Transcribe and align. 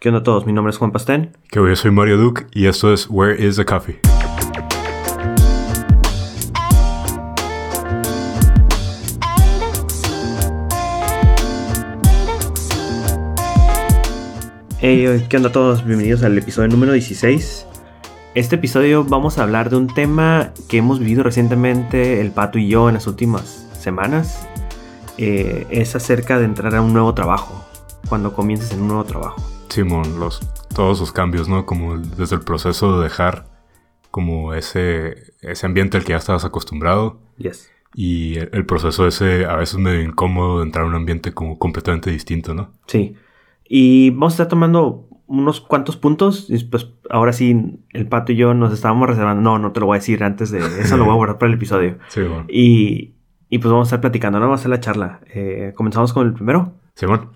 ¿Qué 0.00 0.08
onda 0.08 0.20
a 0.20 0.22
todos? 0.22 0.46
Mi 0.46 0.54
nombre 0.54 0.70
es 0.70 0.78
Juan 0.78 0.92
Pastén. 0.92 1.36
Que 1.50 1.60
yo 1.60 1.76
soy 1.76 1.90
Mario 1.90 2.16
Duke 2.16 2.46
y 2.54 2.68
esto 2.68 2.90
es 2.90 3.06
Where 3.10 3.46
is 3.46 3.56
the 3.56 3.66
Coffee? 3.66 4.00
Hey, 14.78 15.26
¿qué 15.28 15.36
onda 15.36 15.50
a 15.50 15.52
todos? 15.52 15.84
Bienvenidos 15.84 16.22
al 16.22 16.38
episodio 16.38 16.68
número 16.68 16.92
16. 16.92 17.66
Este 18.34 18.56
episodio 18.56 19.04
vamos 19.04 19.36
a 19.36 19.42
hablar 19.42 19.68
de 19.68 19.76
un 19.76 19.88
tema 19.88 20.54
que 20.70 20.78
hemos 20.78 20.98
vivido 20.98 21.24
recientemente 21.24 22.22
el 22.22 22.30
Pato 22.30 22.58
y 22.58 22.68
yo 22.68 22.88
en 22.88 22.94
las 22.94 23.06
últimas 23.06 23.68
semanas. 23.78 24.48
Eh, 25.18 25.66
es 25.68 25.94
acerca 25.94 26.38
de 26.38 26.46
entrar 26.46 26.74
a 26.74 26.80
un 26.80 26.94
nuevo 26.94 27.12
trabajo, 27.12 27.62
cuando 28.08 28.32
comiences 28.32 28.72
en 28.72 28.80
un 28.80 28.88
nuevo 28.88 29.04
trabajo. 29.04 29.59
Simón, 29.70 30.20
los, 30.20 30.40
todos 30.74 31.00
los 31.00 31.12
cambios, 31.12 31.48
¿no? 31.48 31.66
Como 31.66 31.98
desde 31.98 32.36
el 32.36 32.42
proceso 32.42 32.98
de 32.98 33.04
dejar 33.04 33.46
como 34.10 34.54
ese, 34.54 35.32
ese 35.40 35.66
ambiente 35.66 35.96
al 35.96 36.04
que 36.04 36.10
ya 36.10 36.18
estabas 36.18 36.44
acostumbrado. 36.44 37.20
Yes. 37.38 37.70
Y 37.94 38.36
el, 38.38 38.50
el 38.52 38.66
proceso 38.66 39.06
ese 39.06 39.46
a 39.46 39.56
veces 39.56 39.78
medio 39.78 40.02
incómodo 40.02 40.58
de 40.58 40.66
entrar 40.66 40.84
a 40.84 40.88
un 40.88 40.94
ambiente 40.94 41.32
como 41.32 41.58
completamente 41.58 42.10
distinto, 42.10 42.54
¿no? 42.54 42.72
Sí. 42.86 43.14
Y 43.64 44.10
vamos 44.10 44.32
a 44.32 44.34
estar 44.34 44.48
tomando 44.48 45.08
unos 45.26 45.60
cuantos 45.60 45.96
puntos. 45.96 46.46
Y 46.48 46.62
pues 46.64 46.88
ahora 47.08 47.32
sí, 47.32 47.78
el 47.92 48.08
pato 48.08 48.32
y 48.32 48.36
yo 48.36 48.52
nos 48.52 48.72
estábamos 48.72 49.08
reservando. 49.08 49.42
No, 49.42 49.58
no 49.58 49.72
te 49.72 49.80
lo 49.80 49.86
voy 49.86 49.96
a 49.96 50.00
decir 50.00 50.24
antes 50.24 50.50
de 50.50 50.58
eso, 50.80 50.96
lo 50.96 51.04
voy 51.04 51.12
a 51.12 51.16
guardar 51.16 51.38
para 51.38 51.50
el 51.50 51.56
episodio. 51.56 51.98
Sí, 52.08 52.20
bueno. 52.22 52.46
Y, 52.48 53.14
y 53.48 53.58
pues 53.58 53.70
vamos 53.70 53.86
a 53.86 53.88
estar 53.88 54.00
platicando, 54.00 54.38
¿no? 54.40 54.46
Vamos 54.46 54.58
a 54.58 54.62
hacer 54.62 54.70
la 54.70 54.80
charla. 54.80 55.20
Eh, 55.32 55.72
Comenzamos 55.76 56.12
con 56.12 56.26
el 56.26 56.34
primero. 56.34 56.74
Simón. 56.94 57.30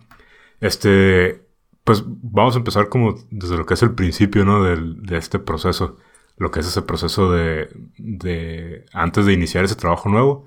Este, 0.60 1.43
pues 1.84 2.02
vamos 2.06 2.54
a 2.54 2.58
empezar 2.58 2.88
como 2.88 3.14
desde 3.30 3.56
lo 3.56 3.66
que 3.66 3.74
es 3.74 3.82
el 3.82 3.94
principio, 3.94 4.44
¿no? 4.44 4.64
Del, 4.64 5.02
de 5.02 5.18
este 5.18 5.38
proceso. 5.38 5.98
Lo 6.36 6.50
que 6.50 6.60
es 6.60 6.66
ese 6.66 6.82
proceso 6.82 7.30
de, 7.30 7.68
de 7.96 8.86
antes 8.92 9.26
de 9.26 9.32
iniciar 9.34 9.64
ese 9.64 9.76
trabajo 9.76 10.08
nuevo, 10.08 10.46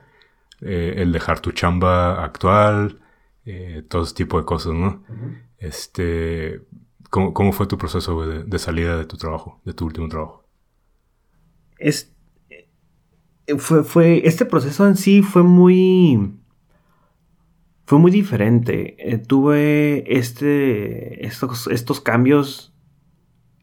eh, 0.62 0.96
el 0.98 1.14
dejar 1.14 1.40
tu 1.40 1.52
chamba 1.52 2.24
actual, 2.26 3.00
eh, 3.46 3.84
todo 3.88 4.04
ese 4.04 4.16
tipo 4.16 4.38
de 4.38 4.46
cosas, 4.46 4.74
¿no? 4.74 5.04
Este, 5.60 6.62
¿cómo, 7.10 7.34
¿cómo 7.34 7.54
fue 7.54 7.68
tu 7.68 7.78
proceso 7.78 8.16
güey, 8.16 8.30
de, 8.30 8.44
de 8.44 8.60
salida 8.60 8.98
de 8.98 9.06
tu 9.06 9.16
trabajo, 9.16 9.62
de 9.64 9.74
tu 9.74 9.86
último 9.86 10.10
trabajo? 10.10 10.44
Es, 11.78 12.14
eh, 12.50 12.68
fue, 13.58 13.84
fue, 13.84 14.28
este 14.28 14.46
proceso 14.46 14.86
en 14.88 14.98
sí 14.98 15.22
fue 15.22 15.44
muy, 15.44 16.34
fue 17.88 17.98
muy 17.98 18.12
diferente. 18.12 18.96
Eh, 19.00 19.18
tuve 19.18 20.04
este, 20.16 21.26
estos, 21.26 21.66
estos 21.68 22.00
cambios 22.02 22.72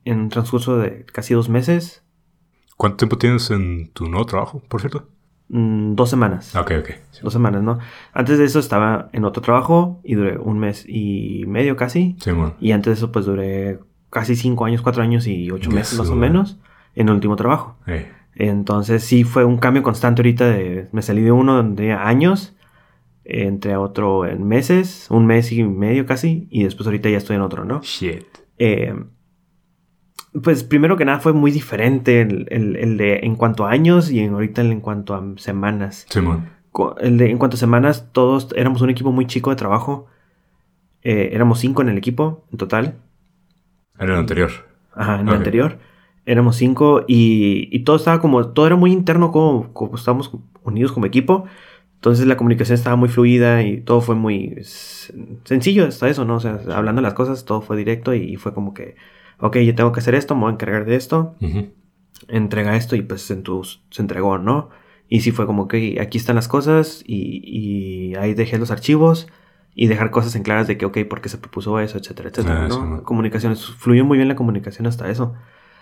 en 0.05 0.19
un 0.19 0.29
transcurso 0.31 0.77
de 0.79 1.05
casi 1.05 1.35
dos 1.35 1.49
meses, 1.49 2.05
¿Cuánto 2.77 2.97
tiempo 2.97 3.19
tienes 3.19 3.51
en 3.51 3.89
tu 3.93 4.09
nuevo 4.09 4.27
trabajo, 4.27 4.63
por 4.69 4.81
cierto? 4.81 5.09
mm, 5.49 5.95
dos 5.95 6.11
semanas. 6.11 6.57
Ok, 6.57 6.73
ok. 6.81 6.91
Sí. 7.13 7.21
Dos 7.23 7.33
semanas, 7.33 7.63
¿no? 7.63 7.79
Antes 8.13 8.39
de 8.39 8.45
eso 8.45 8.59
estaba 8.59 9.11
en 9.13 9.25
otro 9.25 9.43
trabajo 9.43 10.01
y 10.03 10.15
duré 10.15 10.39
un 10.39 10.59
mes 10.59 10.85
y 10.89 11.45
medio 11.47 11.77
casi. 11.77 12.17
Simón. 12.19 12.55
Y 12.61 12.73
antes 12.73 12.91
de 12.91 12.95
eso, 12.95 13.13
pues 13.13 13.27
duré 13.27 13.79
casi 14.11 14.35
cinco 14.35 14.65
años, 14.65 14.83
cuatro 14.83 15.03
años 15.03 15.27
y 15.27 15.51
ocho 15.51 15.71
Yes, 15.71 15.75
meses 15.75 15.99
más 15.99 16.09
o 16.09 16.17
menos 16.17 16.59
en 16.95 17.09
el 17.09 17.15
último 17.15 17.37
trabajo. 17.37 17.77
Entonces 18.35 19.05
sí 19.05 19.23
fue 19.23 19.45
un 19.45 19.59
cambio 19.59 19.83
constante 19.85 20.23
ahorita 20.23 20.47
de... 20.49 20.89
Me 20.91 21.03
salí 21.03 21.23
de 21.23 21.31
uno 21.31 21.63
de 21.63 21.93
años, 21.93 22.57
entre 23.25 23.77
otro 23.77 24.27
en 24.27 24.47
meses, 24.47 25.07
un 25.11 25.27
mes 25.27 25.51
y 25.53 25.63
medio 25.65 26.07
casi, 26.07 26.47
y 26.51 26.65
después 26.65 26.87
ahorita 26.87 27.09
ya 27.11 27.19
estoy 27.19 27.37
en 27.37 27.43
otro, 27.43 27.65
¿no? 27.65 27.81
shit. 27.83 28.25
Eh, 28.59 28.95
pues 30.43 30.65
primero 30.65 30.97
que 30.97 31.05
nada 31.05 31.21
fue 31.21 31.33
muy 31.33 31.51
diferente 31.53 32.21
el, 32.21 32.47
el- 32.51 32.77
el 32.77 32.97
de 32.97 33.19
en 33.23 33.37
cuanto 33.37 33.67
a 33.67 33.71
años 33.71 34.11
y 34.11 34.25
ahorita 34.25 34.63
el 34.63 34.73
en 34.73 34.81
cuanto 34.81 35.15
a 35.15 35.23
semanas. 35.37 36.07
Simón. 36.11 36.49
El 37.01 37.19
de- 37.19 37.31
en 37.31 37.39
cuanto 37.39 37.55
a 37.57 37.59
semanas, 37.59 38.09
todos 38.13 38.49
éramos 38.57 38.83
un 38.83 38.91
equipo 38.91 39.13
muy 39.13 39.27
chico 39.27 39.51
de 39.51 39.57
trabajo. 39.57 40.07
Eh, 41.03 41.31
éramos 41.33 41.61
cinco 41.61 41.83
en 41.83 41.89
el 41.89 41.99
equipo 41.99 42.45
en 42.51 42.59
total. 42.59 42.95
En 43.99 44.09
el 44.11 44.17
anterior. 44.17 44.51
Ajá, 44.93 45.21
en 45.21 45.29
el 45.29 45.35
anterior. 45.35 45.79
Éramos 46.27 46.57
cinco 46.57 47.05
y, 47.07 47.69
y 47.71 47.81
todo 47.85 47.97
estaba 47.97 48.21
como, 48.21 48.49
todo 48.49 48.67
era 48.67 48.75
muy 48.77 48.91
interno 48.91 49.31
como, 49.31 49.73
como 49.73 49.95
estábamos 49.95 50.33
unidos 50.65 50.91
como 50.91 51.07
equipo. 51.07 51.45
Entonces 52.05 52.27
la 52.27 52.37
comunicación 52.37 52.75
estaba 52.75 52.97
muy 52.97 53.09
fluida 53.09 53.63
y 53.63 53.81
todo 53.81 54.03
fue 54.03 54.15
muy 54.15 54.59
sencillo 55.45 55.87
hasta 55.87 56.07
eso, 56.07 56.27
¿no? 56.27 56.37
O 56.37 56.41
sea, 56.41 56.61
hablando 56.75 57.01
las 57.01 57.15
cosas, 57.15 57.47
todo 57.47 57.63
fue 57.63 57.79
directo 57.79 58.13
y 58.13 58.37
fue 58.37 58.53
como 58.53 58.75
que, 58.75 58.97
ok, 59.41 59.57
yo 59.61 59.75
tengo 59.75 59.91
que 59.91 60.01
hacer 60.01 60.15
esto, 60.15 60.35
me 60.35 60.43
voy 60.43 60.51
a 60.51 60.53
encargar 60.53 60.85
de 60.85 60.97
esto, 60.97 61.35
Ujú. 61.41 61.71
entrega 62.29 62.77
esto 62.77 62.95
y 62.95 63.01
pues 63.01 63.31
en 63.31 63.43
tus- 63.43 63.83
se 63.89 64.03
entregó, 64.03 64.37
¿no? 64.37 64.69
Y 65.09 65.21
sí 65.23 65.31
fue 65.31 65.47
como 65.47 65.67
que 65.67 65.99
aquí 65.99 66.19
están 66.19 66.37
las 66.37 66.47
cosas 66.47 67.03
y, 67.07 67.41
y 67.43 68.15
ahí 68.17 68.35
dejé 68.35 68.59
los 68.59 68.71
archivos 68.71 69.27
y 69.75 69.87
dejar 69.87 70.11
cosas 70.11 70.37
en 70.37 70.43
claras 70.43 70.67
de 70.67 70.77
que, 70.77 70.85
ok, 70.85 70.99
¿por 71.09 71.23
qué 71.23 71.31
se 71.31 71.39
propuso 71.39 71.81
eso, 71.81 71.97
etcétera, 71.97 72.29
etcétera, 72.29 72.65
Ah, 72.67 72.69
¿no? 72.69 72.75
sí, 72.75 72.81
man. 72.87 73.01
Comunicaciones, 73.01 73.65
fluyó 73.65 74.05
muy 74.05 74.19
bien 74.19 74.29
la 74.29 74.37
comunicación 74.37 74.87
hasta 74.87 75.09
eso. 75.09 75.33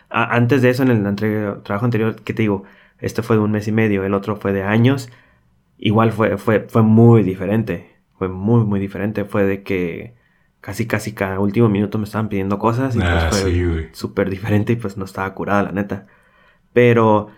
A- 0.09 0.37
antes 0.37 0.63
de 0.63 0.71
eso, 0.71 0.85
en 0.85 0.91
el 0.91 1.05
entre- 1.05 1.51
trabajo 1.65 1.85
anterior, 1.85 2.15
¿qué 2.23 2.33
te 2.33 2.43
digo? 2.43 2.63
Este 3.01 3.23
fue 3.23 3.35
de 3.35 3.43
un 3.43 3.51
mes 3.51 3.67
y 3.67 3.73
medio, 3.73 4.05
el 4.05 4.15
otro 4.15 4.37
fue 4.37 4.53
de 4.53 4.63
años. 4.63 5.11
Igual 5.85 6.13
fue, 6.13 6.39
fue, 6.39 6.67
fue 6.69 6.83
muy 6.83 7.25
diferente. 7.25 7.97
Fue 8.17 8.29
muy, 8.29 8.65
muy 8.65 8.79
diferente. 8.79 9.25
Fue 9.25 9.43
de 9.43 9.65
que 9.65 10.15
casi, 10.61 10.87
casi 10.87 11.13
cada 11.13 11.41
último 11.41 11.69
minuto 11.69 11.99
me 11.99 12.05
estaban 12.05 12.29
pidiendo 12.29 12.57
cosas 12.61 12.95
y 12.95 12.99
pues 13.01 13.11
Ah, 13.11 13.29
fue 13.31 13.51
sí, 13.51 13.89
súper 13.91 14.31
diferente 14.31 14.75
y 14.75 14.77
pues 14.77 14.97
no 14.97 15.05
estaba 15.05 15.35
curada, 15.35 15.65
la 15.65 15.73
neta. 15.73 16.07
Pero, 16.73 17.31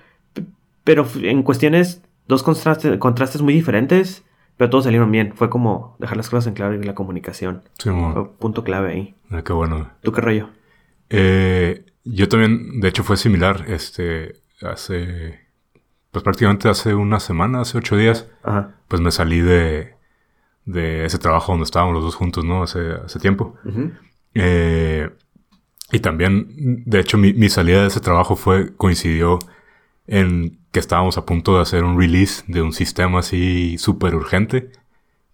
pero 0.85 1.07
en 1.23 1.43
cuestiones, 1.43 2.03
dos 2.29 2.43
contrastes, 2.43 2.99
contrastes 2.99 3.41
muy 3.41 3.55
diferentes, 3.55 4.25
pero 4.59 4.69
todos 4.69 4.85
salieron 4.85 5.11
bien. 5.11 5.33
Fue 5.35 5.49
como 5.49 5.97
dejar 5.99 6.19
las 6.19 6.29
cosas 6.29 6.47
en 6.47 6.53
claro 6.53 6.75
y 6.75 6.85
la 6.85 6.95
comunicación. 6.95 7.63
Simón. 7.79 8.13
Fue 8.13 8.31
punto 8.33 8.63
clave 8.63 8.93
ahí. 8.93 9.15
Ah, 9.31 9.41
qué 9.43 9.55
bueno. 9.55 9.91
¿Tú 10.03 10.13
qué 10.13 10.21
rollo? 10.21 10.51
Eh, 11.09 11.87
yo 12.05 12.29
también, 12.29 12.81
de 12.81 12.89
hecho, 12.89 13.05
fue 13.05 13.17
similar. 13.17 13.65
Este, 13.69 14.35
hace, 14.61 15.44
pues 16.15 16.23
prácticamente 16.23 16.69
hace 16.71 16.95
una 16.95 17.21
semana, 17.21 17.61
hace 17.61 17.77
ocho 17.77 17.97
días, 17.99 18.27
Ajá. 18.43 18.77
pues 18.89 19.03
me 19.03 19.11
salí 19.11 19.41
de, 19.41 19.95
de 20.65 21.05
ese 21.05 21.19
trabajo 21.19 21.53
donde 21.53 21.65
estábamos 21.65 21.93
los 21.95 22.05
dos 22.05 22.15
juntos, 22.15 22.45
¿no? 22.45 22.63
Hace, 22.63 22.93
hace 23.05 23.19
tiempo. 23.19 23.57
Ujú. 23.67 23.91
Eh, 24.35 25.11
y 25.93 25.99
también, 26.01 26.47
de 26.87 27.01
hecho, 27.01 27.19
mi, 27.19 27.33
mi 27.35 27.49
salida 27.51 27.83
de 27.83 27.89
ese 27.89 28.01
trabajo 28.01 28.37
fue, 28.37 28.75
coincidió 28.77 29.39
en 30.07 30.59
que 30.73 30.81
estábamos 30.81 31.19
a 31.19 31.27
punto 31.27 31.57
de 31.57 31.63
hacer 31.63 31.85
un 31.85 31.99
release 31.99 32.45
de 32.49 32.63
un 32.63 32.73
sistema 32.73 33.19
así 33.21 33.77
súper 33.79 34.15
urgente, 34.15 34.71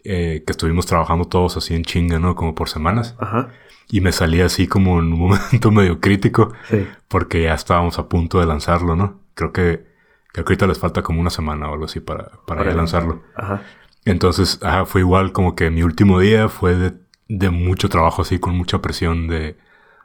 eh, 0.02 0.42
que 0.46 0.50
estuvimos 0.50 0.86
trabajando 0.86 1.26
todos 1.26 1.56
así 1.56 1.74
en 1.74 1.84
chinga, 1.84 2.19
¿no? 2.19 2.34
Como 2.34 2.54
por 2.54 2.69
semanas. 2.69 3.14
Ajá. 3.19 3.50
Y 3.90 4.00
me 4.00 4.12
salí 4.12 4.40
así 4.40 4.66
como 4.66 4.98
en 4.98 5.12
un 5.12 5.19
momento 5.28 5.70
medio 5.70 6.00
crítico, 6.00 6.52
Sí. 6.70 6.86
porque 7.08 7.42
ya 7.42 7.54
estábamos 7.54 7.98
a 7.98 8.08
punto 8.08 8.40
de 8.40 8.46
lanzarlo, 8.46 8.96
¿no? 8.96 9.20
Creo 9.34 9.52
que, 9.52 9.89
creo 10.32 10.44
que 10.44 10.52
ahorita 10.52 10.66
les 10.66 10.78
falta 10.78 11.02
como 11.02 11.20
una 11.20 11.30
semana 11.30 11.68
o 11.68 11.72
algo 11.72 11.84
así 11.86 12.00
para, 12.00 12.30
para, 12.46 12.64
lanzarlo. 12.74 13.22
Ajá. 13.34 13.62
Entonces, 14.04 14.58
ajá, 14.62 14.86
fue 14.86 15.02
igual 15.02 15.32
como 15.32 15.54
que 15.54 15.70
mi 15.70 15.82
último 15.82 16.20
día 16.20 16.48
fue 16.48 16.74
de, 16.74 16.92
de 17.28 17.50
mucho 17.50 17.88
trabajo 17.88 18.22
así, 18.22 18.38
con 18.38 18.56
mucha 18.56 18.80
presión 18.80 19.28
de, 19.28 19.56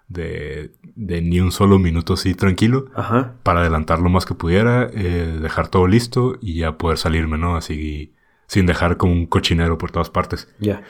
de, 0.07 0.71
de 0.95 1.21
ni 1.21 1.39
un 1.39 1.51
solo 1.51 1.79
minuto 1.79 2.13
así 2.13 2.33
tranquilo, 2.35 2.87
Ajá. 2.95 3.35
para 3.43 3.61
adelantar 3.61 3.99
lo 3.99 4.09
más 4.09 4.25
que 4.25 4.33
pudiera, 4.35 4.89
eh, 4.93 5.39
dejar 5.41 5.67
todo 5.69 5.87
listo 5.87 6.37
y 6.41 6.55
ya 6.55 6.77
poder 6.77 6.97
salirme, 6.97 7.37
¿no? 7.37 7.55
Así, 7.55 8.13
sin 8.47 8.65
dejar 8.65 8.97
como 8.97 9.13
un 9.13 9.25
cochinero 9.27 9.77
por 9.77 9.91
todas 9.91 10.09
partes. 10.09 10.53
Ya. 10.59 10.83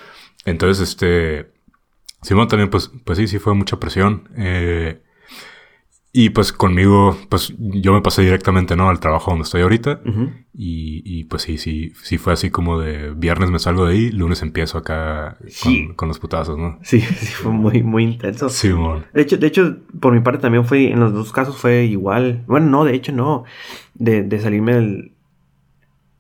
Entonces, 0.45 0.89
este, 0.89 1.51
Simón 2.21 2.47
también, 2.47 2.69
pues, 2.69 2.91
pues 3.03 3.17
sí, 3.17 3.27
sí 3.27 3.39
fue 3.39 3.53
mucha 3.53 3.79
presión. 3.79 4.29
eh, 4.37 5.01
y 6.17 6.29
pues 6.29 6.53
conmigo, 6.53 7.17
pues 7.27 7.53
yo 7.57 7.91
me 7.91 8.01
pasé 8.01 8.21
directamente, 8.21 8.77
¿no? 8.77 8.89
Al 8.89 9.01
trabajo 9.01 9.31
donde 9.31 9.43
estoy 9.43 9.63
ahorita. 9.63 9.99
Y, 10.53 11.01
y, 11.03 11.25
pues 11.25 11.41
sí, 11.41 11.57
sí, 11.57 11.91
sí 12.01 12.17
fue 12.17 12.31
así 12.31 12.49
como 12.49 12.79
de 12.79 13.11
viernes 13.13 13.51
me 13.51 13.59
salgo 13.59 13.85
de 13.85 13.91
ahí, 13.95 14.11
lunes 14.11 14.41
empiezo 14.41 14.77
acá 14.77 15.35
con, 15.39 15.49
Sí. 15.49 15.89
con 15.97 16.07
los 16.07 16.19
putazos, 16.19 16.57
¿no? 16.57 16.79
Sí, 16.83 17.01
sí, 17.19 17.25
fue 17.25 17.51
muy, 17.51 17.83
muy 17.83 18.05
intenso. 18.05 18.47
Simón. 18.47 19.05
De 19.13 19.23
hecho, 19.23 19.35
de 19.37 19.45
hecho, 19.47 19.75
por 19.99 20.13
mi 20.13 20.21
parte 20.21 20.39
también 20.39 20.63
fue, 20.63 20.89
en 20.89 21.01
los 21.01 21.11
dos 21.11 21.33
casos 21.33 21.57
fue 21.57 21.83
igual. 21.83 22.45
Bueno, 22.47 22.67
no, 22.67 22.85
de 22.85 22.93
hecho 22.95 23.11
no. 23.11 23.43
De, 23.93 24.23
de 24.23 24.39
salirme 24.39 24.73
del 24.75 25.11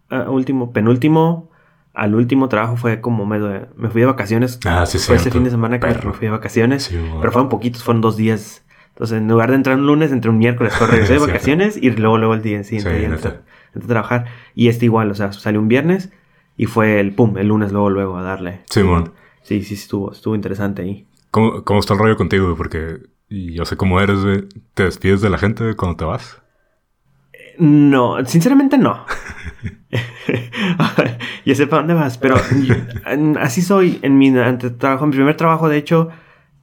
ah, 0.09 0.29
último, 0.29 0.73
penúltimo 0.73 1.49
al 1.93 2.13
último 2.15 2.49
trabajo 2.49 2.75
fue 2.75 2.99
como 2.99 3.25
me, 3.25 3.39
me 3.77 3.89
fui 3.89 4.01
de 4.01 4.07
vacaciones. 4.07 4.59
Ah, 4.65 4.85
sí, 4.85 4.97
Fue 4.97 5.15
ese 5.15 5.23
cierto. 5.23 5.37
fin 5.37 5.45
de 5.45 5.51
semana 5.51 5.79
que 5.79 5.87
me 5.87 6.11
fui 6.11 6.25
de 6.27 6.31
vacaciones. 6.31 6.83
Simón. 6.83 7.19
Pero 7.21 7.31
fueron 7.31 7.47
poquitos, 7.47 7.81
fueron 7.81 8.01
dos 8.01 8.17
días. 8.17 8.64
Entonces, 8.95 9.17
en 9.17 9.27
lugar 9.27 9.49
de 9.49 9.55
entrar 9.57 9.77
un 9.77 9.85
lunes, 9.87 10.11
entré 10.13 10.31
un 10.31 10.37
miércoles, 10.37 10.73
regresé 10.89 11.13
de 11.13 11.19
vacaciones 11.19 11.77
y 11.77 11.89
luego, 11.91 12.17
luego 12.17 12.33
el 12.33 12.41
día 12.41 12.63
siguiente 12.63 12.97
Sí, 12.97 13.03
entré, 13.05 13.29
entré 13.73 13.83
a 13.83 13.87
trabajar. 13.87 14.25
Y 14.55 14.69
este 14.69 14.85
igual, 14.85 15.11
o 15.11 15.15
sea, 15.15 15.33
salió 15.33 15.59
un 15.59 15.67
viernes 15.67 16.11
y 16.55 16.65
fue 16.65 17.01
el 17.01 17.13
pum, 17.13 17.37
el 17.37 17.49
lunes 17.49 17.73
luego, 17.73 17.89
luego 17.89 18.17
a 18.17 18.23
darle. 18.23 18.61
Simón. 18.69 19.13
Sí, 19.43 19.63
sí, 19.63 19.73
estuvo, 19.73 20.11
estuvo 20.13 20.33
interesante 20.33 20.81
ahí. 20.81 21.05
¿Cómo, 21.29 21.63
¿Cómo 21.65 21.81
está 21.81 21.93
el 21.93 21.99
rollo 21.99 22.15
contigo? 22.15 22.45
güey? 22.45 22.57
Porque 22.57 22.99
yo 23.29 23.65
sé 23.65 23.75
cómo 23.75 23.99
eres, 23.99 24.23
güey. 24.23 24.47
¿Te 24.73 24.83
despides 24.83 25.19
de 25.21 25.29
la 25.29 25.37
gente 25.37 25.63
güey, 25.63 25.75
cuando 25.75 25.97
te 25.97 26.05
vas? 26.05 26.41
No, 27.59 28.23
sinceramente 28.25 28.77
no. 28.77 29.05
ya 31.45 31.55
sé 31.55 31.67
para 31.67 31.81
dónde 31.81 31.93
vas, 31.93 32.17
pero 32.17 32.35
yo- 32.63 32.75
así 33.39 33.61
soy 33.61 33.99
en 34.01 34.17
mi 34.17 34.33
trabajo. 34.77 35.05
Mi 35.07 35.13
primer 35.15 35.37
trabajo, 35.37 35.69
de 35.69 35.77
hecho, 35.77 36.09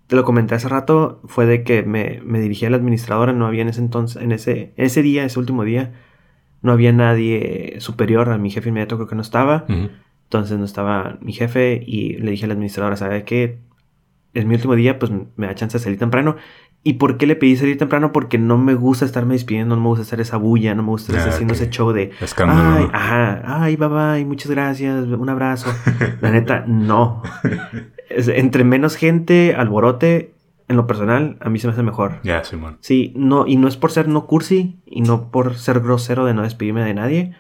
te 0.07 0.17
lo 0.17 0.25
comenté 0.25 0.55
hace 0.55 0.69
rato, 0.69 1.21
fue 1.25 1.47
de 1.47 1.63
que 1.65 1.83
me, 1.85 2.21
me 2.25 2.41
dirigí 2.41 2.67
a 2.67 2.71
la 2.71 2.77
administradora. 2.77 3.33
No 3.33 3.47
había 3.47 3.63
en 3.63 3.69
ese 3.69 3.81
entonces, 3.81 4.23
en 4.23 4.33
ese, 4.33 4.73
en 4.77 4.85
ese 4.87 5.03
día, 5.03 5.25
ese 5.25 5.39
último 5.39 5.65
día, 5.65 5.93
no 6.61 6.73
había 6.73 6.93
nadie 6.93 7.77
superior 7.79 8.29
a 8.31 8.39
mi 8.39 8.51
jefe 8.51 8.69
inmediato, 8.69 8.97
creo 8.97 9.09
que 9.09 9.15
no 9.17 9.23
estaba. 9.23 9.65
Ujú. 9.69 9.89
Entonces 10.25 10.59
no 10.59 10.65
estaba 10.65 11.19
mi 11.21 11.33
jefe 11.33 11.83
y 11.87 12.15
le 12.19 12.31
dije 12.31 12.45
a 12.45 12.49
la 12.49 12.55
administradora, 12.55 12.97
¿sabe 12.97 13.25
qué? 13.25 13.59
Es 14.35 14.47
mi 14.47 14.55
último 14.55 14.75
día, 14.75 14.99
pues 14.99 15.13
me 15.37 15.47
da 15.47 15.55
chance 15.55 15.77
de 15.79 15.85
salir 15.85 15.99
temprano. 15.99 16.37
¿Y 16.85 16.95
por 16.95 17.17
qué 17.19 17.27
le 17.27 17.37
pedí 17.37 17.55
salir 17.57 17.77
temprano? 17.79 18.13
Porque 18.13 18.39
no 18.39 18.57
me 18.59 18.75
gusta 18.75 19.05
estarme 19.05 19.35
despidiendo, 19.35 19.77
no 19.77 19.83
me 19.83 19.89
gusta 19.89 20.03
hacer 20.03 20.21
esa 20.21 20.37
bulla, 20.39 20.75
no 20.75 20.83
me 20.83 20.89
gusta 20.89 21.13
estar 21.13 21.29
Ah, 21.29 21.35
haciendo 21.35 21.53
ok. 21.55 21.61
ese 21.61 21.71
show 21.71 21.93
de... 21.93 22.11
Escándalo. 22.21 22.77
Ay, 22.79 22.89
ajá, 22.93 23.43
ay, 23.63 23.77
bye 23.77 23.89
bye, 23.89 24.25
muchas 24.25 24.51
gracias, 24.51 25.05
un 25.07 25.29
abrazo. 25.29 25.71
La 26.23 26.31
neta, 26.31 26.65
no. 26.67 27.23
Es- 28.09 28.29
entre 28.29 28.65
menos 28.65 28.97
gente, 28.97 29.55
alborote, 29.55 30.35
en 30.69 30.77
lo 30.77 30.87
personal, 30.87 31.37
a 31.41 31.51
mí 31.51 31.59
se 31.59 31.67
me 31.67 31.73
hace 31.73 31.83
mejor. 31.83 32.21
Ya, 32.23 32.45
Simón. 32.45 32.79
Sí, 32.81 33.13
no, 33.17 33.47
y 33.47 33.57
no 33.57 33.69
es 33.69 33.77
por 33.77 33.91
ser 33.91 34.09
no 34.09 34.27
cursi 34.27 34.79
y 34.87 35.03
no 35.03 35.31
por 35.31 35.57
ser 35.57 35.81
grosero 35.81 36.25
de 36.25 36.35
no 36.35 36.43
despedirme 36.43 36.85
de 36.85 36.95
nadie, 36.95 37.35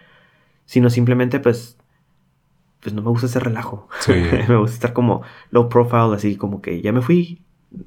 sino 0.66 0.90
simplemente 0.90 1.40
pues 1.40 1.78
pues 2.80 2.94
no 2.94 3.02
me 3.02 3.10
gusta 3.10 3.26
ese 3.26 3.38
relajo. 3.38 3.88
Sí. 4.00 4.12
me 4.48 4.56
gusta 4.56 4.74
estar 4.74 4.92
como 4.92 5.22
low 5.50 5.68
profile, 5.68 6.14
así 6.14 6.36
como 6.36 6.60
que 6.60 6.82
ya 6.82 6.92
me 6.92 7.00
fui. 7.00 7.42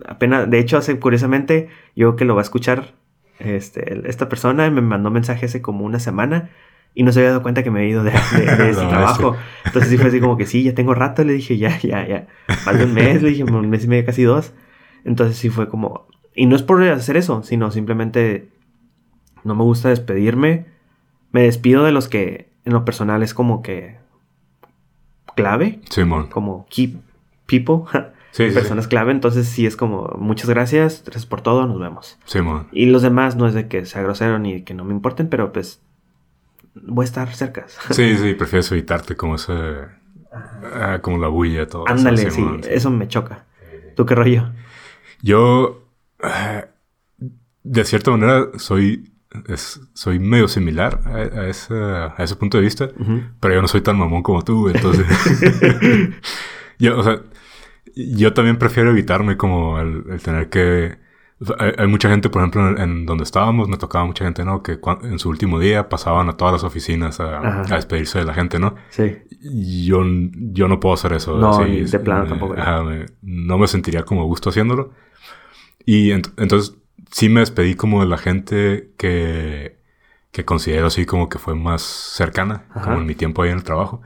Apenas, 0.08 0.50
de 0.50 0.58
hecho, 0.58 0.78
hace 0.78 0.98
curiosamente, 1.00 1.68
yo 1.96 2.16
que 2.16 2.24
lo 2.26 2.34
va 2.34 2.42
a 2.42 2.44
escuchar, 2.44 2.94
este, 3.40 4.08
esta 4.10 4.30
persona 4.30 4.70
me 4.72 4.82
mandó 4.82 5.12
mensaje 5.12 5.46
hace 5.48 5.62
como 5.62 5.84
una 5.86 6.00
semana 6.00 6.50
y 6.96 7.04
no 7.04 7.12
se 7.12 7.20
había 7.20 7.30
dado 7.32 7.44
cuenta 7.44 7.62
que 7.62 7.70
me 7.70 7.80
había 7.82 7.92
ido 7.92 8.04
de, 8.04 8.12
de, 8.12 8.56
de 8.56 8.70
ese 8.72 8.82
No, 8.84 8.90
trabajo. 8.90 9.36
Entonces 9.66 9.92
sí 9.92 9.98
fue 9.98 10.08
así 10.08 10.20
como 10.20 10.38
que 10.38 10.46
sí, 10.48 10.64
ya 10.64 10.74
tengo 10.74 10.94
rato, 10.96 11.24
le 11.24 11.34
dije, 11.34 11.58
ya, 11.58 11.78
ya, 11.80 12.08
ya. 12.08 12.28
Más 12.66 12.78
de 12.80 12.86
un 12.86 12.94
mes, 12.94 13.22
le 13.22 13.30
dije, 13.30 13.44
un 13.44 13.70
mes 13.70 13.84
y 13.84 13.88
medio, 13.88 14.06
casi 14.06 14.24
dos. 14.24 14.54
Entonces 15.04 15.38
sí 15.38 15.50
fue 15.50 15.68
como... 15.70 16.08
Y 16.34 16.48
no 16.48 16.56
es 16.56 16.64
por 16.64 16.82
hacer 16.84 17.18
eso, 17.18 17.44
sino 17.44 17.70
simplemente 17.72 18.50
no 19.44 19.54
me 19.56 19.64
gusta 19.64 19.90
despedirme. 19.90 20.66
Me 21.32 21.42
despido 21.44 21.84
de 21.84 21.92
los 21.92 22.08
que 22.08 22.50
en 22.66 22.74
lo 22.74 22.84
personal 22.86 23.22
es 23.24 23.34
como 23.34 23.62
que 23.62 23.98
clave, 25.36 25.82
Simón. 25.90 26.28
como 26.28 26.66
key 26.70 26.98
people, 27.46 27.84
Sí, 28.32 28.44
sí, 28.44 28.50
sí. 28.50 28.56
personas 28.56 28.88
clave. 28.90 29.12
Entonces 29.14 29.48
sí 29.48 29.66
es 29.66 29.78
como 29.78 30.14
muchas 30.18 30.50
gracias, 30.50 31.04
gracias 31.06 31.26
por 31.26 31.40
todo, 31.42 31.68
nos 31.68 31.80
vemos. 31.80 32.18
Simón. 32.26 32.68
Y 32.74 32.88
los 32.88 33.02
demás 33.02 33.36
no 33.38 33.48
es 33.48 33.54
de 33.54 33.68
que 33.70 33.86
sea 33.86 34.02
grosero 34.02 34.40
ni 34.40 34.64
que 34.64 34.74
no 34.74 34.84
me 34.84 34.94
importen, 34.94 35.30
pero 35.30 35.54
pues 35.54 35.82
voy 36.76 37.04
a 37.04 37.06
estar 37.06 37.34
cerca. 37.36 37.66
Sí, 37.92 38.18
sí, 38.22 38.34
prefieres 38.34 38.72
evitarte 38.72 39.16
como 39.16 39.36
ese... 39.36 39.54
ah, 40.74 41.00
como 41.02 41.18
la 41.18 41.28
bulla, 41.28 41.68
todo 41.68 41.86
eso, 41.86 41.94
Ándale, 41.96 42.30
sí, 42.32 42.46
eso 42.70 42.92
me 42.92 43.08
choca. 43.08 43.46
¿Tú 43.96 44.06
qué 44.06 44.16
rollo? 44.16 44.52
Yo, 45.22 45.88
eh, 46.24 46.66
de 47.64 47.86
cierta 47.86 48.12
manera, 48.12 48.48
soy, 48.58 49.12
es- 49.48 49.80
soy 49.94 50.20
medio 50.20 50.48
similar 50.48 51.02
a, 51.06 51.16
a 51.42 51.48
ese, 51.48 51.74
a 51.74 52.16
ese 52.20 52.36
punto 52.36 52.58
de 52.58 52.64
vista, 52.64 52.90
pero 53.40 53.56
yo 53.56 53.62
no 53.62 53.68
soy 53.68 53.82
tan 53.82 53.98
mamón 53.98 54.24
como 54.24 54.44
tú, 54.44 54.70
entonces... 54.70 55.06
yo, 56.80 56.98
o 57.00 57.04
sea, 57.04 57.22
yo 57.96 58.34
también 58.34 58.58
prefiero 58.58 58.90
evitarme 58.92 59.38
como 59.38 59.80
el, 59.80 60.04
el 60.10 60.22
tener 60.22 60.50
que... 60.50 60.98
Hay, 61.60 61.74
hay 61.78 61.88
mucha 61.88 62.10
gente, 62.10 62.30
por 62.30 62.42
ejemplo, 62.42 62.70
en, 62.70 62.78
en 62.78 63.06
donde 63.06 63.24
estábamos, 63.26 63.68
me 63.68 63.78
tocaba 63.78 64.06
mucha 64.06 64.24
gente, 64.24 64.46
¿no? 64.46 64.64
Que 64.64 64.80
en 65.04 65.20
su 65.20 65.30
último 65.30 65.60
día 65.60 65.90
pasaban 65.90 66.30
a 66.30 66.38
todas 66.38 66.54
las 66.54 66.64
oficinas 66.64 67.20
a, 67.20 67.62
a 67.62 67.76
despedirse 67.76 68.20
de 68.20 68.26
la 68.26 68.34
gente, 68.34 68.58
¿no? 68.58 68.76
Sí. 68.90 69.18
Yo, 69.86 70.02
yo 70.06 70.68
no 70.70 70.80
puedo 70.80 70.96
hacer 70.96 71.12
eso. 71.14 71.38
No, 71.38 71.50
así, 71.50 71.82
de 71.82 72.00
plano 72.00 72.24
me- 72.24 72.30
tampoco. 72.30 72.54
ajá, 72.58 72.84
me- 72.84 73.06
no 73.22 73.58
me 73.58 73.68
sentiría 73.68 74.04
como 74.04 74.26
gusto 74.26 74.50
haciéndolo. 74.50 74.92
Y 75.86 76.12
ent- 76.12 76.32
entonces 76.38 76.76
sí 77.12 77.28
me 77.30 77.42
despedí 77.42 77.76
como 77.76 78.00
de 78.02 78.08
la 78.08 78.18
gente 78.18 78.92
que, 78.98 79.78
que 80.32 80.46
considero 80.46 80.88
así 80.88 81.06
como 81.06 81.28
que 81.30 81.38
fue 81.38 81.54
más 81.54 81.82
cercana, 81.82 82.64
Ajá. 82.72 82.86
como 82.86 82.98
en 83.00 83.06
mi 83.06 83.14
tiempo 83.16 83.42
ahí 83.44 83.50
en 83.52 83.58
el 83.58 83.64
trabajo. 83.64 84.02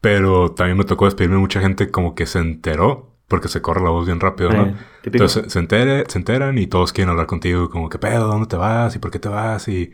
Pero 0.00 0.52
también 0.52 0.78
me 0.78 0.84
tocó 0.84 1.04
despedirme 1.04 1.36
de 1.36 1.40
mucha 1.42 1.60
gente 1.60 1.90
como 1.90 2.14
que 2.14 2.24
se 2.26 2.38
enteró, 2.38 3.16
porque 3.28 3.48
se 3.48 3.60
corre 3.62 3.82
la 3.84 3.90
voz 3.90 4.06
bien 4.06 4.20
rápido, 4.20 4.50
¿no? 4.50 4.66
Eh. 4.68 4.74
Entonces 5.04 5.44
se, 5.44 5.50
se 5.50 5.60
entere- 5.60 6.04
se 6.08 6.18
enteran 6.18 6.58
y 6.58 6.66
todos 6.66 6.92
quieren 6.92 7.10
hablar 7.10 7.26
contigo, 7.26 7.68
como, 7.70 7.88
¿qué 7.88 7.98
pedo? 7.98 8.26
¿Dónde 8.26 8.48
te 8.48 8.56
vas? 8.56 8.96
¿Y 8.96 8.98
por 8.98 9.10
qué 9.10 9.18
te 9.18 9.28
vas? 9.28 9.68
Y 9.68 9.92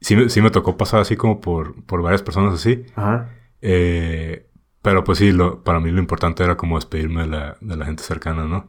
sí, 0.00 0.16
me- 0.16 0.28
sí 0.28 0.42
me 0.42 0.50
tocó 0.50 0.76
pasar 0.76 1.00
así 1.00 1.16
como 1.16 1.40
por, 1.40 1.84
por 1.86 2.02
varias 2.02 2.22
personas 2.22 2.54
así. 2.54 2.84
Ajá. 2.96 3.30
Eh, 3.62 4.46
pero 4.82 5.02
pues 5.04 5.18
sí, 5.18 5.32
lo, 5.32 5.62
para 5.64 5.80
mí 5.80 5.90
lo 5.90 6.00
importante 6.00 6.44
era 6.44 6.56
como 6.56 6.76
despedirme 6.76 7.22
de 7.22 7.28
la, 7.28 7.56
de 7.60 7.76
la 7.76 7.86
gente 7.86 8.02
cercana, 8.02 8.44
¿no? 8.44 8.68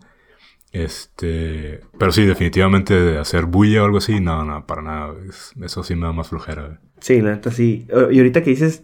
Este, 0.72 1.82
pero 1.98 2.12
sí, 2.12 2.26
definitivamente 2.26 2.94
de 2.94 3.18
hacer 3.18 3.46
bulla 3.46 3.82
o 3.82 3.86
algo 3.86 3.98
así, 4.00 4.20
no, 4.20 4.44
no, 4.46 4.66
para 4.66 4.82
nada. 4.82 5.14
es- 5.28 5.54
eso 5.62 5.84
sí 5.84 5.96
me 5.96 6.06
da 6.06 6.12
más 6.14 6.30
flojera. 6.30 6.80
Sí, 7.00 7.22
la 7.22 7.32
neta 7.32 7.52
sí. 7.52 7.88
Y 8.12 8.18
ahorita 8.18 8.44
que 8.44 8.50
dices, 8.52 8.84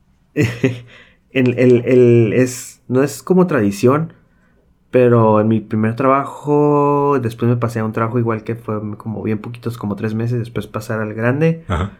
el, 0.34 1.58
el, 1.58 1.84
el- 1.86 2.32
es, 2.34 2.82
no 2.88 3.02
es 3.02 3.22
como 3.22 3.46
tradición, 3.46 4.12
pero 4.96 5.42
en 5.42 5.48
mi 5.48 5.60
primer 5.60 5.94
trabajo, 5.94 7.18
después 7.20 7.50
me 7.50 7.58
pasé 7.58 7.80
a 7.80 7.84
un 7.84 7.92
trabajo 7.92 8.18
igual 8.18 8.44
que 8.44 8.54
fue 8.54 8.80
como 8.96 9.22
bien 9.22 9.40
poquitos, 9.40 9.76
como 9.76 9.94
tres 9.94 10.14
meses, 10.14 10.38
después 10.38 10.66
pasar 10.66 11.02
al 11.02 11.12
grande. 11.12 11.64
Ajá. 11.68 11.98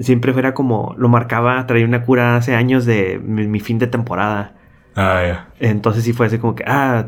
Siempre 0.00 0.36
era 0.36 0.52
como, 0.52 0.96
lo 0.98 1.08
marcaba, 1.08 1.64
traía 1.68 1.86
una 1.86 2.02
cura 2.02 2.34
hace 2.34 2.56
años 2.56 2.86
de 2.86 3.20
mi, 3.24 3.46
mi 3.46 3.60
fin 3.60 3.78
de 3.78 3.86
temporada. 3.86 4.56
Ah, 4.96 5.22
ya. 5.24 5.48
Entonces 5.60 6.02
sí 6.02 6.12
fue 6.12 6.26
así 6.26 6.38
como 6.38 6.56
que, 6.56 6.64
ah, 6.66 7.06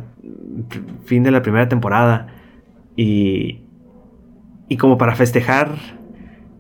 fin 1.07 1.25
de 1.25 1.33
la 1.33 1.43
primera 1.43 1.69
temporada. 1.69 2.29
Y, 2.95 3.65
y 4.69 4.77
como 4.77 4.97
para 4.97 5.17
festejar, 5.17 5.73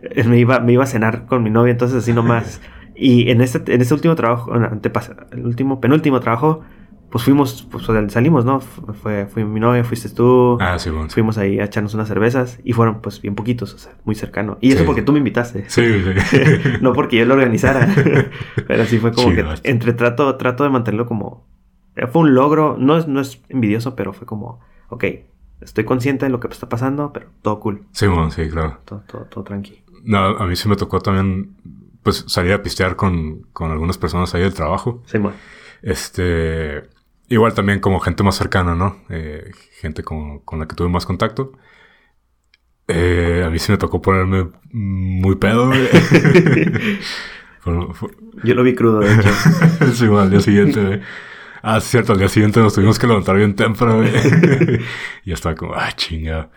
eh, 0.02 0.24
me 0.24 0.40
iba, 0.40 0.58
me 0.58 0.72
iba 0.72 0.82
a 0.82 0.88
cenar 0.88 1.26
con 1.26 1.44
mi 1.44 1.50
novia, 1.50 1.70
entonces 1.70 1.98
así 1.98 2.12
nomás. 2.12 2.60
y 2.96 3.30
en 3.30 3.42
este, 3.42 3.72
en 3.72 3.80
este 3.80 3.94
último 3.94 4.16
trabajo, 4.16 4.50
el 4.56 5.46
último, 5.46 5.80
penúltimo 5.80 6.18
trabajo, 6.18 6.64
pues 7.10 7.24
fuimos, 7.24 7.66
pues 7.70 7.84
salimos, 8.12 8.44
¿no? 8.44 8.60
Fu- 8.60 8.92
Fue, 8.94 9.26
fue 9.26 9.44
mi 9.44 9.58
novia, 9.60 9.82
fuiste 9.84 10.08
tú. 10.10 10.56
Ah, 10.60 10.78
sí, 10.78 10.90
bueno. 10.90 11.08
Fuimos 11.10 11.38
ahí 11.38 11.58
a 11.60 11.64
echarnos 11.64 11.94
unas 11.94 12.06
cervezas 12.08 12.58
y 12.64 12.72
fueron 12.72 13.00
pues 13.00 13.20
bien 13.20 13.34
poquitos, 13.34 13.74
o 13.74 13.78
sea, 13.78 13.92
muy 14.04 14.14
cercano. 14.14 14.58
Y 14.60 14.70
eso 14.70 14.80
Sí. 14.80 14.84
porque 14.86 15.02
tú 15.02 15.12
me 15.12 15.18
invitaste. 15.18 15.68
Sí, 15.68 15.82
sí. 16.02 16.38
no 16.80 16.92
porque 16.92 17.16
yo 17.16 17.24
lo 17.26 17.34
organizara. 17.34 17.88
Pero 18.68 18.84
sí 18.84 18.98
fue 18.98 19.12
como 19.12 19.30
Chido. 19.30 19.54
que 19.60 19.70
entre 19.70 19.92
trato, 19.92 20.36
trato 20.36 20.64
de 20.64 20.70
mantenerlo 20.70 21.06
como. 21.06 21.46
eh, 21.96 22.06
Fue 22.06 22.22
un 22.22 22.34
logro. 22.34 22.76
No 22.78 22.96
es, 22.96 23.08
no 23.08 23.20
es 23.20 23.42
envidioso, 23.48 23.96
pero 23.96 24.12
fue 24.12 24.26
como. 24.26 24.60
Ok, 24.88 25.04
estoy 25.60 25.84
consciente 25.84 26.26
de 26.26 26.30
lo 26.30 26.38
que 26.40 26.48
está 26.48 26.68
pasando, 26.68 27.12
pero 27.12 27.26
todo 27.42 27.58
cool. 27.60 27.82
Sí, 27.92 28.06
bueno, 28.06 28.30
sí, 28.30 28.48
claro. 28.48 28.78
Todo, 28.84 29.02
todo, 29.06 29.22
todo 29.24 29.44
tranqui. 29.44 29.82
No, 30.04 30.18
a 30.18 30.46
mí 30.46 30.54
sí 30.56 30.68
me 30.68 30.76
tocó 30.76 31.00
también, 31.00 31.56
pues, 32.02 32.24
salir 32.28 32.52
a 32.52 32.62
pistear 32.62 32.96
con, 32.96 33.42
con 33.52 33.70
algunas 33.70 33.98
personas 33.98 34.34
ahí 34.34 34.42
del 34.42 34.54
trabajo. 34.54 35.02
Sí, 35.06 35.18
mo- 35.18 35.32
Este, 35.82 36.82
igual 37.30 37.54
también 37.54 37.80
como 37.80 38.00
gente 38.00 38.22
más 38.22 38.36
cercana, 38.36 38.74
¿no? 38.74 39.02
Eh, 39.08 39.50
gente 39.80 40.02
con, 40.02 40.40
con 40.40 40.58
la 40.60 40.68
que 40.68 40.76
tuve 40.76 40.90
más 40.90 41.06
contacto. 41.06 41.52
Eh, 42.88 43.42
a 43.46 43.50
mí 43.50 43.58
sí 43.58 43.70
me 43.70 43.78
tocó 43.78 44.02
ponerme 44.02 44.48
muy 44.72 45.36
pedo. 45.36 45.70
Fue- 47.60 47.92
fue- 47.94 48.10
Yo 48.42 48.54
lo 48.54 48.62
vi 48.62 48.74
crudo, 48.74 49.00
de 49.00 49.12
hecho. 49.14 49.28
sí, 49.94 50.06
bueno, 50.06 50.20
al 50.22 50.30
día 50.30 50.40
siguiente, 50.40 50.82
güey. 50.82 51.00
Ah, 51.62 51.76
es 51.76 51.84
cierto, 51.84 52.12
al 52.14 52.18
día 52.18 52.28
siguiente 52.28 52.58
nos 52.60 52.72
tuvimos 52.74 52.98
que 52.98 53.06
levantar 53.06 53.36
bien 53.36 53.54
temprano, 53.54 54.02
y 55.24 55.32
estaba 55.32 55.54
como, 55.54 55.74
ah, 55.74 55.92
chinga. 55.94 56.50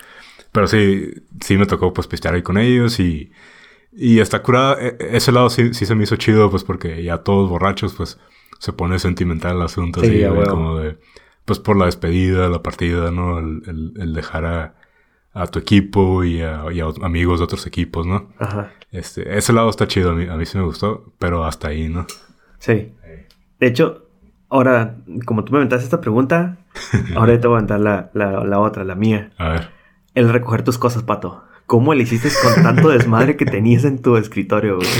Pero 0.53 0.67
sí, 0.67 1.09
sí 1.41 1.57
me 1.57 1.65
tocó 1.65 1.91
pues 1.91 2.07
pistear 2.07 2.35
ahí 2.35 2.41
con 2.41 2.57
ellos 2.57 2.99
y, 3.01 3.31
y 3.91 4.19
está 4.19 4.41
curada. 4.41 4.77
E- 4.81 4.95
e- 4.99 5.17
ese 5.17 5.31
lado 5.33 5.49
sí, 5.49 5.73
sí 5.73 5.85
se 5.85 5.95
me 5.95 6.03
hizo 6.03 6.15
chido, 6.15 6.49
pues 6.49 6.63
porque 6.63 7.03
ya 7.03 7.17
todos 7.19 7.49
borrachos, 7.49 7.93
pues 7.95 8.17
se 8.63 8.71
pone 8.71 8.97
sentimental 8.97 9.57
el 9.57 9.61
asunto, 9.63 9.99
Sí, 9.99 10.07
así, 10.07 10.23
a 10.23 10.29
güey, 10.29 10.39
huevo. 10.39 10.51
como 10.51 10.77
de, 10.77 10.97
pues 11.43 11.59
por 11.59 11.75
la 11.77 11.85
despedida, 11.85 12.47
la 12.47 12.63
partida, 12.63 13.11
¿no? 13.11 13.39
El, 13.39 13.61
el- 13.67 13.93
el 14.01 14.13
dejar 14.13 14.45
a, 14.45 14.75
a 15.33 15.47
tu 15.47 15.59
equipo 15.59 16.23
y 16.23 16.41
a, 16.41 16.63
y 16.71 16.79
a 16.79 16.85
ot- 16.85 17.03
amigos 17.03 17.39
de 17.39 17.43
otros 17.43 17.67
equipos, 17.67 18.07
¿no? 18.07 18.29
Ajá. 18.39 18.71
Este, 18.91 19.37
ese 19.37 19.51
lado 19.51 19.69
está 19.69 19.85
chido, 19.87 20.11
a 20.11 20.13
mí, 20.15 20.27
a 20.29 20.37
mí 20.37 20.45
sí 20.45 20.57
me 20.57 20.63
gustó, 20.63 21.13
pero 21.19 21.43
hasta 21.43 21.67
ahí, 21.67 21.89
¿no? 21.89 22.05
Sí. 22.59 22.93
De 23.59 23.67
hecho, 23.67 24.07
ahora, 24.49 24.95
como 25.25 25.43
tú 25.43 25.51
me 25.51 25.57
aventaste 25.57 25.83
esta 25.83 25.99
pregunta, 25.99 26.57
ahora 27.17 27.37
te 27.39 27.47
voy 27.47 27.55
a 27.55 27.57
aventar 27.57 27.79
la, 27.81 28.11
la, 28.13 28.45
la 28.45 28.59
otra, 28.59 28.83
la 28.85 28.95
mía. 28.95 29.31
A 29.37 29.49
ver. 29.49 29.69
El 30.15 30.29
recoger 30.29 30.63
tus 30.63 30.77
cosas, 30.77 31.03
pato. 31.03 31.43
¿Cómo 31.65 31.93
le 31.93 32.03
hiciste 32.03 32.29
con 32.43 32.63
tanto 32.63 32.89
desmadre 32.89 33.35
que 33.35 33.45
tenías 33.45 33.83
en 33.83 34.01
tu 34.01 34.15
escritorio, 34.15 34.75
güey? 34.77 34.87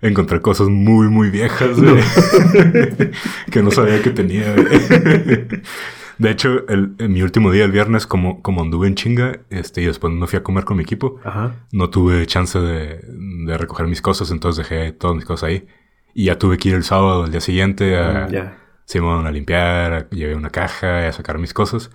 Encontré 0.00 0.40
cosas 0.40 0.68
muy, 0.68 1.08
muy 1.08 1.30
viejas, 1.30 1.80
güey. 1.80 2.02
que 3.50 3.62
no 3.62 3.70
sabía 3.70 4.02
que 4.02 4.10
tenía. 4.10 4.54
De 6.18 6.30
hecho, 6.30 6.66
el, 6.68 6.94
en 6.98 7.12
mi 7.12 7.22
último 7.22 7.52
día, 7.52 7.64
el 7.64 7.70
viernes, 7.70 8.04
como, 8.06 8.42
como 8.42 8.62
anduve 8.62 8.88
en 8.88 8.96
chinga, 8.96 9.38
este, 9.50 9.82
y 9.82 9.86
después 9.86 10.12
me 10.12 10.26
fui 10.26 10.36
a 10.38 10.42
comer 10.42 10.64
con 10.64 10.76
mi 10.76 10.82
equipo, 10.82 11.20
Ajá. 11.24 11.54
no 11.70 11.90
tuve 11.90 12.26
chance 12.26 12.58
de, 12.58 13.00
de 13.46 13.56
recoger 13.56 13.86
mis 13.86 14.02
cosas, 14.02 14.32
entonces 14.32 14.68
dejé 14.68 14.90
todas 14.90 15.14
mis 15.14 15.24
cosas 15.24 15.48
ahí. 15.48 15.68
Y 16.14 16.24
ya 16.24 16.36
tuve 16.36 16.58
que 16.58 16.70
ir 16.70 16.74
el 16.74 16.82
sábado, 16.82 17.24
el 17.24 17.30
día 17.30 17.40
siguiente, 17.40 17.96
a, 17.96 18.26
Mm. 18.28 18.50
Simón, 18.84 19.26
a 19.26 19.30
limpiar, 19.30 19.92
a- 19.92 20.10
llevé 20.10 20.34
una 20.34 20.50
caja, 20.50 21.06
a 21.06 21.12
sacar 21.12 21.38
mis 21.38 21.54
cosas. 21.54 21.90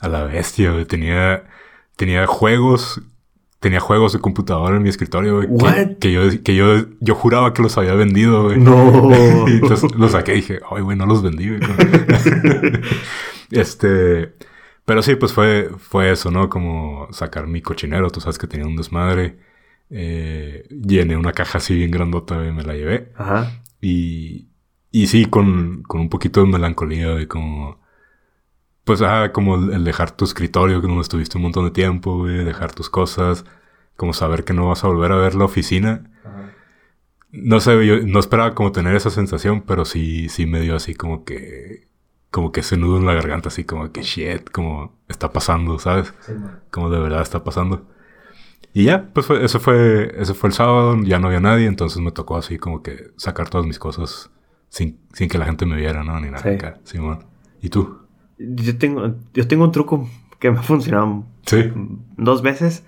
A 0.00 0.08
la 0.08 0.24
bestia. 0.24 0.72
Tenía, 0.86 1.44
tenía 1.96 2.26
juegos, 2.26 3.02
tenía 3.60 3.80
juegos 3.80 4.12
de 4.12 4.20
computadora 4.20 4.76
en 4.76 4.82
mi 4.82 4.88
escritorio, 4.88 5.42
güey. 5.42 5.48
Que, 5.48 5.96
que 5.98 6.12
yo, 6.12 6.42
que 6.42 6.54
yo, 6.54 6.86
yo 7.00 7.14
juraba 7.14 7.52
que 7.52 7.62
los 7.62 7.76
había 7.76 7.94
vendido, 7.94 8.44
güey. 8.44 8.58
No. 8.58 9.08
Y 9.48 9.52
entonces 9.52 9.94
los 9.94 10.12
saqué 10.12 10.32
y 10.32 10.36
dije, 10.36 10.60
ay, 10.70 10.82
güey, 10.82 10.96
no 10.96 11.06
los 11.06 11.22
vendí, 11.22 11.48
güey. 11.48 11.60
este, 13.50 14.34
pero 14.84 15.02
sí, 15.02 15.16
pues 15.16 15.32
fue, 15.32 15.70
fue 15.78 16.10
eso, 16.12 16.30
¿no? 16.30 16.48
Como 16.48 17.08
sacar 17.12 17.46
mi 17.46 17.60
cochinero, 17.62 18.10
tú 18.10 18.20
sabes 18.20 18.38
que 18.38 18.46
tenía 18.46 18.66
un 18.66 18.76
desmadre. 18.76 19.38
Eh, 19.90 20.66
llené 20.70 21.16
una 21.16 21.32
caja 21.32 21.58
así 21.58 21.74
bien 21.74 21.90
grandota 21.90 22.46
y 22.46 22.52
me 22.52 22.62
la 22.62 22.74
llevé. 22.74 23.12
Ajá. 23.16 23.62
Y, 23.80 24.48
y 24.90 25.06
sí, 25.08 25.26
con, 25.26 25.82
con 25.82 26.00
un 26.00 26.08
poquito 26.08 26.40
de 26.40 26.46
melancolía, 26.46 27.20
y 27.20 27.26
como, 27.26 27.77
pues, 28.88 29.02
ah, 29.02 29.32
como 29.32 29.56
el 29.56 29.72
el 29.74 29.84
dejar 29.84 30.10
tu 30.12 30.24
escritorio, 30.24 30.80
que 30.80 30.88
no 30.88 30.98
estuviste 31.00 31.36
un 31.36 31.42
montón 31.42 31.66
de 31.66 31.70
tiempo, 31.70 32.16
güey, 32.16 32.42
dejar 32.42 32.72
tus 32.72 32.88
cosas, 32.88 33.44
como 33.96 34.14
saber 34.14 34.44
que 34.44 34.54
no 34.54 34.68
vas 34.68 34.82
a 34.82 34.88
volver 34.88 35.12
a 35.12 35.16
ver 35.16 35.34
la 35.34 35.44
oficina. 35.44 36.10
No 37.30 37.60
sé, 37.60 37.86
yo 37.86 38.00
no 38.06 38.18
esperaba 38.18 38.54
como 38.54 38.72
tener 38.72 38.96
esa 38.96 39.10
sensación, 39.10 39.60
pero 39.66 39.84
sí, 39.84 40.30
sí 40.30 40.46
me 40.46 40.60
dio 40.60 40.74
así 40.74 40.94
como 40.94 41.24
que, 41.26 41.86
como 42.30 42.50
que 42.50 42.60
ese 42.60 42.78
nudo 42.78 42.96
en 42.96 43.04
la 43.04 43.12
garganta, 43.12 43.48
así 43.48 43.64
como 43.64 43.92
que 43.92 44.02
shit, 44.02 44.48
como 44.50 44.96
está 45.08 45.30
pasando, 45.30 45.78
¿sabes? 45.78 46.14
Como 46.70 46.88
de 46.88 46.98
verdad 46.98 47.20
está 47.20 47.44
pasando. 47.44 47.86
Y 48.72 48.84
ya, 48.84 49.10
pues 49.12 49.26
fue, 49.26 49.44
eso 49.44 49.60
fue, 49.60 50.14
ese 50.16 50.32
fue 50.32 50.48
el 50.48 50.54
sábado, 50.54 50.96
ya 51.02 51.18
no 51.18 51.26
había 51.26 51.40
nadie, 51.40 51.66
entonces 51.66 52.00
me 52.00 52.10
tocó 52.12 52.38
así 52.38 52.56
como 52.58 52.82
que 52.82 53.10
sacar 53.18 53.50
todas 53.50 53.66
mis 53.66 53.78
cosas 53.78 54.30
sin, 54.70 54.98
sin 55.12 55.28
que 55.28 55.36
la 55.36 55.44
gente 55.44 55.66
me 55.66 55.76
viera, 55.76 56.02
¿no? 56.04 56.18
Ni 56.20 56.30
nada 56.30 56.42
Sí. 56.42 56.48
acá, 56.50 56.78
Simón. 56.84 57.26
¿Y 57.60 57.68
tú? 57.68 58.07
Yo 58.38 58.78
tengo, 58.78 59.14
yo 59.34 59.48
tengo 59.48 59.64
un 59.64 59.72
truco 59.72 60.08
que 60.38 60.50
me 60.50 60.58
ha 60.58 60.62
funcionado 60.62 61.24
Sí. 61.46 61.64
dos 62.16 62.42
veces. 62.42 62.84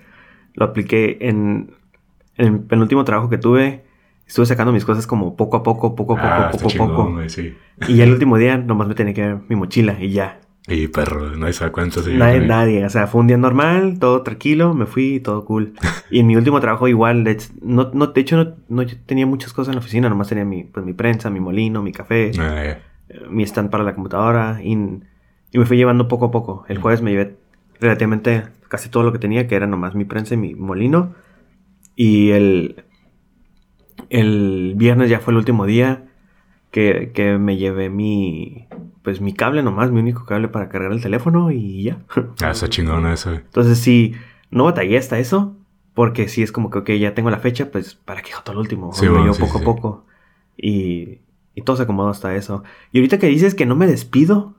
Lo 0.53 0.65
apliqué 0.65 1.17
en, 1.21 1.71
en 2.37 2.45
el 2.53 2.59
penúltimo 2.61 3.03
trabajo 3.03 3.29
que 3.29 3.37
tuve. 3.37 3.83
Estuve 4.27 4.45
sacando 4.45 4.71
mis 4.71 4.85
cosas 4.85 5.07
como 5.07 5.35
poco 5.35 5.57
a 5.57 5.63
poco, 5.63 5.93
poco 5.95 6.13
a 6.13 6.21
poco, 6.21 6.33
ah, 6.33 6.51
poco 6.51 6.69
a 6.83 6.87
poco. 6.87 7.11
güey, 7.13 7.29
sí. 7.29 7.53
Y 7.87 7.95
ya 7.97 8.05
el 8.05 8.11
último 8.13 8.37
día 8.37 8.57
nomás 8.57 8.87
me 8.87 8.95
tenía 8.95 9.13
que 9.13 9.21
ver 9.21 9.37
mi 9.49 9.55
mochila 9.55 9.97
y 10.01 10.11
ya. 10.11 10.39
Y 10.67 10.87
perro, 10.87 11.35
nadie 11.35 11.53
se 11.53 11.65
da 11.65 11.71
cuenta. 11.71 12.01
Sí, 12.01 12.11
nadie, 12.15 12.39
nadie. 12.39 12.85
O 12.85 12.89
sea, 12.89 13.07
fue 13.07 13.19
un 13.19 13.27
día 13.27 13.35
normal, 13.37 13.97
todo 13.99 14.21
tranquilo, 14.21 14.73
me 14.73 14.85
fui, 14.85 15.19
todo 15.19 15.43
cool. 15.43 15.73
Y 16.11 16.19
en 16.19 16.27
mi 16.27 16.35
último 16.37 16.61
trabajo 16.61 16.87
igual, 16.87 17.23
de, 17.25 17.31
hecho, 17.31 17.49
no, 17.61 17.89
no, 17.93 18.07
de 18.07 18.21
hecho 18.21 18.37
no, 18.37 18.55
no 18.69 18.83
yo 18.83 18.95
tenía 19.05 19.25
muchas 19.25 19.51
cosas 19.53 19.69
en 19.69 19.75
la 19.75 19.79
oficina, 19.79 20.07
nomás 20.07 20.29
tenía 20.29 20.45
mi, 20.45 20.63
pues, 20.63 20.85
mi 20.85 20.93
prensa, 20.93 21.29
mi 21.29 21.39
molino, 21.41 21.81
mi 21.81 21.91
café, 21.91 22.31
Ah, 22.39 22.63
ya. 22.63 22.81
eh, 23.09 23.21
mi 23.29 23.43
stand 23.43 23.69
para 23.69 23.83
la 23.83 23.95
computadora 23.95 24.59
y, 24.63 24.77
y 25.51 25.59
me 25.59 25.65
fui 25.65 25.77
llevando 25.77 26.07
poco 26.07 26.25
a 26.25 26.31
poco. 26.31 26.65
El 26.67 26.79
jueves 26.79 27.01
me 27.01 27.11
llevé 27.11 27.35
relativamente 27.79 28.43
casi 28.67 28.89
todo 28.89 29.03
lo 29.03 29.11
que 29.11 29.19
tenía, 29.19 29.47
que 29.47 29.55
era 29.55 29.67
nomás 29.67 29.95
mi 29.95 30.05
prensa 30.05 30.33
y 30.33 30.37
mi 30.37 30.55
molino. 30.55 31.13
Y 31.95 32.31
el, 32.31 32.85
el 34.09 34.73
viernes 34.75 35.09
ya 35.09 35.19
fue 35.19 35.33
el 35.33 35.37
último 35.37 35.65
día 35.65 36.05
que, 36.71 37.11
que 37.13 37.37
me 37.37 37.57
llevé 37.57 37.89
mi, 37.89 38.67
pues 39.03 39.19
mi 39.19 39.33
cable 39.33 39.61
nomás, 39.61 39.91
mi 39.91 39.99
único 39.99 40.25
cable 40.25 40.47
para 40.47 40.69
cargar 40.69 40.93
el 40.93 41.01
teléfono 41.01 41.51
y 41.51 41.83
ya. 41.83 41.99
Ah, 42.41 42.51
está 42.51 42.69
chingona 42.69 43.13
eso, 43.13 43.31
güey. 43.31 43.41
Entonces 43.41 43.77
sí, 43.77 44.13
no 44.49 44.63
batallé 44.63 44.97
hasta 44.97 45.19
eso, 45.19 45.57
porque 45.93 46.29
sí 46.29 46.43
es 46.43 46.51
como 46.51 46.69
que, 46.69 46.99
ya 46.99 47.13
tengo 47.13 47.29
la 47.29 47.39
fecha, 47.39 47.71
pues 47.71 47.95
para 47.95 48.21
que 48.21 48.31
todo 48.43 48.53
el 48.53 48.59
último. 48.59 48.93
Sí, 48.93 49.03
me 49.03 49.11
bueno, 49.11 49.25
llevo 49.25 49.35
sí, 49.35 49.41
poco 49.41 49.57
sí. 49.57 49.63
a 49.63 49.65
poco. 49.65 50.05
Y, 50.55 51.19
y 51.55 51.61
todo 51.63 51.75
se 51.75 51.83
acomodó 51.83 52.09
hasta 52.09 52.35
eso. 52.35 52.63
Y 52.93 52.99
ahorita 52.99 53.19
que 53.19 53.27
dices 53.27 53.53
que 53.53 53.65
no 53.65 53.75
me 53.75 53.87
despido, 53.87 54.55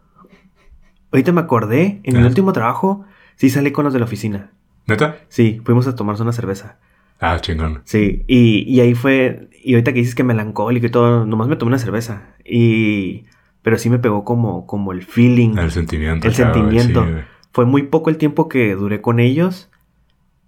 ahorita 1.13 1.33
me 1.33 1.41
acordé, 1.41 2.01
en 2.05 2.15
mi 2.15 2.19
Ajá. 2.21 2.29
último 2.29 2.53
trabajo, 2.53 3.05
sí 3.37 3.51
salí 3.51 3.71
con 3.73 3.85
los 3.85 3.93
de 3.93 3.99
la 4.01 4.07
oficina. 4.07 4.51
¿Neta? 4.87 5.17
Sí, 5.29 5.61
fuimos 5.65 5.87
a 5.87 5.95
tomarnos 5.95 6.21
una 6.21 6.33
cerveza. 6.33 6.79
Ah, 7.21 7.39
chingón. 7.41 7.83
Sí, 7.85 8.25
y, 8.27 8.65
y 8.67 8.81
ahí 8.81 8.95
fue, 8.95 9.49
y 9.63 9.75
ahorita 9.75 9.93
que 9.93 10.01
dices 10.01 10.15
que 10.17 10.25
melancólico 10.25 10.87
y 10.87 10.91
todo, 10.91 11.25
nomás 11.25 11.47
me 11.49 11.55
tomé 11.57 11.69
una 11.71 11.79
cerveza. 11.79 12.35
Y, 12.45 13.27
pero 13.63 13.79
sí 13.79 13.91
me 13.91 14.01
pegó 14.01 14.25
como, 14.25 14.67
como 14.67 14.91
el 14.93 15.03
feeling. 15.03 15.57
El 15.57 15.71
sentimiento. 15.71 16.27
El 16.27 16.35
sentimiento. 16.35 17.05
sí. 17.07 17.13
Fue 17.53 17.65
muy 17.67 17.83
poco 17.85 18.11
el 18.11 18.17
tiempo 18.17 18.49
que 18.49 18.75
duré 18.75 19.01
con 19.03 19.21
ellos, 19.21 19.71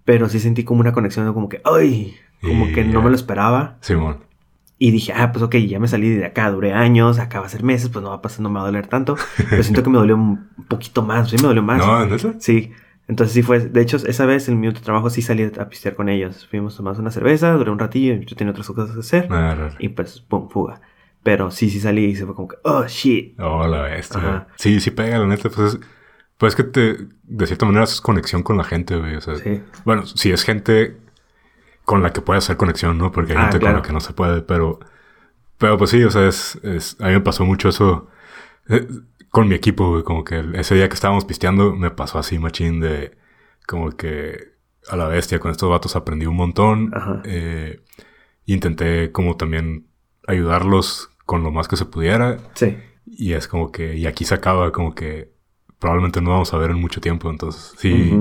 pero 0.04 0.28
sí 0.28 0.40
sentí 0.40 0.64
como 0.64 0.80
una 0.80 0.92
conexión, 0.92 1.32
como 1.34 1.48
que, 1.48 1.60
¡ay! 1.64 2.14
Como 2.42 2.66
Y 2.68 2.72
que 2.72 2.84
no 2.84 3.02
me 3.02 3.10
lo 3.10 3.14
esperaba. 3.16 3.76
Simón. 3.80 4.24
Y 4.78 4.90
dije, 4.90 5.12
ah, 5.14 5.30
pues 5.32 5.42
ok, 5.42 5.54
ya 5.56 5.78
me 5.78 5.86
salí 5.88 6.10
de 6.10 6.26
acá, 6.26 6.50
duré 6.50 6.72
años, 6.72 7.18
acá 7.18 7.40
va 7.40 7.46
a 7.46 7.48
ser 7.48 7.62
meses, 7.62 7.88
pues 7.90 8.02
no 8.02 8.10
va 8.10 8.16
a 8.16 8.22
pasar, 8.22 8.40
no 8.40 8.50
me 8.50 8.56
va 8.56 8.62
a 8.62 8.66
doler 8.66 8.86
tanto. 8.88 9.16
Pero 9.48 9.62
siento 9.62 9.82
que 9.82 9.90
me 9.90 9.98
dolió 9.98 10.16
un 10.16 10.48
poquito 10.68 11.02
más, 11.02 11.30
sí 11.30 11.36
me 11.36 11.44
dolió 11.48 11.62
más. 11.62 11.78
No, 11.78 12.04
¿neta? 12.06 12.34
Sí, 12.40 12.72
entonces 13.06 13.34
sí 13.34 13.42
fue, 13.42 13.60
de 13.60 13.80
hecho, 13.80 13.98
esa 13.98 14.26
vez 14.26 14.48
en 14.48 14.58
mi 14.58 14.66
otro 14.66 14.82
trabajo 14.82 15.10
sí 15.10 15.22
salí 15.22 15.48
a 15.58 15.68
pistear 15.68 15.94
con 15.94 16.08
ellos. 16.08 16.46
Fuimos 16.50 16.74
a 16.74 16.76
tomar 16.78 16.98
una 16.98 17.10
cerveza, 17.12 17.52
duré 17.52 17.70
un 17.70 17.78
ratillo, 17.78 18.14
yo 18.14 18.34
tenía 18.36 18.50
otras 18.50 18.66
cosas 18.66 18.94
que 18.94 19.00
hacer. 19.00 19.28
Ah. 19.30 19.70
Y 19.78 19.90
pues, 19.90 20.20
pum, 20.20 20.48
fuga. 20.48 20.80
Pero 21.22 21.50
sí, 21.50 21.70
sí 21.70 21.80
salí 21.80 22.06
y 22.06 22.16
se 22.16 22.26
fue 22.26 22.34
como 22.34 22.48
que, 22.48 22.56
oh, 22.64 22.84
shit. 22.86 23.38
Oh, 23.40 23.66
la 23.66 23.82
bestia. 23.82 24.48
Sí, 24.56 24.80
sí 24.80 24.90
pega, 24.90 25.18
la 25.18 25.26
neta. 25.26 25.48
Pues 25.50 25.74
es, 25.74 25.80
pues 26.36 26.52
es 26.52 26.56
que 26.56 26.64
te, 26.64 26.98
de 27.22 27.46
cierta 27.46 27.64
manera 27.64 27.84
haces 27.84 28.00
conexión 28.00 28.42
con 28.42 28.56
la 28.56 28.64
gente, 28.64 28.96
güey. 28.96 29.14
O 29.16 29.20
sea, 29.20 29.36
Sí. 29.36 29.62
bueno, 29.84 30.04
si 30.04 30.32
es 30.32 30.42
gente 30.42 30.96
con 31.84 32.02
la 32.02 32.12
que 32.12 32.20
puedes 32.20 32.44
hacer 32.44 32.56
conexión, 32.56 32.98
¿no? 32.98 33.12
Porque 33.12 33.32
hay 33.32 33.38
Ah, 33.38 33.42
gente 33.44 33.58
claro. 33.58 33.74
con 33.76 33.82
la 33.82 33.86
que 33.86 33.92
no 33.92 34.00
se 34.00 34.12
puede, 34.12 34.42
pero, 34.42 34.80
pero 35.58 35.76
pues 35.78 35.90
sí, 35.90 36.02
o 36.04 36.10
sea, 36.10 36.26
es, 36.26 36.56
es, 36.62 36.96
a 37.00 37.06
mí 37.08 37.12
me 37.12 37.20
pasó 37.20 37.44
mucho 37.44 37.68
eso 37.68 38.08
eh, 38.68 38.86
con 39.30 39.48
mi 39.48 39.54
equipo, 39.54 39.90
güey. 39.90 40.02
Como 40.02 40.24
que 40.24 40.42
ese 40.54 40.74
día 40.74 40.88
que 40.88 40.94
estábamos 40.94 41.24
pisteando 41.24 41.74
me 41.74 41.90
pasó 41.90 42.18
así, 42.18 42.38
machín, 42.38 42.80
de 42.80 43.16
como 43.66 43.90
que 43.90 44.54
a 44.88 44.96
la 44.96 45.08
bestia 45.08 45.38
con 45.40 45.50
estos 45.50 45.68
vatos 45.70 45.96
aprendí 45.96 46.26
un 46.26 46.36
montón. 46.36 46.92
Eh, 47.24 47.80
intenté 48.46 49.10
como 49.12 49.36
también 49.36 49.86
ayudarlos 50.26 51.10
con 51.26 51.42
lo 51.42 51.50
más 51.50 51.68
que 51.68 51.76
se 51.76 51.84
pudiera. 51.86 52.38
Sí. 52.54 52.76
Y 53.06 53.32
es 53.32 53.48
como 53.48 53.70
que, 53.72 53.96
y 53.96 54.06
aquí 54.06 54.24
se 54.24 54.34
acaba, 54.34 54.72
como 54.72 54.94
que 54.94 55.32
probablemente 55.78 56.20
no 56.22 56.30
vamos 56.30 56.52
a 56.54 56.58
ver 56.58 56.70
en 56.70 56.80
mucho 56.80 57.00
tiempo. 57.00 57.30
Entonces, 57.30 57.74
sí. 57.78 58.12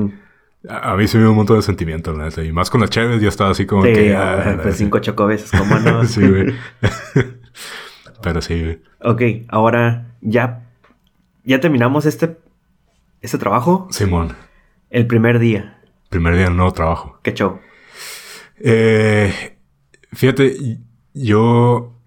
A, 0.70 0.92
a 0.92 0.98
mí 0.98 1.08
sí 1.08 1.18
me 1.18 1.24
dio 1.24 1.32
un 1.32 1.38
montón 1.38 1.58
de 1.58 1.62
sentimiento, 1.64 2.14
la 2.14 2.26
neta. 2.26 2.44
Y 2.44 2.52
más 2.52 2.70
con 2.70 2.82
las 2.82 2.90
Chévez, 2.90 3.22
ya 3.22 3.30
estaba 3.30 3.52
así 3.52 3.66
como 3.66 3.84
Sí, 3.84 3.94
que. 3.94 4.16
ah, 4.16 4.60
pues 4.62 4.78
cinco 4.78 5.00
chocoveses, 5.00 5.52
¿cómo 5.52 5.78
no? 5.80 6.04
sí, 6.06 6.28
güey. 6.28 6.54
Pero 8.22 8.42
sí, 8.42 8.60
güey. 8.62 8.82
Ok, 9.02 9.46
ahora 9.50 10.16
ya, 10.22 10.64
ya 11.44 11.60
terminamos 11.60 12.06
este, 12.06 12.38
este 13.22 13.38
trabajo. 13.38 13.88
Simón, 13.92 14.34
El 14.90 15.08
primer 15.08 15.40
día. 15.40 15.78
primer 16.10 16.36
día 16.36 16.46
del 16.46 16.56
nuevo 16.56 16.72
trabajo. 16.72 17.20
¿Qué 17.24 17.34
show? 17.34 17.60
Eh, 18.60 19.58
fíjate, 20.14 20.56
yo, 21.14 22.00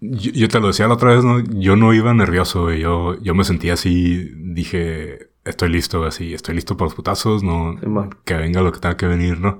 yo. 0.00 0.32
yo 0.32 0.48
te 0.48 0.60
lo 0.60 0.66
decía 0.68 0.88
la 0.88 0.94
otra 0.94 1.14
vez, 1.14 1.24
¿no? 1.24 1.40
Yo 1.40 1.76
no 1.76 1.94
iba 1.94 2.12
nervioso, 2.12 2.64
güey. 2.64 2.80
Yo, 2.80 3.18
yo 3.22 3.34
me 3.34 3.44
sentía 3.44 3.74
así, 3.74 4.30
dije, 4.36 5.29
estoy 5.50 5.68
listo, 5.68 6.04
así, 6.04 6.32
estoy 6.34 6.54
listo 6.54 6.76
para 6.76 6.86
los 6.86 6.94
putazos, 6.94 7.42
no, 7.42 7.76
que 8.24 8.34
venga 8.34 8.62
lo 8.62 8.72
que 8.72 8.80
tenga 8.80 8.96
que 8.96 9.06
venir, 9.06 9.38
¿no? 9.40 9.58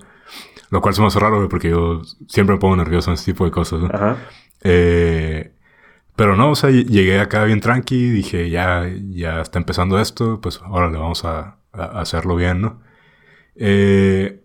Lo 0.71 0.81
cual 0.81 0.95
se 0.95 1.01
me 1.01 1.09
hace 1.09 1.19
raro, 1.21 1.37
güey, 1.37 1.49
porque 1.49 1.71
yo 1.71 2.03
siempre 2.29 2.55
me 2.55 2.61
pongo 2.61 2.77
nervioso 2.77 3.11
en 3.11 3.15
este 3.15 3.33
tipo 3.33 3.45
de 3.45 3.51
cosas, 3.51 3.81
¿no? 3.81 3.87
Ajá. 3.93 4.17
Eh, 4.63 5.53
pero 6.17 6.37
no, 6.37 6.51
o 6.51 6.55
sea, 6.55 6.71
ll- 6.71 6.87
llegué 6.87 7.19
acá 7.21 7.45
bien 7.45 7.61
tranqui, 7.61 8.11
dije, 8.11 8.49
ya, 8.51 8.89
ya 9.11 9.41
está 9.41 9.59
empezando 9.59 9.99
esto, 10.01 10.41
pues 10.41 10.61
ahora 10.63 10.91
le 10.91 10.99
vamos 10.99 11.25
a, 11.25 11.57
a 11.73 12.01
hacerlo 12.01 12.37
bien, 12.37 12.61
¿no? 12.61 12.81
Eh, 13.57 14.41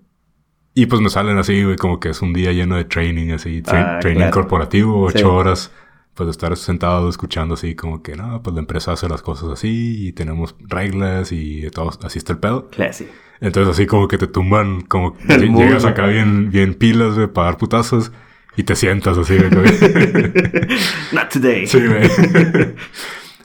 y 0.74 0.86
pues 0.88 1.02
me 1.02 1.10
salen 1.10 1.38
así, 1.38 1.64
güey, 1.64 1.78
como 1.78 2.00
que 2.00 2.10
es 2.10 2.22
un 2.22 2.34
día 2.34 2.52
lleno 2.52 2.76
de 2.76 2.84
training, 2.86 3.32
así, 3.32 3.62
tra- 3.62 3.96
Ah, 3.96 4.00
training 4.02 4.20
claro. 4.20 4.34
corporativo, 4.34 5.02
ocho 5.04 5.18
Sí. 5.20 5.24
horas, 5.24 5.72
pues 6.16 6.28
de 6.28 6.32
estar 6.32 6.56
sentado 6.58 7.10
escuchando 7.10 7.56
así, 7.56 7.76
como 7.76 8.02
que, 8.02 8.16
no, 8.16 8.42
pues 8.42 8.54
la 8.54 8.62
empresa 8.62 8.94
hace 8.94 9.08
las 9.10 9.22
cosas 9.22 9.50
así, 9.50 10.08
y 10.08 10.12
tenemos 10.14 10.56
reglas, 10.60 11.32
y 11.32 11.70
todo, 11.72 11.92
así 12.04 12.18
está 12.18 12.34
el 12.34 12.40
pedo. 12.40 12.70
Classy. 12.70 13.08
Entonces 13.42 13.74
así 13.74 13.86
como 13.86 14.08
que 14.08 14.18
te 14.18 14.28
tumban, 14.28 14.82
como 14.82 15.18
que 15.28 15.38
llegas 15.38 15.84
acá 15.86 16.08
bien, 16.08 16.50
bien 16.52 16.74
pilas, 16.74 17.16
para 17.34 17.48
dar 17.48 17.58
putazos, 17.58 18.12
y 18.56 18.64
te 18.64 18.76
sientas 18.76 19.18
así, 19.18 19.38
Not 21.12 21.30
today. 21.32 21.68
Sí, 21.68 21.86
güey. 21.86 22.10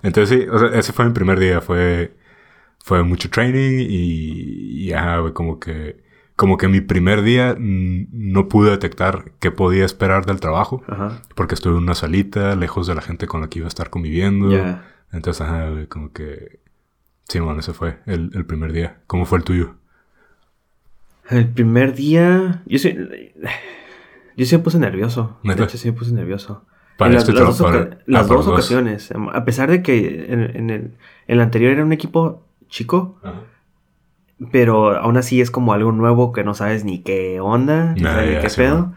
Entonces 0.03 0.39
sí, 0.39 0.49
o 0.49 0.59
sea, 0.59 0.79
ese 0.79 0.93
fue 0.93 1.05
mi 1.07 1.13
primer 1.13 1.39
día. 1.39 1.61
Fue, 1.61 2.15
fue 2.79 3.03
mucho 3.03 3.29
training 3.29 3.81
y, 3.81 4.85
y 4.85 4.87
ya, 4.87 5.19
güey, 5.19 5.33
como 5.33 5.59
que, 5.59 5.97
como 6.41 6.57
que 6.57 6.69
mi 6.69 6.81
primer 6.81 7.21
día 7.21 7.55
no 7.59 8.49
pude 8.49 8.71
detectar 8.71 9.33
qué 9.41 9.51
podía 9.51 9.85
esperar 9.85 10.25
del 10.25 10.41
trabajo. 10.41 10.83
Ajá. 10.89 11.21
Porque 11.35 11.55
estuve 11.55 11.75
en 11.75 11.83
una 11.83 11.95
salita, 11.95 12.57
lejos 12.57 12.87
de 12.87 12.95
la 12.95 13.03
gente 13.03 13.27
con 13.27 13.43
la 13.43 13.49
que 13.51 13.59
iba 13.59 13.67
a 13.67 13.69
estar 13.69 13.91
conviviendo. 13.91 14.51
Entonces, 15.13 15.43
ajá, 15.43 15.69
como 15.91 16.15
que, 16.15 16.61
Sí, 17.29 17.41
bueno, 17.41 17.61
ese 17.61 17.75
fue 17.75 17.99
el, 18.07 18.31
el 18.33 18.47
primer 18.47 18.73
día. 18.73 19.03
¿Cómo 19.07 19.27
fue 19.27 19.37
el 19.37 19.45
tuyo? 19.45 19.75
El 21.29 21.47
primer 21.47 21.95
día. 21.95 22.63
Yo 22.65 22.79
sí. 22.79 22.97
Yo 24.35 24.47
sí 24.47 24.57
me 24.57 24.63
puse 24.63 24.79
nervioso. 24.79 25.41
De 25.45 25.53
hecho, 25.53 25.77
sí 25.77 25.89
me 25.91 25.99
puse 25.99 26.15
nervioso. 26.15 26.65
En 27.01 27.13
las, 27.13 27.29
las, 27.29 27.59
dos, 27.59 27.61
para, 27.61 27.99
las 28.07 28.29
dos, 28.29 28.47
ocasiones. 28.47 29.13
A 29.35 29.45
pesar 29.45 29.71
de 29.71 29.83
que 29.83 30.25
en, 30.33 30.41
en, 30.41 30.71
el, 30.71 30.81
en, 30.81 30.99
el, 31.27 31.41
anterior 31.43 31.73
era 31.73 31.85
un 31.85 31.93
equipo 31.93 32.47
chico. 32.71 33.21
Ajá. 33.23 33.43
Pero 34.51 34.97
aún 34.97 35.17
así 35.17 35.41
es 35.41 35.51
como 35.51 35.73
algo 35.73 35.93
nuevo 35.93 36.33
que 36.33 36.45
no 36.45 36.55
sabes 36.55 36.85
ni 36.85 37.01
qué 37.01 37.41
onda, 37.41 37.93
ni 37.95 38.03
nah, 38.03 38.41
qué 38.41 38.49
pedo. 38.57 38.79
Man. 38.79 38.95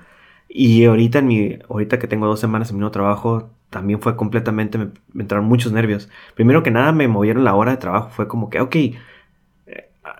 Y 0.47 0.85
ahorita 0.85 1.19
en 1.19 1.27
mi, 1.27 1.57
ahorita 1.67 1.97
que 1.99 2.07
tengo 2.07 2.27
dos 2.27 2.39
semanas 2.39 2.69
en 2.69 2.75
mi 2.75 2.81
nuevo 2.81 2.91
trabajo, 2.91 3.49
también 3.71 3.99
fue 3.99 4.15
completamente, 4.15 4.77
me, 4.77 4.89
me, 5.11 5.23
entraron 5.23 5.47
muchos 5.47 5.71
nervios. 5.71 6.09
Primero 6.35 6.61
que 6.61 6.71
nada 6.71 6.91
me 6.91 7.07
movieron 7.07 7.43
la 7.43 7.55
hora 7.55 7.71
de 7.71 7.77
trabajo, 7.77 8.09
fue 8.09 8.27
como 8.27 8.49
que, 8.49 8.61
ok, 8.61 8.75
eh, 8.75 8.95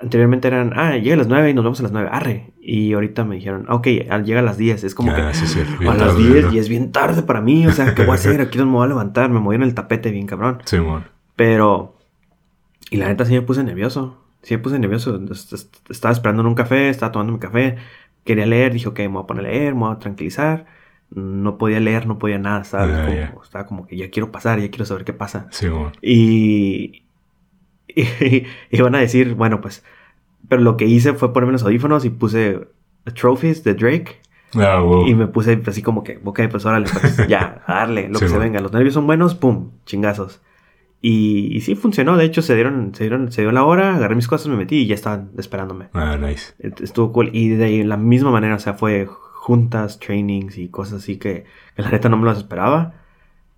anteriormente 0.02 0.48
eran, 0.48 0.74
ah, 0.76 0.98
llega 0.98 1.14
a 1.14 1.20
las 1.20 1.28
9 1.28 1.52
y 1.52 1.54
nos 1.54 1.64
vemos 1.64 1.80
a 1.80 1.84
las 1.84 1.92
9, 1.92 2.10
arre. 2.12 2.52
Y 2.60 2.94
ahorita 2.94 3.24
me 3.24 3.36
dijeron, 3.36 3.66
ah, 3.70 3.76
ok, 3.76 3.88
llega 4.26 4.40
a 4.40 4.44
las 4.44 4.58
10, 4.58 4.84
es 4.84 4.96
como 4.96 5.12
ah, 5.12 5.16
que 5.16 5.34
sí, 5.36 5.46
sí, 5.46 5.60
a 5.88 5.94
las 5.94 6.18
10 6.18 6.52
y 6.52 6.58
es 6.58 6.68
bien 6.68 6.92
tarde 6.92 7.22
para 7.22 7.40
mí, 7.40 7.68
o 7.68 7.72
sea, 7.72 7.94
¿qué 7.94 8.02
voy 8.02 8.14
a 8.14 8.16
hacer? 8.16 8.42
Aquí 8.42 8.58
no 8.58 8.66
me 8.66 8.72
voy 8.72 8.86
a 8.86 8.88
levantar, 8.88 9.30
me 9.30 9.40
movieron 9.40 9.68
el 9.68 9.76
tapete 9.76 10.10
bien 10.10 10.26
cabrón. 10.26 10.58
Sí, 10.66 10.80
man. 10.80 11.06
Pero, 11.36 11.96
y 12.90 12.98
la 12.98 13.08
neta 13.08 13.24
sí 13.24 13.34
me 13.34 13.44
puse 13.44 13.64
nervioso, 13.64 14.23
sí 14.44 14.56
me 14.56 14.60
puse 14.60 14.78
nervioso, 14.80 15.20
estaba 15.90 16.12
esperando 16.12 16.42
en 16.42 16.48
un 16.48 16.56
café, 16.56 16.90
estaba 16.90 17.12
tomando 17.12 17.34
mi 17.34 17.40
café, 17.40 17.78
quería 18.24 18.46
leer, 18.46 18.74
dije, 18.74 18.88
ok, 18.88 19.00
me 19.00 19.08
voy 19.08 19.24
a 19.24 19.28
poner 19.28 19.46
a 19.46 19.50
leer, 19.50 19.74
me 19.74 19.82
voy 19.82 19.96
a 19.96 20.00
tranquilizar 20.00 20.66
no 21.16 21.58
podía 21.58 21.80
leer, 21.80 22.08
no 22.08 22.18
podía 22.18 22.40
nada, 22.40 22.64
¿sabes? 22.64 22.96
Yeah, 22.96 23.06
como, 23.06 23.16
yeah. 23.16 23.36
Estaba 23.44 23.66
como 23.66 23.88
que 23.88 23.98
ya 23.98 24.10
quiero 24.10 24.32
pasar, 24.32 24.60
ya 24.60 24.70
quiero 24.70 24.86
saber 24.86 25.06
qué 25.06 25.14
pasa. 25.14 25.48
Sí, 25.52 25.68
bueno. 25.68 25.92
y, 26.02 27.04
y, 27.88 28.46
y, 28.72 28.82
van 28.82 28.96
a 28.96 29.00
decir, 29.00 29.36
bueno, 29.36 29.62
pues, 29.62 29.84
pero 30.50 30.62
lo 30.62 30.78
que 30.78 30.86
hice 30.86 31.14
fue 31.14 31.34
ponerme 31.34 31.54
los 31.54 31.64
audífonos 31.64 32.06
y 32.06 32.10
puse 32.10 32.68
Trophies 33.14 33.64
de 33.64 33.76
Drake. 33.76 34.22
Ah, 34.56 34.80
wow. 34.80 35.08
Y 35.08 35.16
me 35.16 35.28
puse 35.28 35.62
así 35.66 35.82
como 35.82 36.04
que, 36.04 36.20
ok, 36.24 36.42
pues 36.50 36.66
órale, 36.66 36.88
pues 36.90 37.28
ya, 37.28 37.64
a 37.66 37.76
darle, 37.76 38.08
lo 38.08 38.20
sí, 38.20 38.26
que 38.26 38.32
se 38.32 38.38
venga. 38.38 38.60
Los 38.60 38.72
nervios 38.72 38.94
son 38.94 39.08
buenos, 39.08 39.36
pum, 39.36 39.72
chingazos. 39.86 40.42
Y, 41.06 41.54
y, 41.54 41.60
sí 41.60 41.76
funcionó, 41.76 42.16
de 42.16 42.24
hecho 42.24 42.42
se 42.42 42.56
dieron, 42.56 42.96
se 42.96 43.04
dieron, 43.04 43.30
se 43.30 43.42
dio 43.42 43.52
la 43.52 43.66
hora, 43.66 43.98
agarré 43.98 44.16
mis 44.16 44.30
cosas, 44.30 44.48
me 44.48 44.56
metí 44.56 44.78
y 44.78 44.88
ya 44.88 44.96
estaban 44.96 45.32
esperándome. 45.38 45.90
Ah, 45.92 46.16
nice. 46.16 46.54
Estuvo 46.60 47.12
cool. 47.12 47.30
Y 47.34 47.50
de 47.50 47.84
la 47.84 47.98
misma 47.98 48.32
manera, 48.32 48.56
o 48.56 48.60
sea, 48.60 48.76
fue 48.76 49.06
juntas, 49.06 50.00
trainings 50.00 50.58
y 50.58 50.70
cosas 50.70 51.04
así 51.04 51.18
que, 51.18 51.44
que 51.76 51.82
la 51.82 51.92
neta 51.92 52.08
no 52.08 52.16
me 52.16 52.26
las 52.26 52.38
esperaba. 52.38 52.94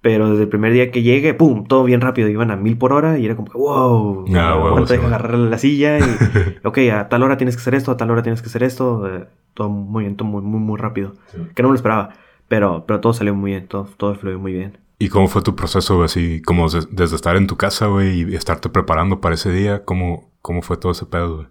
Pero 0.01 0.31
desde 0.31 0.41
el 0.41 0.49
primer 0.49 0.73
día 0.73 0.89
que 0.89 1.03
llegué, 1.03 1.35
¡pum! 1.35 1.67
Todo 1.67 1.83
bien 1.83 2.01
rápido. 2.01 2.29
Iban 2.29 2.49
a 2.49 2.55
mil 2.55 2.79
por 2.79 2.93
hora 2.93 3.19
y 3.19 3.25
era 3.25 3.35
como 3.35 3.51
que, 3.51 3.57
wow. 3.59 4.25
Ah, 4.35 4.55
wow 4.55 4.87
sí, 4.87 4.95
agarrar 4.95 5.35
la 5.35 5.59
silla 5.59 5.99
y, 5.99 6.01
ok, 6.63 6.79
a 6.93 7.09
tal 7.09 7.21
hora 7.21 7.37
tienes 7.37 7.55
que 7.55 7.61
hacer 7.61 7.75
esto, 7.75 7.91
a 7.91 7.97
tal 7.97 8.09
hora 8.09 8.23
tienes 8.23 8.41
que 8.41 8.47
hacer 8.47 8.63
esto. 8.63 9.07
Eh, 9.07 9.27
todo 9.53 9.69
muy 9.69 10.05
bien, 10.05 10.15
todo 10.15 10.27
muy, 10.27 10.41
muy, 10.41 10.59
muy 10.59 10.79
rápido. 10.79 11.13
Sí. 11.27 11.37
Que 11.53 11.61
no 11.61 11.69
me 11.69 11.73
lo 11.73 11.75
esperaba. 11.75 12.09
Pero, 12.47 12.85
pero 12.87 13.01
todo 13.01 13.13
salió 13.13 13.35
muy 13.35 13.51
bien, 13.51 13.67
todo, 13.67 13.87
todo 13.97 14.15
fluyó 14.15 14.39
muy 14.39 14.53
bien. 14.53 14.79
¿Y 14.97 15.09
cómo 15.09 15.27
fue 15.27 15.41
tu 15.41 15.55
proceso, 15.55 16.03
así, 16.03 16.41
como 16.41 16.69
desde 16.69 17.15
estar 17.15 17.35
en 17.35 17.47
tu 17.47 17.57
casa, 17.57 17.87
güey, 17.87 18.21
y 18.21 18.35
estarte 18.35 18.69
preparando 18.69 19.19
para 19.19 19.35
ese 19.35 19.51
día? 19.51 19.83
¿Cómo, 19.83 20.31
cómo 20.41 20.61
fue 20.61 20.77
todo 20.77 20.93
ese 20.93 21.05
pedo, 21.05 21.35
güey? 21.35 21.47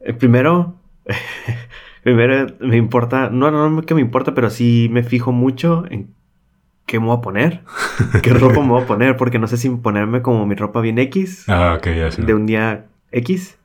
Eh, 0.00 0.14
primero, 0.14 0.80
primero 2.02 2.46
me 2.60 2.76
importa, 2.76 3.28
no, 3.30 3.50
no, 3.50 3.68
no 3.68 3.82
que 3.82 3.94
me 3.94 4.00
importa, 4.00 4.34
pero 4.34 4.48
sí 4.50 4.88
me 4.90 5.02
fijo 5.02 5.32
mucho 5.32 5.84
en 5.90 6.14
qué 6.86 7.00
me 7.00 7.06
voy 7.06 7.18
a 7.18 7.20
poner, 7.20 7.64
qué 8.22 8.32
ropa 8.32 8.60
me 8.60 8.68
voy 8.68 8.82
a 8.82 8.86
poner, 8.86 9.16
porque 9.16 9.38
no 9.38 9.46
sé 9.48 9.56
si 9.56 9.68
ponerme 9.68 10.22
como 10.22 10.46
mi 10.46 10.54
ropa 10.54 10.80
bien 10.80 10.98
X, 10.98 11.44
ah, 11.48 11.74
ok, 11.76 11.86
ya 11.88 12.10
sí. 12.10 12.22
de 12.22 12.32
un 12.32 12.46
día 12.46 12.86
X, 13.10 13.58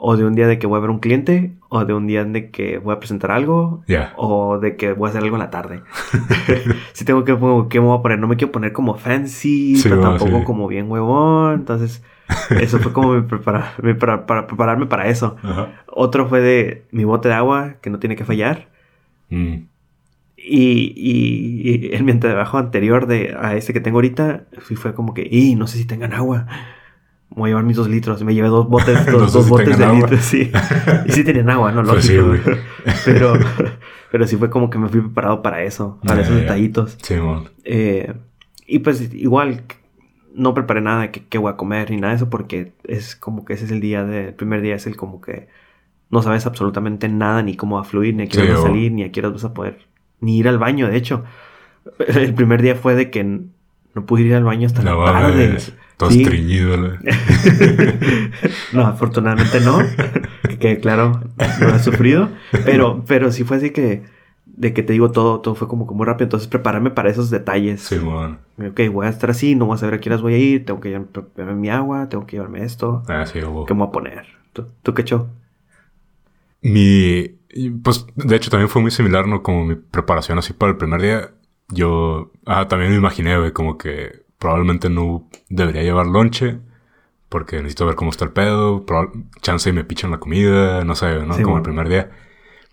o 0.00 0.16
de 0.16 0.24
un 0.24 0.36
día 0.36 0.46
de 0.46 0.60
que 0.60 0.68
voy 0.68 0.78
a 0.78 0.80
ver 0.80 0.90
un 0.90 1.00
cliente, 1.00 1.50
o 1.68 1.84
de 1.84 1.92
un 1.92 2.06
día 2.06 2.24
de 2.24 2.50
que 2.50 2.78
voy 2.78 2.94
a 2.94 3.00
presentar 3.00 3.32
algo, 3.32 3.82
yeah. 3.88 4.12
o 4.16 4.60
de 4.60 4.76
que 4.76 4.92
voy 4.92 5.08
a 5.08 5.10
hacer 5.10 5.24
algo 5.24 5.34
en 5.34 5.40
la 5.40 5.50
tarde. 5.50 5.82
si 6.92 7.04
tengo 7.04 7.24
que, 7.24 7.36
¿qué 7.68 7.80
me 7.80 7.86
voy 7.86 7.98
a 7.98 8.02
poner? 8.02 8.20
No 8.20 8.28
me 8.28 8.36
quiero 8.36 8.52
poner 8.52 8.72
como 8.72 8.94
fancy, 8.94 9.74
sí, 9.74 9.88
pero 9.88 10.00
tampoco 10.00 10.38
sí. 10.38 10.44
como 10.44 10.68
bien 10.68 10.88
huevón, 10.88 11.54
entonces 11.54 12.04
eso 12.60 12.78
fue 12.78 12.92
como 12.92 13.14
mi 13.14 13.22
prepara, 13.22 13.74
mi 13.82 13.94
para, 13.94 14.24
para, 14.24 14.46
prepararme 14.46 14.86
para 14.86 15.08
eso. 15.08 15.36
Otro 15.88 16.28
fue 16.28 16.40
de 16.40 16.84
mi 16.92 17.02
bote 17.02 17.28
de 17.28 17.34
agua, 17.34 17.74
que 17.82 17.90
no 17.90 17.98
tiene 17.98 18.14
que 18.14 18.24
fallar. 18.24 18.68
Mm. 19.30 19.64
Y, 20.36 20.92
y, 20.96 21.60
y, 21.64 21.90
el 21.92 22.04
mi 22.04 22.14
trabajo 22.14 22.56
anterior 22.56 23.08
de, 23.08 23.36
a 23.36 23.56
este 23.56 23.72
que 23.72 23.80
tengo 23.80 23.96
ahorita, 23.96 24.44
fue 24.76 24.94
como 24.94 25.12
que, 25.12 25.26
y 25.28 25.56
no 25.56 25.66
sé 25.66 25.76
si 25.76 25.86
tengan 25.86 26.12
agua 26.12 26.46
voy 27.30 27.48
a 27.48 27.50
llevar 27.50 27.64
mis 27.64 27.76
dos 27.76 27.88
litros. 27.88 28.22
Me 28.22 28.34
llevé 28.34 28.48
dos 28.48 28.68
botes, 28.68 29.06
dos, 29.12 29.22
no 29.22 29.28
sé 29.28 29.38
dos 29.38 29.44
si 29.44 29.50
botes 29.50 29.78
de 29.78 29.84
agua. 29.84 30.00
litros, 30.00 30.20
sí. 30.20 30.50
Y 31.06 31.12
sí 31.12 31.24
tenían 31.24 31.50
agua, 31.50 31.72
¿no? 31.72 31.82
Lógico. 31.82 32.28
Pues 32.28 32.42
sí, 32.42 33.02
pero, 33.04 33.34
pero 34.10 34.26
sí 34.26 34.36
fue 34.36 34.50
como 34.50 34.70
que 34.70 34.78
me 34.78 34.88
fui 34.88 35.00
preparado 35.00 35.42
para 35.42 35.62
eso, 35.62 35.98
para 36.02 36.16
yeah, 36.16 36.22
esos 36.22 36.34
yeah. 36.34 36.42
detallitos. 36.42 36.98
Sí, 37.02 37.14
man. 37.14 37.48
Eh, 37.64 38.12
y 38.66 38.80
pues 38.80 39.12
igual 39.14 39.62
no 40.34 40.54
preparé 40.54 40.80
nada 40.80 41.02
de 41.02 41.10
qué 41.10 41.38
voy 41.38 41.50
a 41.52 41.56
comer 41.56 41.90
ni 41.90 41.96
nada 41.96 42.12
de 42.12 42.16
eso 42.16 42.30
porque 42.30 42.72
es 42.84 43.16
como 43.16 43.44
que 43.44 43.54
ese 43.54 43.64
es 43.64 43.70
el 43.70 43.80
día 43.80 44.04
de, 44.04 44.28
el 44.28 44.34
primer 44.34 44.60
día 44.60 44.74
es 44.76 44.86
el 44.86 44.96
como 44.96 45.20
que 45.20 45.48
no 46.10 46.22
sabes 46.22 46.46
absolutamente 46.46 47.08
nada 47.08 47.42
ni 47.42 47.56
cómo 47.56 47.76
va 47.76 47.82
a 47.82 47.84
fluir, 47.84 48.14
ni 48.14 48.24
a 48.24 48.26
qué 48.26 48.40
sí, 48.40 48.46
vas 48.46 48.60
a 48.60 48.62
salir, 48.62 48.92
ni 48.92 49.02
a 49.02 49.12
qué 49.12 49.20
vas 49.20 49.44
a 49.44 49.52
poder, 49.52 49.78
ni 50.20 50.38
ir 50.38 50.48
al 50.48 50.58
baño, 50.58 50.88
de 50.88 50.96
hecho. 50.96 51.24
El 52.06 52.34
primer 52.34 52.62
día 52.62 52.74
fue 52.74 52.94
de 52.94 53.10
que 53.10 53.24
no 53.24 54.06
pude 54.06 54.22
ir 54.22 54.34
al 54.34 54.44
baño 54.44 54.66
hasta 54.66 54.82
no, 54.82 55.04
la 55.04 55.12
tarde. 55.12 55.58
Todo 55.98 56.10
¿Sí? 56.10 56.22
estreñido. 56.22 56.76
¿no? 56.76 56.92
no, 58.72 58.86
afortunadamente 58.86 59.60
no. 59.60 59.80
que 60.58 60.78
claro, 60.78 61.20
no 61.60 61.74
he 61.74 61.78
sufrido. 61.80 62.30
Pero, 62.64 63.04
pero 63.06 63.32
sí 63.32 63.44
fue 63.44 63.58
así 63.58 63.70
que, 63.70 64.04
de 64.46 64.72
que 64.72 64.84
te 64.84 64.92
digo 64.92 65.10
todo, 65.10 65.40
todo 65.40 65.56
fue 65.56 65.66
como, 65.66 65.86
como 65.86 65.98
muy 65.98 66.06
rápido. 66.06 66.26
Entonces 66.26 66.48
prepararme 66.48 66.90
para 66.90 67.10
esos 67.10 67.30
detalles. 67.30 67.82
Sí, 67.82 67.98
bueno. 67.98 68.38
Ok, 68.58 68.80
voy 68.92 69.06
a 69.06 69.10
estar 69.10 69.28
así, 69.28 69.56
no 69.56 69.66
voy 69.66 69.74
a 69.74 69.78
saber 69.78 69.96
a 69.96 70.00
qué 70.00 70.08
horas 70.08 70.22
voy 70.22 70.34
a 70.34 70.38
ir, 70.38 70.64
tengo 70.64 70.80
que 70.80 70.90
llevarme 70.90 71.54
mi 71.54 71.68
agua, 71.68 72.08
tengo 72.08 72.26
que 72.26 72.36
llevarme 72.36 72.64
esto. 72.64 73.02
Ah, 73.08 73.26
sí, 73.26 73.42
hubo. 73.42 73.66
¿Qué 73.66 73.74
me 73.74 73.80
voy 73.80 73.88
a 73.88 73.92
poner? 73.92 74.26
¿Tú, 74.52 74.66
tú 74.82 74.94
qué 74.94 75.02
hecho? 75.02 75.28
Mi, 76.62 77.28
pues 77.82 78.06
de 78.14 78.36
hecho 78.36 78.50
también 78.50 78.68
fue 78.68 78.82
muy 78.82 78.92
similar, 78.92 79.26
¿no? 79.26 79.42
Como 79.42 79.64
mi 79.64 79.74
preparación 79.74 80.38
así 80.38 80.52
para 80.52 80.70
el 80.70 80.78
primer 80.78 81.02
día. 81.02 81.30
Yo 81.70 82.30
ah, 82.46 82.68
también 82.68 82.92
me 82.92 82.98
imaginé, 82.98 83.36
güey, 83.36 83.52
como 83.52 83.76
que 83.78 84.27
probablemente 84.38 84.88
no 84.88 85.28
debería 85.48 85.82
llevar 85.82 86.06
lonche 86.06 86.58
porque 87.28 87.56
necesito 87.56 87.86
ver 87.86 87.94
cómo 87.94 88.10
está 88.10 88.24
el 88.24 88.32
pedo, 88.32 88.84
chance 89.42 89.68
y 89.68 89.72
me 89.72 89.84
pichan 89.84 90.10
la 90.10 90.18
comida, 90.18 90.84
no 90.84 90.94
sé, 90.94 91.26
¿no? 91.26 91.34
Sí, 91.34 91.42
como 91.42 91.54
bueno. 91.54 91.56
el 91.58 91.62
primer 91.62 91.88
día. 91.88 92.10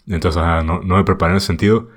Entonces, 0.08 0.42
ajá, 0.42 0.64
no, 0.64 0.82
no, 0.82 0.96
me 0.96 1.04
preparé 1.04 1.34
en 1.34 1.38
ese 1.38 1.48
sentido. 1.48 1.90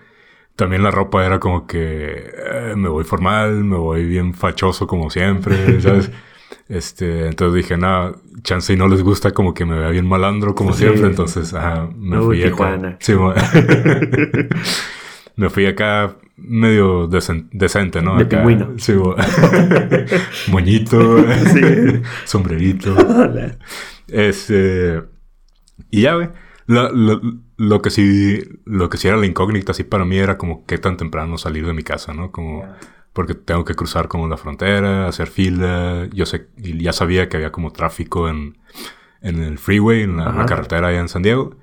También 0.57 0.83
la 0.83 0.91
ropa 0.91 1.25
era 1.25 1.39
como 1.39 1.69
que 1.69 2.33
eh, 2.37 2.75
me 2.77 2.89
voy 2.89 3.05
formal, 3.05 3.63
me 3.63 3.77
voy 3.77 4.07
bien 4.07 4.35
fachoso 4.35 4.89
como 4.89 5.11
siempre, 5.11 5.57
¿sabes? 5.81 6.11
este, 6.69 7.29
entonces 7.29 7.63
dije, 7.63 7.77
nada, 7.77 8.17
chance 8.43 8.73
y 8.73 8.77
no 8.77 8.89
les 8.89 9.03
gusta 9.03 9.31
como 9.31 9.55
que 9.55 9.65
me 9.65 9.79
vea 9.79 9.91
bien 9.91 10.09
malandro 10.09 10.57
como 10.57 10.73
sí. 10.73 10.81
siempre, 10.81 11.07
entonces, 11.07 11.55
ajá, 11.55 11.89
me 11.97 12.21
fui 12.21 12.43
acá. 12.43 12.97
Sí, 12.99 13.13
me 15.37 15.49
fui 15.49 15.67
acá 15.67 16.17
medio 16.39 17.07
decen 17.07 17.49
decente, 17.53 18.01
¿no? 18.03 18.17
De 18.17 18.25
Acá, 18.25 18.39
pingüino. 18.39 18.79
Sí, 18.79 18.95
moñito, 20.51 21.25
sí. 21.53 22.03
sombrerito. 22.25 22.97
este, 24.09 25.03
y 25.91 26.03
ya, 26.03 26.15
güey. 26.15 26.29
Lo, 26.67 26.93
lo, 26.93 27.21
lo, 27.57 27.81
que 27.81 27.89
sí, 27.91 28.43
lo 28.67 28.91
que 28.91 28.99
sí 28.99 29.09
era 29.09 29.17
la 29.17 29.27
incógnita, 29.27 29.73
así 29.73 29.85
para 29.85 30.05
mí 30.05 30.19
era 30.19 30.37
como 30.37 30.67
qué 30.67 30.77
tan 30.77 30.99
temprano 30.99 31.39
salir 31.39 31.67
de 31.67 31.73
mi 31.73 31.83
casa, 31.83 32.13
¿no? 32.13 32.31
Como, 32.31 32.61
yeah. 32.61 32.79
porque 33.15 33.35
tengo 33.35 33.65
que 33.65 33.75
cruzar 33.75 34.09
como 34.09 34.29
la 34.29 34.37
frontera, 34.37 35.09
hacer 35.09 35.29
fila. 35.29 36.09
Yo 36.13 36.27
sé, 36.27 36.49
y 36.59 36.83
ya 36.83 36.93
sabía 36.93 37.29
que 37.29 37.39
había 37.39 37.53
como 37.53 37.73
tráfico 37.73 38.29
en, 38.29 38.59
en 39.23 39.43
el 39.43 39.59
freeway, 39.59 40.03
en 40.03 40.19
la, 40.19 40.31
la 40.31 40.45
carretera 40.45 40.89
allá 40.89 41.01
en 41.01 41.09
San 41.09 41.23
Diego. 41.23 41.57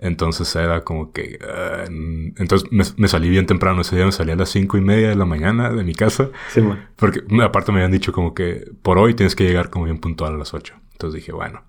Entonces 0.00 0.54
era 0.56 0.82
como 0.82 1.12
que... 1.12 1.38
Uh, 1.42 2.32
entonces 2.40 2.70
me, 2.72 2.84
me, 2.96 3.08
salí 3.08 3.28
bien 3.28 3.46
temprano. 3.46 3.82
Ese 3.82 3.96
día 3.96 4.06
me 4.06 4.12
salí 4.12 4.32
a 4.32 4.36
las 4.36 4.48
cinco 4.48 4.78
y 4.78 4.80
media 4.80 5.10
de 5.10 5.14
la 5.14 5.26
mañana 5.26 5.70
de 5.70 5.84
mi 5.84 5.94
casa. 5.94 6.30
Sí, 6.48 6.60
bueno. 6.60 6.80
Porque 6.96 7.20
aparte 7.42 7.70
me 7.70 7.78
habían 7.78 7.92
dicho 7.92 8.12
como 8.12 8.34
que 8.34 8.64
por 8.82 8.98
hoy 8.98 9.14
tienes 9.14 9.36
que 9.36 9.44
llegar 9.44 9.68
como 9.68 9.84
bien 9.84 9.98
puntual 9.98 10.34
a 10.34 10.38
las 10.38 10.54
ocho. 10.54 10.74
Entonces 10.92 11.20
dije, 11.20 11.32
bueno, 11.32 11.64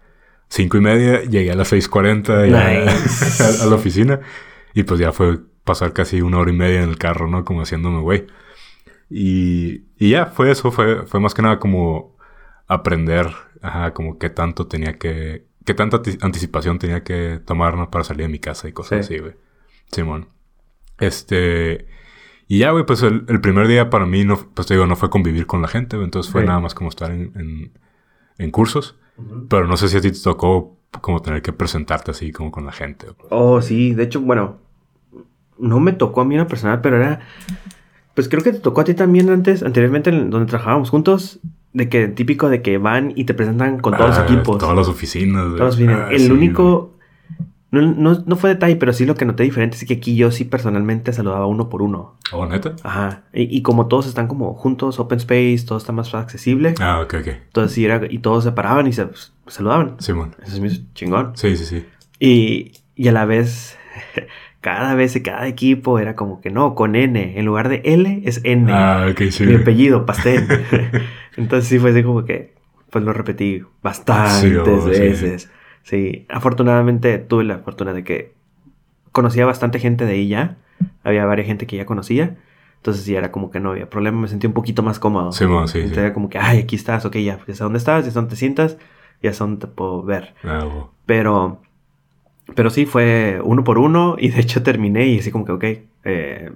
cinco 0.48 0.78
y 0.78 0.82
media, 0.82 1.24
llegué 1.24 1.52
a 1.52 1.56
las 1.56 1.67
seis 1.67 1.89
cuarenta 1.89 2.44
nice. 2.44 3.44
a, 3.44 3.63
a, 3.63 3.65
la 3.65 3.76
oficina. 3.76 4.22
Y 4.74 4.84
pues 4.84 5.00
ya 5.00 5.12
fue 5.12 5.39
pasar 5.65 5.91
casi 5.91 6.22
una 6.22 6.38
hora 6.38 6.52
y 6.52 6.56
media 6.56 6.84
en 6.84 6.89
el 6.89 6.98
carro, 6.98 7.28
¿no? 7.28 7.44
Como 7.44 7.62
haciéndome 7.62 8.00
güey. 8.00 8.28
Y, 9.10 9.88
y 9.98 10.12
ya, 10.12 10.28
fue 10.28 10.52
eso. 10.52 10.72
Fue, 10.72 11.06
fue 11.06 11.20
más 11.20 11.34
que 11.34 11.41
nada 11.41 11.60
como 11.60 12.15
aprender, 12.67 13.28
ajá, 13.62 13.94
como 13.94 14.17
qué 14.17 14.30
tanto 14.30 14.67
tenía 14.67 14.98
que 14.98 15.51
qué 15.65 15.74
tanta 15.74 16.02
anticipación 16.21 16.80
tenía 16.80 17.04
que 17.04 17.39
tomarnos 17.45 17.89
para 17.89 18.04
salir 18.04 18.24
de 18.24 18.32
mi 18.32 18.39
casa 18.39 18.67
y 18.67 18.74
cosas 18.74 19.06
sí. 19.06 19.13
así, 19.13 19.21
güey. 19.21 19.34
Simón. 19.91 20.30
Este. 21.00 21.88
Y 22.47 22.60
ya, 22.60 22.71
güey, 22.71 22.86
pues 22.86 23.02
el, 23.04 23.26
el, 23.30 23.39
primer 23.39 23.67
día 23.67 23.89
para 23.89 24.06
mí, 24.06 24.26
no, 24.26 24.38
pues 24.38 24.67
te 24.67 24.74
digo, 24.74 24.86
no 24.86 24.95
fue 24.95 25.10
convivir 25.10 25.47
con 25.47 25.62
la 25.62 25.67
gente, 25.67 25.95
güey. 25.95 26.06
Entonces 26.06 26.32
fue 26.32 26.41
sí. 26.41 26.47
nada 26.47 26.60
más 26.60 26.74
como 26.74 26.89
estar 26.89 27.12
en, 27.12 27.32
en, 27.36 27.71
en 28.38 28.52
cursos. 28.52 28.97
Pero 29.50 29.67
no 29.67 29.78
sé 29.78 29.88
si 29.88 29.97
a 29.97 30.02
ti 30.02 30.12
te 30.12 30.19
tocó 30.19 30.78
como 31.02 31.21
tener 31.21 31.41
que 31.41 31.54
presentarte 31.54 32.12
así 32.12 32.32
como 32.32 32.52
con 32.52 32.65
la 32.65 32.71
gente. 32.71 33.08
Oh, 33.30 33.62
sí. 33.62 33.93
De 33.93 34.04
hecho, 34.04 34.19
bueno, 34.19 34.58
no 35.58 35.80
me 35.80 35.93
tocó 35.93 36.21
a 36.21 36.26
mí 36.26 36.36
en 36.36 36.41
lo 36.41 36.47
personal, 36.47 36.82
pero 36.82 36.97
era... 36.97 37.21
Pues 38.13 38.28
creo 38.28 38.43
que 38.43 38.52
te 38.52 38.60
tocó 38.60 38.82
a 38.82 38.84
ti 38.84 38.93
también 38.93 39.30
antes, 39.30 39.63
anteriormente, 39.63 40.12
donde 40.12 40.45
trabajábamos 40.45 40.89
juntos, 40.89 41.39
de 41.74 41.90
que 41.90 42.08
típico 42.10 42.50
de 42.50 42.62
que 42.62 42.78
van 42.78 43.14
y 43.16 43.24
te 43.24 43.34
presentan 43.34 43.80
con 43.80 43.94
todos 43.96 44.10
los 44.10 44.20
Ah, 44.20 44.24
equipos. 44.24 44.58
Todas 44.58 44.76
las 44.76 44.88
oficinas. 44.88 45.44
Todas 45.44 45.60
las 45.60 45.74
oficinas. 45.76 46.00
Ah, 46.08 46.12
el 46.12 46.20
sí, 46.22 46.32
único... 46.32 46.92
No, 47.72 47.82
no, 47.82 48.22
no 48.26 48.36
fue 48.36 48.50
detalle, 48.50 48.76
pero 48.76 48.92
sí 48.92 49.06
lo 49.06 49.16
que 49.16 49.24
noté 49.24 49.44
diferente 49.44 49.78
es 49.78 49.86
que 49.86 49.94
aquí 49.94 50.18
yo 50.18 50.30
sí 50.32 50.44
personalmente 50.44 51.14
saludaba 51.14 51.46
uno 51.46 51.70
por 51.70 51.82
uno. 51.82 52.16
Oh, 52.34 52.46
neta. 52.46 52.76
Ajá. 52.84 53.24
Y, 53.34 53.44
y 53.58 53.62
como 53.62 53.88
todos 53.88 54.08
están 54.08 54.28
como 54.28 54.54
juntos, 54.56 55.00
open 55.00 55.20
space, 55.20 55.64
todo 55.66 55.78
está 55.78 55.94
más 55.94 56.14
accesible. 56.14 56.74
Ah, 56.82 57.00
ok, 57.02 57.14
ok. 57.22 57.28
Entonces 57.28 57.72
sí 57.74 57.86
era... 57.86 58.02
Y 58.10 58.18
todos 58.18 58.44
se 58.44 58.52
paraban 58.52 58.88
y 58.88 58.92
se 58.94 59.06
pues, 59.06 59.32
saludaban. 59.48 59.96
Simón. 60.00 60.36
Eso 60.44 60.56
es 60.56 60.60
muy 60.60 60.86
chingón. 60.94 61.32
Sí, 61.36 61.56
sí, 61.56 61.64
sí. 61.64 61.86
Y, 62.20 62.74
y 62.98 63.08
a 63.08 63.14
la 63.14 63.24
vez, 63.24 63.78
cada 64.60 64.94
vez 64.96 65.16
y 65.16 65.22
cada 65.24 65.48
equipo 65.48 65.98
era 65.98 66.18
como 66.18 66.42
que 66.42 66.50
no, 66.50 66.76
con 66.76 66.98
N. 66.98 67.40
En 67.40 67.46
lugar 67.46 67.70
de 67.70 67.82
L 67.86 68.22
es 68.26 68.42
N. 68.44 68.70
Ah, 68.74 69.08
ok, 69.10 69.22
sí. 69.30 69.46
Mi 69.46 69.56
apellido, 69.56 70.06
pastel. 70.06 70.46
Entonces 71.38 71.70
sí 71.70 71.80
fue 71.80 71.91
así 71.91 72.04
como 72.04 72.26
que, 72.26 72.54
pues 72.89 73.04
lo 73.06 73.13
repetí 73.13 73.63
bastantes 73.82 74.52
Sí, 74.52 74.56
oh, 74.56 74.82
sí. 74.94 75.00
veces. 75.00 75.52
Sí. 75.84 76.26
afortunadamente 76.30 77.17
tuve 77.17 77.44
la 77.44 77.60
fortuna 77.60 77.94
de 77.94 78.04
que 78.04 78.34
conocía 79.12 79.46
bastante 79.46 79.80
gente 79.80 80.06
de 80.06 80.13
ahí 80.13 80.28
ya. 80.28 80.58
Había 81.04 81.26
varias 81.26 81.48
gente 81.48 81.65
que 81.67 81.78
ya 81.78 81.86
conocía. 81.86 82.38
Entonces 82.78 83.04
sí, 83.04 83.15
era 83.15 83.32
como 83.32 83.52
que 83.52 83.60
no 83.60 83.72
había 83.72 83.89
problema, 83.89 84.22
me 84.22 84.28
sentí 84.28 84.48
un 84.48 84.54
poquito 84.54 84.82
más 84.84 85.00
cómodo. 85.00 85.32
Simón, 85.32 85.67
sí, 85.67 85.78
Entonces 85.80 85.98
sí. 85.98 86.06
era 86.06 86.13
como 86.13 86.30
que, 86.30 86.38
ay, 86.39 86.60
aquí 86.60 86.76
estás, 86.76 87.06
ok, 87.06 87.15
ya, 87.17 87.39
ya 87.48 87.54
sé 87.56 87.63
dónde 87.63 87.78
estás, 87.78 88.06
ya 88.06 88.12
sé 88.12 88.15
dónde 88.15 88.32
te 88.32 88.36
sientas, 88.38 88.78
ya 89.22 89.32
sé 89.34 89.39
dónde 89.39 89.62
te 89.62 89.67
puedo 89.67 90.02
ver. 90.04 90.34
Ah, 90.44 90.63
wow. 90.65 90.89
Pero, 91.06 91.62
pero 92.56 92.70
sí, 92.72 92.86
fue 92.88 93.39
uno 93.44 93.63
por 93.63 93.78
uno 93.78 94.15
y 94.17 94.30
de 94.30 94.41
hecho 94.41 94.63
terminé 94.63 95.06
y 95.08 95.20
así 95.20 95.32
como 95.32 95.46
que, 95.46 95.52
ok, 95.52 95.63
eh, 96.06 96.52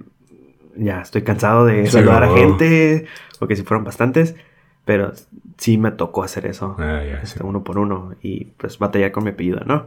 ya 0.76 1.00
estoy 1.02 1.22
cansado 1.22 1.64
de 1.64 1.86
Sí, 1.86 1.92
saludar 1.92 2.24
a 2.24 2.36
gente, 2.36 3.06
porque 3.38 3.54
sí 3.56 3.62
fueron 3.62 3.84
bastantes, 3.84 4.34
pero 4.86 5.12
sí 5.58 5.76
me 5.76 5.90
tocó 5.90 6.22
hacer 6.22 6.46
eso, 6.46 6.74
Ah, 6.78 7.02
ya, 7.04 7.16
este, 7.22 7.40
sí. 7.40 7.44
uno 7.44 7.62
por 7.62 7.78
uno 7.78 8.14
y 8.22 8.46
pues 8.56 8.78
batallar 8.78 9.12
con 9.12 9.24
mi 9.24 9.30
apellido, 9.30 9.60
¿no? 9.66 9.86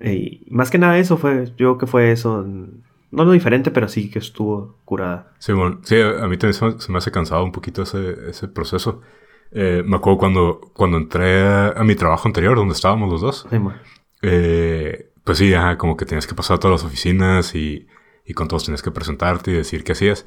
Y 0.00 0.46
más 0.48 0.70
que 0.70 0.78
nada 0.78 0.96
eso 0.98 1.18
fue, 1.18 1.46
yo 1.48 1.54
creo 1.56 1.78
que 1.78 1.86
fue 1.86 2.12
eso, 2.12 2.46
no 2.46 3.24
lo 3.24 3.32
diferente, 3.32 3.70
pero 3.70 3.88
sí 3.88 4.10
que 4.10 4.20
estuvo 4.20 4.76
curada. 4.86 5.32
Simón, 5.38 5.80
sí, 5.82 6.00
a 6.00 6.26
mí 6.28 6.36
también 6.38 6.78
se 6.80 6.92
me, 6.92 6.98
hace 6.98 7.10
cansado 7.10 7.44
un 7.44 7.52
poquito 7.52 7.82
ese, 7.82 8.30
ese 8.30 8.48
proceso. 8.48 9.02
Eh, 9.50 9.82
me 9.84 9.96
acuerdo 9.96 10.18
cuando, 10.18 10.60
cuando 10.74 10.98
entré 10.98 11.42
a, 11.42 11.70
a 11.70 11.82
mi 11.84 11.94
trabajo 11.96 12.28
anterior, 12.28 12.56
donde 12.56 12.74
estábamos 12.74 13.10
los 13.10 13.20
dos. 13.20 13.46
Sí. 13.50 13.56
Eh, 14.22 15.10
pues 15.24 15.38
sí, 15.38 15.52
ajá, 15.54 15.76
como 15.78 15.96
que 15.96 16.04
tenías 16.06 16.26
que 16.26 16.34
pasar 16.34 16.56
a 16.56 16.60
todas 16.60 16.80
las 16.82 16.86
oficinas 16.88 17.54
y, 17.54 17.86
y 18.24 18.34
con 18.34 18.46
todos 18.48 18.64
tenías 18.64 18.82
que 18.82 18.90
presentarte 18.90 19.50
y 19.50 19.54
decir 19.54 19.84
qué 19.84 19.92
hacías. 19.92 20.26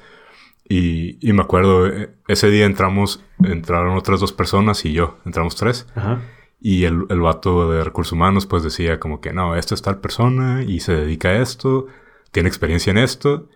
Y, 0.67 1.17
y 1.27 1.33
me 1.33 1.41
acuerdo, 1.41 1.87
eh, 1.87 2.11
ese 2.27 2.49
día 2.49 2.65
entramos, 2.65 3.23
entraron 3.43 3.97
otras 3.97 4.19
dos 4.19 4.31
personas 4.31 4.85
y 4.85 4.93
yo, 4.93 5.17
entramos 5.25 5.55
tres. 5.55 5.87
Ajá. 5.95 6.21
Y 6.61 6.85
el, 6.85 7.05
el 7.09 7.19
vato 7.19 7.71
de 7.71 7.83
recursos 7.83 8.13
humanos 8.13 8.45
pues 8.45 8.61
decía 8.61 8.99
como 8.99 9.19
que 9.19 9.33
no, 9.33 9.55
esta 9.55 9.73
es 9.73 9.81
tal 9.81 9.99
persona 9.99 10.63
y 10.63 10.79
se 10.79 10.95
dedica 10.95 11.29
a 11.29 11.41
esto, 11.41 11.87
tiene 12.31 12.49
experiencia 12.49 12.91
en 12.91 12.99
esto. 12.99 13.49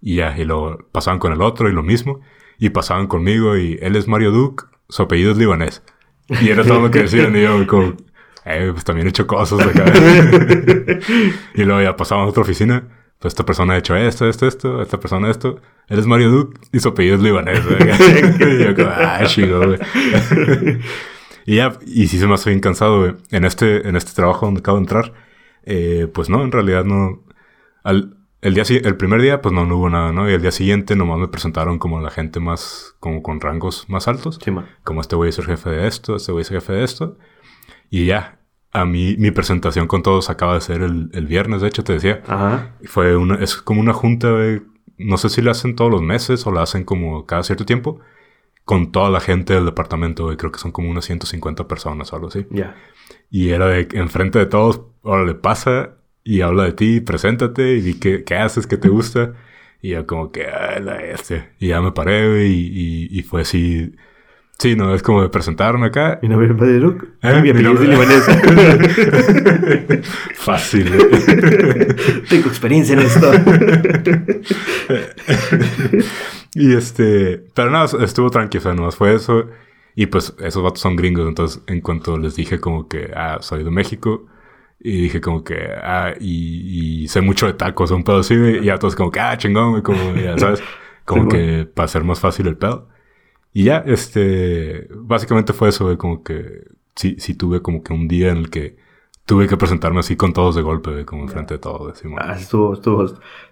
Y 0.00 0.16
ya, 0.16 0.36
y 0.36 0.44
luego 0.44 0.78
pasaban 0.92 1.18
con 1.18 1.32
el 1.32 1.42
otro 1.42 1.68
y 1.68 1.72
lo 1.72 1.82
mismo. 1.82 2.20
Y 2.58 2.70
pasaban 2.70 3.06
conmigo 3.06 3.56
y 3.56 3.78
él 3.82 3.96
es 3.96 4.08
Mario 4.08 4.30
Duke, 4.30 4.64
su 4.88 5.02
apellido 5.02 5.32
es 5.32 5.38
libanés. 5.38 5.82
Y 6.40 6.48
era 6.48 6.64
todo 6.64 6.80
lo 6.80 6.90
que 6.90 7.00
decían 7.00 7.36
y 7.36 7.42
yo 7.42 7.66
como, 7.66 7.94
eh, 8.44 8.70
pues 8.72 8.84
también 8.84 9.06
he 9.06 9.10
hecho 9.10 9.26
cosas 9.26 9.60
acá. 9.60 9.84
y 11.54 11.64
luego 11.64 11.82
ya 11.82 11.96
pasaban 11.96 12.26
a 12.26 12.28
otra 12.28 12.42
oficina. 12.42 13.01
Pues 13.22 13.34
esta 13.34 13.46
persona 13.46 13.74
ha 13.74 13.78
hecho 13.78 13.94
esto, 13.94 14.28
esto, 14.28 14.48
esto, 14.48 14.82
esta 14.82 14.98
persona 14.98 15.30
esto. 15.30 15.60
Él 15.86 16.00
es 16.00 16.06
Mario 16.06 16.30
Duke 16.30 16.60
y 16.72 16.80
su 16.80 16.88
apellido 16.88 17.14
es 17.14 17.22
libanés. 17.22 17.60
y 18.40 18.64
yo 18.64 18.74
como, 18.74 18.88
ah, 18.90 19.22
chido, 19.26 19.64
güey. 19.64 19.78
Y 21.44 21.56
ya, 21.56 21.76
y 21.84 22.06
sí 22.06 22.18
se 22.18 22.26
me 22.28 22.34
hace 22.34 22.50
bien 22.50 22.60
cansado, 22.60 23.00
güey. 23.00 23.14
En 23.30 23.44
este, 23.44 23.88
en 23.88 23.96
este 23.96 24.12
trabajo 24.12 24.46
donde 24.46 24.60
acabo 24.60 24.76
de 24.78 24.82
entrar, 24.82 25.12
eh, 25.64 26.08
pues 26.12 26.28
no, 26.28 26.42
en 26.42 26.52
realidad 26.52 26.84
no. 26.84 27.24
Al, 27.82 28.16
el, 28.42 28.54
día, 28.54 28.62
el 28.68 28.96
primer 28.96 29.20
día, 29.20 29.42
pues 29.42 29.52
no, 29.52 29.66
no 29.66 29.76
hubo 29.76 29.90
nada, 29.90 30.12
¿no? 30.12 30.30
Y 30.30 30.34
el 30.34 30.42
día 30.42 30.52
siguiente 30.52 30.94
nomás 30.94 31.18
me 31.18 31.26
presentaron 31.26 31.80
como 31.80 32.00
la 32.00 32.10
gente 32.10 32.38
más, 32.38 32.94
como 33.00 33.24
con 33.24 33.40
rangos 33.40 33.88
más 33.88 34.06
altos. 34.06 34.38
Sí, 34.42 34.52
mo. 34.52 34.62
Como 34.84 35.00
este 35.00 35.16
güey 35.16 35.30
es 35.30 35.38
el 35.38 35.46
jefe 35.46 35.70
de 35.70 35.88
esto, 35.88 36.14
este 36.14 36.30
güey 36.30 36.42
es 36.42 36.50
el 36.52 36.58
jefe 36.60 36.74
de 36.74 36.84
esto. 36.84 37.16
Y 37.90 38.06
ya, 38.06 38.38
a 38.72 38.86
mí, 38.86 39.16
mi 39.18 39.30
presentación 39.30 39.86
con 39.86 40.02
todos 40.02 40.30
acaba 40.30 40.54
de 40.54 40.62
ser 40.62 40.82
el, 40.82 41.10
el 41.12 41.26
viernes, 41.26 41.60
de 41.60 41.68
hecho, 41.68 41.84
te 41.84 41.92
decía. 41.92 42.22
Ajá. 42.26 42.74
Fue 42.84 43.16
una, 43.16 43.36
es 43.36 43.56
como 43.56 43.80
una 43.80 43.92
junta, 43.92 44.30
güey. 44.30 44.62
No 44.96 45.18
sé 45.18 45.28
si 45.28 45.42
la 45.42 45.50
hacen 45.50 45.76
todos 45.76 45.90
los 45.90 46.02
meses 46.02 46.46
o 46.46 46.52
la 46.52 46.62
hacen 46.62 46.84
como 46.84 47.26
cada 47.26 47.42
cierto 47.42 47.66
tiempo. 47.66 48.00
Con 48.64 48.92
toda 48.92 49.10
la 49.10 49.20
gente 49.20 49.54
del 49.54 49.66
departamento, 49.66 50.24
güey. 50.24 50.36
Creo 50.36 50.52
que 50.52 50.58
son 50.58 50.72
como 50.72 50.88
unas 50.90 51.04
150 51.04 51.68
personas 51.68 52.12
o 52.12 52.16
algo 52.16 52.28
así. 52.28 52.46
Ya. 52.50 52.76
Y 53.30 53.50
era 53.50 53.66
de 53.66 53.88
enfrente 53.92 54.38
de 54.38 54.46
todos, 54.46 54.82
órale, 55.02 55.34
pasa 55.34 55.96
y 56.24 56.40
habla 56.40 56.64
de 56.64 56.72
ti, 56.72 57.00
preséntate 57.00 57.74
y 57.74 57.80
di 57.80 57.94
qué, 57.98 58.24
qué 58.24 58.36
haces, 58.36 58.66
qué 58.66 58.78
te 58.78 58.88
gusta. 58.88 59.34
Y 59.82 59.90
yo 59.90 60.06
como 60.06 60.30
que, 60.30 60.46
ah, 60.46 60.78
la 60.80 61.02
este. 61.04 61.50
Y 61.58 61.68
ya 61.68 61.82
me 61.82 61.92
paré, 61.92 62.46
y, 62.46 62.52
y, 62.52 63.18
y 63.18 63.22
fue 63.22 63.42
así. 63.42 63.92
Sí, 64.62 64.76
no, 64.76 64.94
es 64.94 65.02
como 65.02 65.20
de 65.22 65.28
presentarme 65.28 65.88
acá. 65.88 66.20
Mi 66.22 66.28
nombre 66.28 66.46
es 66.46 66.54
Padre 66.54 66.78
Luke. 66.78 67.04
¿Eh? 67.20 67.42
Mi 67.42 67.50
apellido 67.50 67.72
es 67.72 67.80
libanés. 67.80 68.24
Fácil. 70.36 70.84
Tengo 72.28 72.46
experiencia 72.46 72.92
en 72.92 73.00
esto. 73.00 73.32
Y 76.54 76.74
este, 76.74 77.42
pero 77.54 77.70
nada, 77.70 77.86
estuvo 78.04 78.28
tranquilo, 78.28 78.60
o 78.60 78.62
sea, 78.62 78.74
nomás 78.74 78.94
fue 78.94 79.14
eso. 79.14 79.46
Y 79.96 80.06
pues 80.06 80.36
esos 80.38 80.62
vatos 80.62 80.80
son 80.80 80.96
gringos, 80.96 81.26
entonces 81.26 81.62
en 81.66 81.80
cuanto 81.80 82.18
les 82.18 82.36
dije 82.36 82.60
como 82.60 82.88
que, 82.88 83.10
ah, 83.16 83.38
soy 83.40 83.64
de 83.64 83.70
México, 83.70 84.26
y 84.78 85.04
dije 85.04 85.22
como 85.22 85.42
que, 85.42 85.56
ah, 85.82 86.12
y, 86.20 87.02
y 87.04 87.08
sé 87.08 87.22
mucho 87.22 87.46
de 87.46 87.54
tacos, 87.54 87.90
un 87.90 88.04
pedo 88.04 88.18
así, 88.18 88.34
y 88.34 88.66
ya 88.66 88.78
todos 88.78 88.94
como 88.94 89.10
que, 89.10 89.18
ah, 89.18 89.36
chingón, 89.38 89.70
güey, 89.70 89.82
como, 89.82 90.14
ya 90.14 90.36
sabes, 90.36 90.62
como 91.06 91.26
que 91.26 91.66
para 91.74 91.86
hacer 91.86 92.04
más 92.04 92.20
fácil 92.20 92.46
el 92.46 92.58
pedo. 92.58 92.91
Y 93.52 93.64
ya, 93.64 93.78
este, 93.86 94.88
básicamente 94.94 95.52
fue 95.52 95.68
eso, 95.68 95.84
güey, 95.84 95.96
como 95.96 96.22
que 96.22 96.64
sí, 96.96 97.16
sí 97.18 97.34
tuve 97.34 97.60
como 97.62 97.82
que 97.82 97.92
un 97.92 98.08
día 98.08 98.30
en 98.30 98.38
el 98.38 98.50
que 98.50 98.76
tuve 99.26 99.46
que 99.46 99.56
presentarme 99.56 100.00
así 100.00 100.16
con 100.16 100.32
todos 100.32 100.54
de 100.56 100.62
golpe, 100.62 100.90
güey, 100.90 101.04
como 101.04 101.22
enfrente 101.24 101.54
de 101.54 101.58
todos. 101.58 102.02
Ah, 102.18 102.34
estuvo, 102.38 102.72
estuvo, 102.74 103.04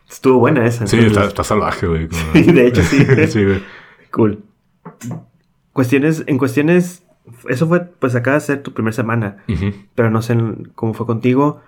estuvo 0.08 0.38
buena 0.38 0.66
esa. 0.66 0.86
sí, 0.86 0.98
está, 0.98 1.24
está 1.26 1.44
salvaje, 1.44 1.86
güey. 1.86 2.08
como- 2.08 2.32
De 2.52 2.66
hecho, 2.66 2.82
sí. 2.82 3.04
sí, 3.28 3.44
güey. 3.44 3.62
Cool. 4.10 4.42
Cuestiones, 5.72 6.24
en 6.26 6.38
cuestiones, 6.38 7.04
eso 7.48 7.68
fue, 7.68 7.80
pues 7.84 8.14
acaba 8.14 8.34
de 8.34 8.40
ser 8.40 8.62
tu 8.62 8.72
primera 8.72 8.92
semana, 8.94 9.44
Ujú. 9.48 9.72
pero 9.94 10.10
no 10.10 10.20
sé 10.22 10.36
cómo 10.74 10.94
fue 10.94 11.06
contigo. 11.06 11.60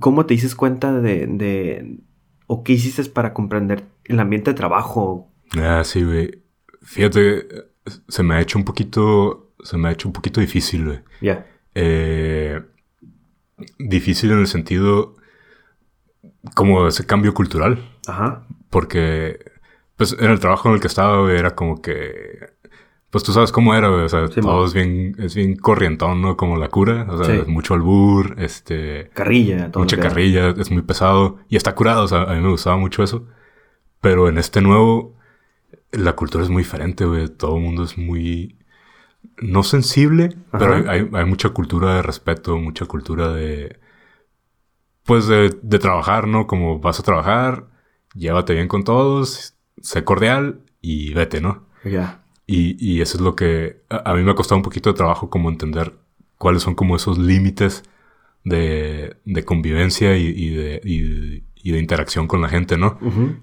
¿Cómo 0.00 0.24
te 0.26 0.34
dices 0.34 0.54
cuenta 0.54 1.00
de, 1.00 1.26
de, 1.26 1.98
o 2.46 2.64
qué 2.64 2.72
hiciste 2.72 3.04
para 3.10 3.34
comprender 3.34 3.84
el 4.06 4.18
ambiente 4.20 4.50
de 4.50 4.54
trabajo? 4.56 5.30
Ah, 5.56 5.82
sí, 5.84 6.02
güey. 6.02 6.41
Fíjate, 6.82 7.46
se 8.08 8.22
me 8.22 8.34
ha 8.34 8.40
hecho 8.40 8.58
un 8.58 8.64
poquito, 8.64 9.52
se 9.62 9.76
me 9.76 9.88
ha 9.88 9.92
hecho 9.92 10.08
un 10.08 10.12
poquito 10.12 10.40
difícil, 10.40 10.84
güey. 10.84 11.00
Ya. 11.20 11.46
Eh, 11.74 12.60
difícil 13.78 14.32
en 14.32 14.40
el 14.40 14.46
sentido 14.46 15.14
como 16.54 16.86
ese 16.88 17.06
cambio 17.06 17.34
cultural, 17.34 17.78
Ajá. 18.06 18.46
porque 18.70 19.38
pues 19.96 20.16
en 20.18 20.30
el 20.30 20.40
trabajo 20.40 20.68
en 20.68 20.74
el 20.74 20.80
que 20.80 20.88
estaba, 20.88 21.20
güey, 21.22 21.36
era 21.38 21.54
como 21.54 21.80
que 21.80 22.50
pues 23.10 23.22
tú 23.24 23.32
sabes 23.32 23.52
cómo 23.52 23.74
era, 23.74 23.88
güey, 23.88 24.02
o 24.04 24.08
sea, 24.08 24.26
Sí, 24.28 24.40
todo 24.40 24.64
es 24.64 24.72
bien 24.72 25.14
es 25.18 25.34
bien 25.34 25.54
corrientón, 25.56 26.22
¿no? 26.22 26.36
Como 26.36 26.56
la 26.56 26.68
cura, 26.68 27.06
o 27.10 27.16
sea, 27.22 27.26
Sí. 27.26 27.40
es 27.42 27.46
mucho 27.46 27.74
albur, 27.74 28.34
este 28.38 29.10
Carrilla, 29.14 29.70
todo. 29.70 29.82
mucha 29.84 29.98
carrilla, 29.98 30.50
es 30.58 30.70
muy 30.70 30.82
pesado 30.82 31.38
y 31.48 31.56
está 31.56 31.74
curado, 31.74 32.04
o 32.04 32.08
sea, 32.08 32.22
a 32.22 32.34
mí 32.34 32.40
me 32.40 32.48
gustaba 32.50 32.76
mucho 32.76 33.02
eso. 33.02 33.28
Pero 34.00 34.28
en 34.28 34.38
este 34.38 34.60
nuevo, 34.62 35.14
la 35.92 36.14
cultura 36.16 36.44
es 36.44 36.50
muy 36.50 36.62
diferente, 36.62 37.04
güey. 37.04 37.28
Todo 37.28 37.56
el 37.56 37.62
mundo 37.62 37.84
es 37.84 37.98
muy, 37.98 38.56
no 39.42 39.62
sensible, 39.64 40.30
Ajá. 40.52 40.58
pero 40.58 40.74
hay, 40.76 40.84
hay- 40.88 41.10
hay 41.12 41.24
mucha 41.26 41.50
cultura 41.50 41.96
de 41.96 42.02
respeto, 42.02 42.58
mucha 42.58 42.86
cultura 42.86 43.32
de, 43.32 43.78
pues 45.04 45.26
de, 45.26 45.56
de 45.62 45.78
trabajar, 45.78 46.26
¿no? 46.28 46.46
Como 46.46 46.78
vas 46.78 47.00
a 47.00 47.02
trabajar, 47.02 47.66
llévate 48.14 48.54
bien 48.54 48.68
con 48.68 48.84
todos, 48.84 49.54
sé 49.80 50.04
cordial 50.04 50.60
y 50.80 51.12
vete, 51.14 51.40
¿no? 51.40 51.66
Ya. 51.84 52.22
Y, 52.46 52.76
y 52.84 53.00
eso 53.00 53.16
es 53.16 53.22
lo 53.22 53.34
que 53.34 53.82
a, 53.88 54.10
a 54.10 54.14
mí 54.14 54.22
me 54.22 54.30
ha 54.32 54.34
costado 54.34 54.56
un 54.58 54.62
poquito 54.62 54.90
de 54.90 54.96
trabajo 54.96 55.30
como 55.30 55.48
entender 55.50 55.94
cuáles 56.38 56.62
son 56.62 56.74
como 56.74 56.96
esos 56.96 57.18
límites 57.18 57.84
de, 58.44 59.16
de 59.24 59.44
convivencia 59.44 60.16
y, 60.16 60.26
y 60.28 60.50
de, 60.50 60.80
y, 60.84 61.44
y 61.62 61.72
de 61.72 61.78
interacción 61.78 62.26
con 62.26 62.40
la 62.42 62.48
gente, 62.48 62.76
¿no? 62.76 62.98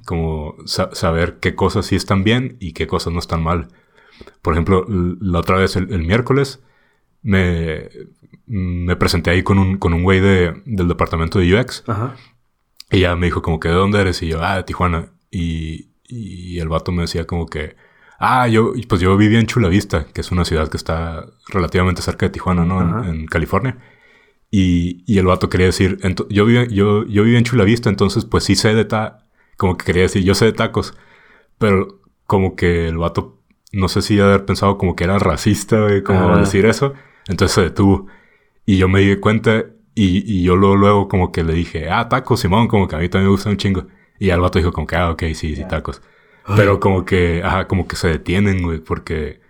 Como 0.06 0.56
sa- 0.66 0.90
saber 0.94 1.40
qué 1.40 1.56
cosas 1.56 1.86
sí 1.86 1.96
están 1.96 2.24
bien 2.24 2.58
y 2.60 2.74
qué 2.74 2.86
cosas 2.88 3.14
no 3.14 3.20
están 3.20 3.42
mal. 3.44 3.70
Por 4.42 4.54
ejemplo, 4.54 4.86
la 4.88 5.40
otra 5.40 5.58
vez, 5.58 5.76
el, 5.76 5.92
el 5.94 6.06
miércoles, 6.06 6.62
me, 7.22 7.90
me 8.46 8.96
presenté 8.96 9.30
ahí 9.32 9.44
con 9.44 9.58
un, 9.60 9.78
con 9.78 9.94
un 9.94 10.04
güey 10.04 10.20
de, 10.20 10.62
del 10.66 10.88
departamento 10.88 11.40
de 11.40 11.54
UX. 11.60 11.84
Ajá. 11.88 12.16
Y 12.92 13.02
ya 13.02 13.16
me 13.16 13.28
dijo 13.28 13.42
como 13.42 13.60
que, 13.60 13.70
¿de 13.70 13.76
dónde 13.76 14.02
eres? 14.02 14.22
Y 14.24 14.28
yo, 14.28 14.44
ah, 14.44 14.58
de 14.58 14.64
Tijuana. 14.64 15.14
Y, 15.32 15.92
y 16.04 16.60
el 16.60 16.70
vato 16.70 16.92
me 16.92 17.04
decía 17.04 17.26
como 17.28 17.46
que, 17.46 17.76
ah, 18.20 18.48
yo, 18.48 18.74
pues 18.88 19.00
yo 19.00 19.16
vivía 19.16 19.40
en 19.40 19.46
Chula 19.46 19.70
Vista, 19.70 20.08
que 20.14 20.22
es 20.22 20.32
una 20.32 20.44
ciudad 20.44 20.70
que 20.70 20.78
está 20.78 21.26
relativamente 21.50 22.02
cerca 22.02 22.26
de 22.26 22.32
Tijuana, 22.32 22.66
¿no? 22.66 23.04
En, 23.04 23.10
en, 23.22 23.26
California. 23.28 23.78
Y, 24.52 25.04
y, 25.06 25.20
el 25.20 25.28
vato 25.28 25.48
quería 25.48 25.68
decir, 25.68 26.00
yo, 26.30 26.46
vivía, 26.46 26.66
yo, 26.66 27.06
yo 27.06 27.24
vivía 27.24 27.38
en 27.38 27.44
Chula 27.44 27.64
Vista, 27.64 27.90
entonces 27.90 28.26
pues 28.26 28.44
sí 28.46 28.56
sé 28.56 28.74
de 28.74 28.84
ta, 28.84 29.28
como 29.58 29.78
que 29.78 29.86
quería 29.86 30.04
decir, 30.04 30.24
yo 30.24 30.34
sé 30.34 30.46
de 30.46 30.54
tacos, 30.54 30.96
pero 31.60 32.02
como 32.26 32.56
que 32.56 32.88
el 32.88 32.98
vato, 32.98 33.42
no 33.72 33.90
sé 33.90 34.02
si 34.02 34.20
haber 34.20 34.46
pensado 34.46 34.78
como 34.80 34.96
que 34.96 35.04
era 35.04 35.20
racista, 35.20 35.82
güey, 35.82 36.02
como 36.04 36.36
decir 36.38 36.66
eso, 36.66 36.94
entonces 37.28 37.54
se 37.54 37.62
detuvo. 37.62 38.08
Y 38.66 38.78
yo 38.78 38.88
me 38.90 39.02
di 39.02 39.16
cuenta 39.18 39.66
y, 39.94 40.24
y 40.26 40.44
yo 40.44 40.56
luego, 40.56 40.76
luego 40.76 41.08
como 41.08 41.32
que 41.32 41.44
le 41.44 41.54
dije, 41.54 41.90
ah, 41.90 42.10
tacos, 42.10 42.40
Simón, 42.40 42.68
como 42.68 42.88
que 42.88 42.96
a 42.96 43.00
mí 43.00 43.10
también 43.10 43.28
me 43.28 43.32
gusta 43.32 43.50
un 43.50 43.58
chingo. 43.58 43.88
Y 44.18 44.30
el 44.30 44.40
vato 44.40 44.60
dijo 44.60 44.72
como 44.72 44.88
que, 44.88 44.96
ah, 44.96 45.12
ok, 45.12 45.24
sí, 45.34 45.56
sí, 45.56 45.64
tacos. 45.68 46.02
Pero 46.56 46.80
como 46.80 47.06
que, 47.06 47.44
ajá, 47.44 47.68
como 47.68 47.88
que 47.88 47.96
se 47.96 48.08
detienen, 48.08 48.64
güey, 48.64 48.80
porque 48.80 49.42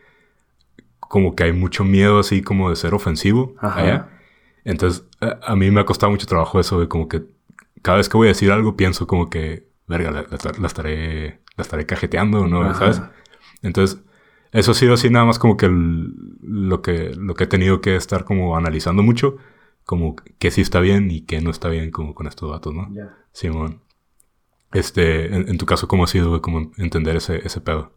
como 0.99 1.35
que 1.35 1.43
hay 1.43 1.53
mucho 1.53 1.83
miedo 1.83 2.19
así 2.19 2.41
como 2.41 2.69
de 2.69 2.75
ser 2.75 2.93
ofensivo 2.93 3.55
allá. 3.59 4.09
Entonces, 4.63 5.07
a, 5.19 5.55
mí 5.55 5.71
me 5.71 5.81
ha 5.81 5.85
costado 5.85 6.11
mucho 6.11 6.27
trabajo 6.27 6.59
eso, 6.59 6.79
de 6.79 6.87
como 6.87 7.07
que 7.07 7.23
cada 7.81 7.97
vez 7.97 8.09
que 8.09 8.17
voy 8.17 8.27
a 8.27 8.29
decir 8.29 8.51
algo 8.51 8.75
pienso 8.75 9.07
como 9.07 9.29
que, 9.29 9.67
verga, 9.87 10.11
la, 10.11 10.67
estaré, 10.67 11.41
la 11.55 11.61
estaré 11.61 11.85
cajeteando, 11.85 12.47
¿no? 12.47 12.73
¿Sabes? 12.75 13.01
Entonces, 13.61 14.01
eso 14.51 14.71
ha 14.71 14.75
sido 14.75 14.93
así 14.93 15.09
nada 15.09 15.25
más 15.25 15.39
como 15.39 15.57
que 15.57 15.69
lo 15.69 16.81
que 16.81 17.11
lo 17.15 17.35
que 17.35 17.43
he 17.43 17.47
tenido 17.47 17.81
que 17.81 17.95
estar 17.95 18.25
como 18.25 18.57
analizando 18.57 19.03
mucho, 19.03 19.37
como 19.85 20.15
que 20.15 20.51
sí 20.51 20.61
está 20.61 20.79
bien 20.79 21.11
y 21.11 21.21
que 21.21 21.41
no 21.41 21.51
está 21.51 21.69
bien 21.69 21.91
como 21.91 22.15
con 22.15 22.27
estos 22.27 22.51
datos, 22.51 22.73
¿no? 22.73 22.89
Simón. 23.31 23.81
Este, 24.71 25.33
en, 25.33 25.57
tu 25.57 25.65
caso, 25.65 25.87
¿cómo 25.87 26.03
ha 26.03 26.07
sido 26.07 26.43
como 26.43 26.71
entender 26.77 27.15
ese, 27.15 27.37
ese 27.43 27.59
pedo? 27.59 27.91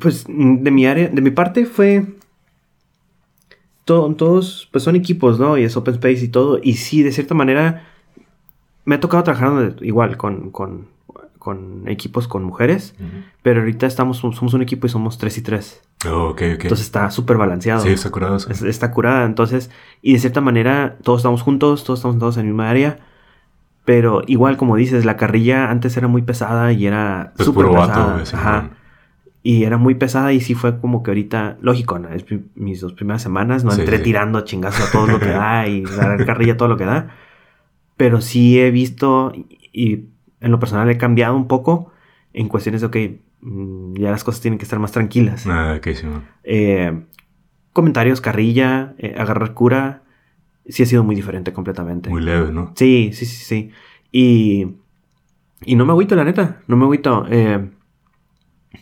Pues 0.00 0.26
de 0.28 0.70
mi 0.70 0.86
área, 0.86 1.08
de 1.08 1.20
mi 1.20 1.32
parte 1.32 1.66
fue 1.66 2.06
todos, 3.84 4.68
pues 4.72 4.84
son 4.84 4.96
equipos, 4.96 5.38
¿no? 5.38 5.58
Y 5.58 5.64
es 5.64 5.76
open 5.76 5.94
space 5.94 6.24
y 6.24 6.28
todo. 6.28 6.58
Y 6.62 6.74
sí, 6.74 7.02
de 7.02 7.12
cierta 7.12 7.34
manera, 7.34 7.84
me 8.84 8.94
ha 8.94 9.00
tocado 9.00 9.22
trabajar 9.22 9.76
igual 9.80 10.16
con, 10.16 10.50
con, 10.50 10.88
con 11.38 11.86
equipos 11.86 12.26
con 12.26 12.44
mujeres. 12.44 12.94
Pero 13.42 13.60
ahorita 13.60 13.86
estamos, 13.86 14.18
somos 14.18 14.54
un 14.54 14.62
equipo 14.62 14.86
y 14.86 14.90
somos 14.90 15.18
tres 15.18 15.36
y 15.38 15.42
tres. 15.42 15.82
Oh, 16.06 16.28
ok, 16.30 16.42
ok. 16.54 16.62
Entonces 16.62 16.86
está 16.86 17.10
súper 17.10 17.36
balanceado. 17.36 17.82
Sí, 17.82 17.90
está 17.90 18.10
curado. 18.10 18.36
está 18.36 18.90
curada. 18.90 19.26
Entonces, 19.26 19.70
y 20.00 20.14
de 20.14 20.18
cierta 20.18 20.40
manera, 20.40 20.96
todos 21.02 21.20
estamos 21.20 21.42
juntos, 21.42 21.84
todos 21.84 22.00
estamos 22.00 22.18
todos 22.18 22.36
en 22.36 22.44
la 22.44 22.48
misma 22.48 22.70
área. 22.70 22.98
Pero 23.84 24.22
igual, 24.26 24.56
como 24.56 24.76
dices, 24.76 25.04
la 25.04 25.18
carrilla 25.18 25.70
antes 25.70 25.94
era 25.98 26.08
muy 26.08 26.22
pesada 26.22 26.72
y 26.72 26.86
era 26.86 27.34
pues 27.36 27.44
súper 27.44 27.66
pesada. 27.66 28.22
Ajá. 28.32 28.70
Y 29.46 29.64
era 29.64 29.76
muy 29.76 29.94
pesada 29.94 30.32
y 30.32 30.40
sí 30.40 30.54
fue 30.54 30.80
como 30.80 31.02
que 31.02 31.10
ahorita, 31.10 31.58
lógico, 31.60 31.98
¿no? 31.98 32.08
Es 32.08 32.24
mis 32.54 32.80
dos 32.80 32.94
primeras 32.94 33.20
semanas, 33.20 33.62
no 33.62 33.74
entré 33.74 33.98
tirando 33.98 34.40
chingazos 34.40 34.88
a 34.88 34.90
todo 34.90 35.06
lo 35.06 35.20
que 35.20 35.26
da 35.28 35.68
y 35.68 35.82
dar 35.82 36.24
carrilla 36.24 36.56
todo 36.56 36.68
lo 36.68 36.78
que 36.78 36.86
da. 36.86 37.10
Pero 37.98 38.22
sí 38.22 38.58
he 38.58 38.70
visto 38.70 39.34
y 39.70 40.06
en 40.40 40.50
lo 40.50 40.58
personal 40.58 40.88
he 40.88 40.96
cambiado 40.96 41.36
un 41.36 41.46
poco 41.46 41.92
en 42.32 42.48
cuestiones 42.48 42.80
de, 42.80 42.86
ok, 42.86 42.96
mm, 43.42 43.94
ya 43.96 44.10
las 44.10 44.24
cosas 44.24 44.40
tienen 44.40 44.56
que 44.56 44.64
estar 44.64 44.78
más 44.78 44.92
tranquilas. 44.92 45.46
Ah, 45.46 45.74
ok, 45.76 45.88
sí. 45.94 46.06
Eh, 46.44 47.02
comentarios, 47.74 48.22
carrilla, 48.22 48.94
eh, 48.96 49.14
agarrar 49.18 49.52
cura, 49.52 50.04
sí 50.66 50.84
ha 50.84 50.86
sido 50.86 51.04
muy 51.04 51.14
diferente 51.14 51.52
completamente. 51.52 52.08
Muy 52.08 52.22
leve, 52.22 52.50
¿no? 52.50 52.72
Sí, 52.76 53.10
sí, 53.12 53.26
sí, 53.26 53.44
sí. 53.44 53.70
Y, 54.10 54.68
y 55.66 55.76
no 55.76 55.84
me 55.84 55.92
agüito, 55.92 56.16
la 56.16 56.24
neta, 56.24 56.62
no 56.66 56.78
me 56.78 56.84
agüito. 56.84 57.26
Eh, 57.28 57.68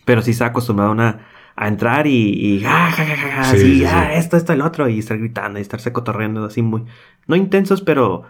pero 0.05 0.23
sí 0.23 0.33
está 0.33 0.47
acostumbrado 0.47 0.93
una, 0.93 1.27
a 1.57 1.69
entrar 1.69 2.07
y, 2.07 2.31
y 2.31 2.65
ah, 2.65 2.91
ja, 2.91 3.05
ja, 3.05 3.17
ja, 3.17 3.41
así, 3.41 3.85
ah, 3.85 4.15
esto, 4.15 4.37
esto, 4.37 4.53
el 4.53 4.63
otro, 4.63 4.89
y 4.89 4.99
estar 4.99 5.19
gritando 5.19 5.59
y 5.59 5.63
estarse 5.63 5.93
cotorreando 5.93 6.45
así 6.45 6.63
muy, 6.63 6.85
no 7.27 7.37
intensos, 7.37 7.83
pero 7.83 8.25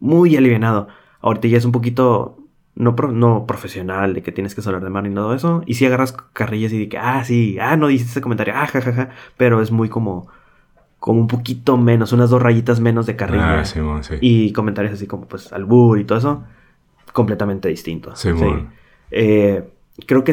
muy 0.00 0.36
alivianado. 0.36 0.88
Ahorita 1.20 1.48
ya 1.48 1.58
es 1.58 1.64
un 1.64 1.72
poquito 1.72 2.38
no, 2.74 2.92
no 2.92 3.46
profesional, 3.46 4.14
de 4.14 4.22
que 4.22 4.32
tienes 4.32 4.54
que 4.54 4.62
solar 4.62 4.82
de 4.82 4.90
mano 4.90 5.08
y 5.08 5.14
todo 5.14 5.34
eso. 5.34 5.62
Y 5.66 5.74
si 5.74 5.86
agarras 5.86 6.12
carrillas 6.32 6.72
y 6.72 6.78
de 6.78 6.88
que, 6.88 6.98
ah, 6.98 7.24
sí, 7.24 7.58
ah, 7.60 7.76
no 7.76 7.88
dices 7.88 8.10
ese 8.10 8.20
comentario, 8.20 8.54
ah, 8.56 8.66
jajaja. 8.66 9.10
pero 9.36 9.60
es 9.60 9.70
muy 9.70 9.88
como, 9.88 10.28
como 10.98 11.20
un 11.20 11.28
poquito 11.28 11.76
menos, 11.76 12.12
unas 12.12 12.30
dos 12.30 12.40
rayitas 12.40 12.80
menos 12.80 13.06
de 13.06 13.16
carrilla. 13.16 13.60
Ah, 13.60 13.64
sí, 13.64 13.80
sí. 14.02 14.14
Y 14.20 14.52
comentarios 14.52 14.94
así 14.94 15.06
como, 15.06 15.26
pues, 15.26 15.52
albur 15.52 15.98
y 15.98 16.04
todo 16.04 16.18
eso, 16.18 16.44
completamente 17.12 17.68
distinto. 17.68 18.16
Sí, 18.16 18.30
eh, 19.10 19.68
creo 20.06 20.24
que 20.24 20.32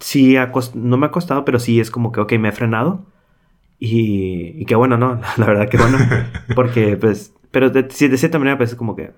sí, 0.00 0.36
no 0.74 0.96
me 0.96 1.06
ha 1.06 1.10
costado, 1.10 1.44
pero 1.44 1.58
sí 1.58 1.80
es 1.80 1.90
como 1.90 2.12
que, 2.12 2.20
ok, 2.20 2.32
me 2.34 2.48
he 2.48 2.52
frenado. 2.52 3.04
Y, 3.78 4.60
y 4.60 4.64
qué 4.64 4.74
bueno, 4.74 4.96
¿no? 4.96 5.20
La 5.36 5.46
verdad 5.46 5.68
que 5.68 5.76
bueno. 5.76 5.98
Porque, 6.54 6.96
pues, 6.96 7.34
pero 7.50 7.70
de, 7.70 7.82
de 7.82 8.18
cierta 8.18 8.38
manera, 8.38 8.56
pues 8.56 8.70
es 8.70 8.76
como 8.76 8.96
que 8.96 9.12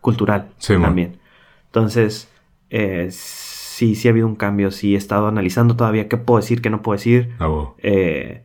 cultural 0.00 0.50
también. 0.66 1.18
Entonces, 1.66 2.28
eh, 2.70 3.08
sí, 3.10 3.94
sí 3.94 4.08
ha 4.08 4.10
habido 4.10 4.26
un 4.26 4.36
cambio. 4.36 4.70
Sí 4.70 4.94
he 4.94 4.98
estado 4.98 5.28
analizando 5.28 5.76
todavía 5.76 6.08
qué 6.08 6.16
puedo 6.16 6.40
decir, 6.40 6.60
qué 6.60 6.70
no 6.70 6.82
puedo 6.82 6.96
decir. 6.96 7.34
Ah, 7.38 7.48
eh, 7.78 8.44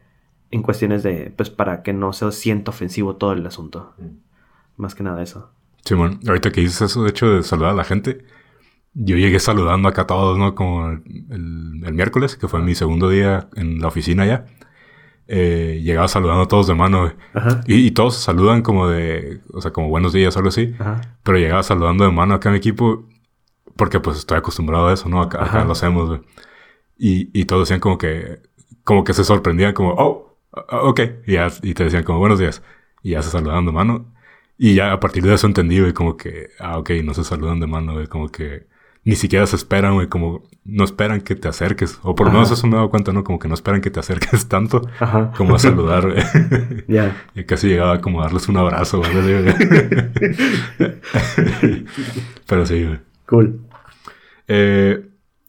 en 0.52 0.62
cuestiones 0.62 1.04
de, 1.04 1.34
pues, 1.36 1.50
para 1.50 1.84
que 1.84 1.94
no 1.94 2.14
se 2.14 2.32
sienta 2.32 2.72
ofensivo 2.72 3.16
todo 3.16 3.34
el 3.34 3.46
asunto. 3.46 3.94
Mm. 3.98 4.82
Más 4.82 4.96
que 4.96 5.04
nada 5.04 5.22
eso. 5.22 5.50
Sí, 5.84 5.96
bueno, 5.96 6.20
ahorita 6.28 6.52
que 6.52 6.62
dices 6.62 6.82
eso, 6.82 7.04
de 7.04 7.10
hecho, 7.10 7.28
de 7.30 7.44
saludar 7.44 7.72
a 7.72 7.76
la 7.76 7.84
gente, 7.84 8.24
yo 9.00 9.16
llegué 9.18 9.40
saludando 9.40 9.88
acá 9.90 10.04
a 10.04 10.08
todos, 10.08 10.38
¿no? 10.38 10.56
Como 10.56 10.90
el, 10.90 11.82
el 11.86 11.94
miércoles, 11.94 12.36
que 12.36 12.48
fue 12.48 12.62
mi 12.62 12.76
segundo 12.76 13.10
día 13.10 13.48
en 13.56 13.80
la 13.80 13.88
oficina 13.88 14.26
ya 14.26 14.46
eh, 15.28 15.82
llegaba 15.84 16.08
saludando 16.08 16.44
a 16.44 16.48
todos 16.48 16.68
de 16.68 16.74
mano, 16.74 17.14
Y, 17.68 17.92
todos 17.92 18.16
saludan 18.16 18.62
como 18.62 18.88
de, 18.88 19.42
o 19.54 19.62
sea, 19.62 19.72
como 19.72 19.90
buenos 19.90 20.14
días 20.14 20.36
algo 20.38 20.50
así. 20.50 20.74
Pero 21.24 21.38
llegaba 21.38 21.64
saludando 21.64 22.06
de 22.06 22.12
mano 22.12 22.34
acá 22.36 22.50
a 22.50 22.52
mi 22.52 22.58
equipo 22.60 23.06
porque 23.76 24.00
pues 24.00 24.18
estoy 24.18 24.38
acostumbrado 24.40 24.88
a 24.88 24.94
eso, 24.94 25.10
¿no? 25.10 25.22
Acá, 25.22 25.64
lo 25.66 25.72
hacemos, 25.74 26.22
Y, 26.98 27.30
y 27.40 27.46
todos 27.46 27.64
decían 27.68 27.80
como 27.80 27.98
que, 27.98 28.42
como 28.84 29.04
que 29.04 29.14
se 29.14 29.24
sorprendían 29.24 29.74
como, 29.74 29.92
oh, 29.92 30.38
ok. 30.52 31.02
Y, 31.28 31.34
ya, 31.34 31.50
y 31.62 31.74
te 31.74 31.84
decían 31.84 32.04
como 32.04 32.20
buenos 32.20 32.40
días. 32.40 32.64
Y 33.04 33.12
ya 33.12 33.22
se 33.22 33.30
saludaban 33.30 33.66
de 33.66 33.72
mano. 33.72 34.14
Y 34.58 34.76
ya 34.76 34.92
a 34.94 35.00
partir 35.00 35.24
de 35.24 35.34
eso 35.34 35.48
entendí, 35.48 35.80
güey, 35.80 35.94
como 35.94 36.18
que, 36.18 36.50
ah, 36.60 36.80
ok, 36.80 36.92
no 37.04 37.14
se 37.14 37.24
saludan 37.24 37.60
de 37.60 37.68
mano, 37.68 37.94
güey, 37.94 38.08
como 38.08 38.30
que 38.30 38.68
ni 39.08 39.16
siquiera 39.16 39.48
se 39.48 39.56
esperan, 39.56 39.94
güey, 39.94 40.08
como 40.08 40.44
no 40.66 40.84
esperan 40.84 41.22
que 41.22 41.34
te 41.36 41.48
acerques. 41.48 41.98
O 42.04 42.14
por 42.14 42.28
lo 42.28 42.34
menos 42.34 42.52
eso 42.52 42.68
me 42.68 42.74
he 42.74 42.76
dado 42.76 42.90
cuenta, 42.90 43.14
¿no? 43.14 43.24
Como 43.24 43.40
que 43.40 43.48
no 43.48 43.54
esperan 43.54 43.80
que 43.80 43.90
te 43.90 44.02
acerques 44.02 44.50
tanto 44.50 44.82
como 45.38 45.56
a 45.56 45.60
saludar, 45.60 46.12
güey. 46.12 46.22
Ya. 46.90 47.16
Y 47.34 47.46
casi 47.46 47.70
llegaba 47.70 48.02
como 48.02 48.20
a 48.20 48.26
darles 48.26 48.50
un 48.50 48.58
abrazo, 48.58 49.00
güey. 49.00 49.14
Pero 52.48 52.66
sí, 52.66 52.84
güey. 52.84 53.00
Cool. 53.28 53.62
Eh, 54.50 55.08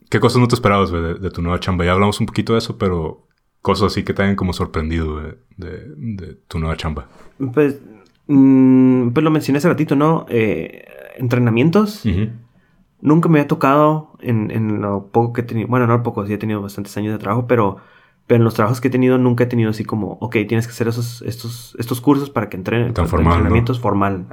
¿Qué 0.08 0.20
cosas 0.20 0.40
no 0.40 0.46
te 0.46 0.54
esperabas, 0.54 0.92
güey, 0.92 1.18
de, 1.18 1.30
tu 1.30 1.42
nueva 1.42 1.58
chamba? 1.58 1.84
Ya 1.84 1.94
hablamos 1.94 2.20
un 2.20 2.26
poquito 2.26 2.52
de 2.52 2.60
eso, 2.60 2.78
pero 2.78 3.26
cosas 3.60 3.90
así 3.90 4.04
que 4.04 4.14
te 4.14 4.22
hayan 4.22 4.36
como 4.36 4.52
sorprendido, 4.52 5.14
güey, 5.14 5.34
de, 5.56 6.38
tu 6.46 6.60
nueva 6.60 6.76
chamba. 6.76 7.08
Pues, 7.52 7.80
mm, 8.28 9.08
pues 9.08 9.24
lo 9.24 9.32
mencioné 9.32 9.58
hace 9.58 9.68
ratito, 9.68 9.96
¿no? 9.96 10.26
Eh, 10.28 10.84
entrenamientos. 11.16 12.04
Nunca 13.00 13.28
me 13.28 13.38
había 13.38 13.48
tocado 13.48 14.12
en, 14.20 14.50
en 14.50 14.80
lo 14.80 15.06
poco 15.06 15.32
que 15.32 15.42
he 15.42 15.44
tenido. 15.44 15.68
Bueno, 15.68 15.86
no 15.86 16.02
poco, 16.02 16.26
sí 16.26 16.32
he 16.32 16.38
tenido 16.38 16.60
bastantes 16.60 16.96
años 16.96 17.12
de 17.12 17.18
trabajo, 17.18 17.46
pero, 17.46 17.76
pero 18.26 18.38
en 18.38 18.44
los 18.44 18.54
trabajos 18.54 18.80
que 18.80 18.88
he 18.88 18.90
tenido 18.90 19.18
nunca 19.18 19.44
he 19.44 19.46
tenido 19.46 19.70
así 19.70 19.84
como, 19.84 20.18
ok, 20.20 20.32
tienes 20.48 20.66
que 20.66 20.72
hacer 20.72 20.88
esos, 20.88 21.22
estos, 21.22 21.76
estos 21.78 22.00
cursos 22.00 22.28
para 22.28 22.48
que 22.48 22.56
entrenen. 22.56 22.94
Tan 22.94 23.06
formal, 23.06 23.34
entrenamientos 23.34 23.78
formal. 23.78 24.26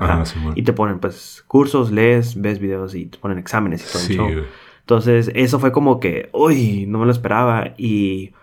Y 0.55 0.63
te 0.63 0.73
ponen 0.73 0.99
pues 0.99 1.43
cursos, 1.47 1.91
lees, 1.91 2.41
ves 2.41 2.59
videos 2.59 2.95
y 2.95 3.05
te 3.05 3.19
ponen 3.19 3.37
exámenes 3.37 3.87
y 3.87 4.17
todo 4.17 4.29
sí, 4.29 4.41
Entonces, 4.79 5.31
eso 5.35 5.59
fue 5.59 5.71
como 5.71 5.99
que, 5.99 6.29
uy, 6.33 6.85
no 6.87 6.99
me 6.99 7.05
lo 7.05 7.11
esperaba. 7.11 7.73
Y. 7.77 8.33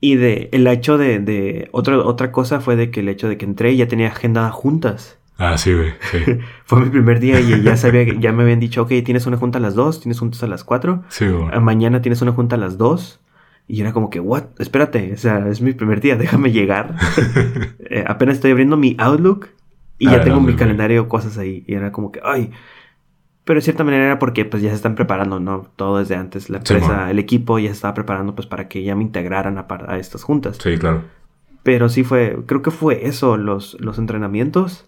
Y 0.00 0.14
de 0.14 0.48
el 0.52 0.64
hecho 0.68 0.96
de, 0.96 1.18
de 1.18 1.68
otra, 1.72 1.98
otra 1.98 2.30
cosa 2.30 2.60
fue 2.60 2.76
de 2.76 2.92
que 2.92 3.00
el 3.00 3.08
hecho 3.08 3.28
de 3.28 3.36
que 3.36 3.44
entré 3.44 3.76
ya 3.76 3.88
tenía 3.88 4.06
agenda 4.06 4.48
juntas. 4.52 5.17
Ah, 5.38 5.56
sí, 5.56 5.72
güey. 5.72 5.94
Fue 6.64 6.80
mi 6.80 6.90
primer 6.90 7.20
día 7.20 7.40
y 7.40 7.62
ya 7.62 7.76
sabía, 7.76 8.02
ya 8.18 8.32
me 8.32 8.42
habían 8.42 8.58
dicho, 8.58 8.82
ok, 8.82 8.88
tienes 9.04 9.24
una 9.26 9.36
junta 9.36 9.58
a 9.58 9.60
las 9.60 9.76
2, 9.76 10.00
tienes 10.00 10.18
juntas 10.18 10.42
a 10.42 10.48
las 10.48 10.64
4. 10.64 11.04
Sí, 11.08 11.28
güey. 11.28 11.48
Ah, 11.52 11.60
mañana 11.60 12.02
tienes 12.02 12.20
una 12.20 12.32
junta 12.32 12.56
a 12.56 12.58
las 12.58 12.76
2. 12.76 13.20
Y 13.68 13.80
era 13.80 13.92
como 13.92 14.10
que, 14.10 14.18
what? 14.18 14.44
Espérate, 14.58 15.12
o 15.12 15.16
sea, 15.16 15.46
es 15.46 15.60
mi 15.60 15.74
primer 15.74 16.00
día, 16.00 16.16
déjame 16.16 16.52
llegar. 16.52 16.96
Eh, 17.90 18.04
apenas 18.06 18.34
estoy 18.34 18.50
abriendo 18.50 18.76
mi 18.76 18.96
Outlook 18.98 19.48
y 19.98 20.10
ya 20.10 20.16
ah, 20.16 20.20
tengo 20.20 20.42
mi 20.42 20.54
calendario, 20.56 21.08
cosas 21.08 21.38
ahí. 21.38 21.64
Y 21.66 21.72
era 21.72 21.90
como 21.90 22.12
que, 22.12 22.20
ay. 22.22 22.50
Pero 23.44 23.56
de 23.56 23.62
cierta 23.62 23.82
manera 23.82 24.04
era 24.04 24.18
porque 24.18 24.44
pues 24.44 24.62
ya 24.62 24.68
se 24.68 24.76
están 24.76 24.94
preparando, 24.94 25.40
¿no? 25.40 25.70
Todo 25.74 25.98
desde 25.98 26.14
antes. 26.14 26.50
La 26.50 26.58
empresa, 26.58 27.10
el 27.10 27.18
equipo 27.18 27.58
ya 27.58 27.68
se 27.68 27.76
estaba 27.76 27.94
preparando 27.94 28.34
pues 28.34 28.46
para 28.46 28.68
que 28.68 28.82
ya 28.82 28.94
me 28.94 29.04
integraran 29.04 29.56
a, 29.56 29.66
a 29.86 29.96
estas 29.96 30.22
juntas. 30.22 30.58
Sí, 30.62 30.76
claro 30.76 31.04
Pero 31.62 31.88
sí 31.88 32.04
fue, 32.04 32.40
creo 32.44 32.60
que 32.60 32.70
fue 32.70 33.06
eso, 33.06 33.38
los, 33.38 33.78
los 33.80 33.98
entrenamientos, 33.98 34.86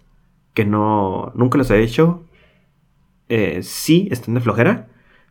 que 0.53 0.65
no, 0.65 1.31
nunca 1.35 1.57
los 1.57 1.69
he 1.71 1.81
hecho. 1.81 2.23
Eh, 3.29 3.61
sí, 3.63 4.07
están 4.11 4.33
de 4.35 4.41
flojera, 4.41 4.87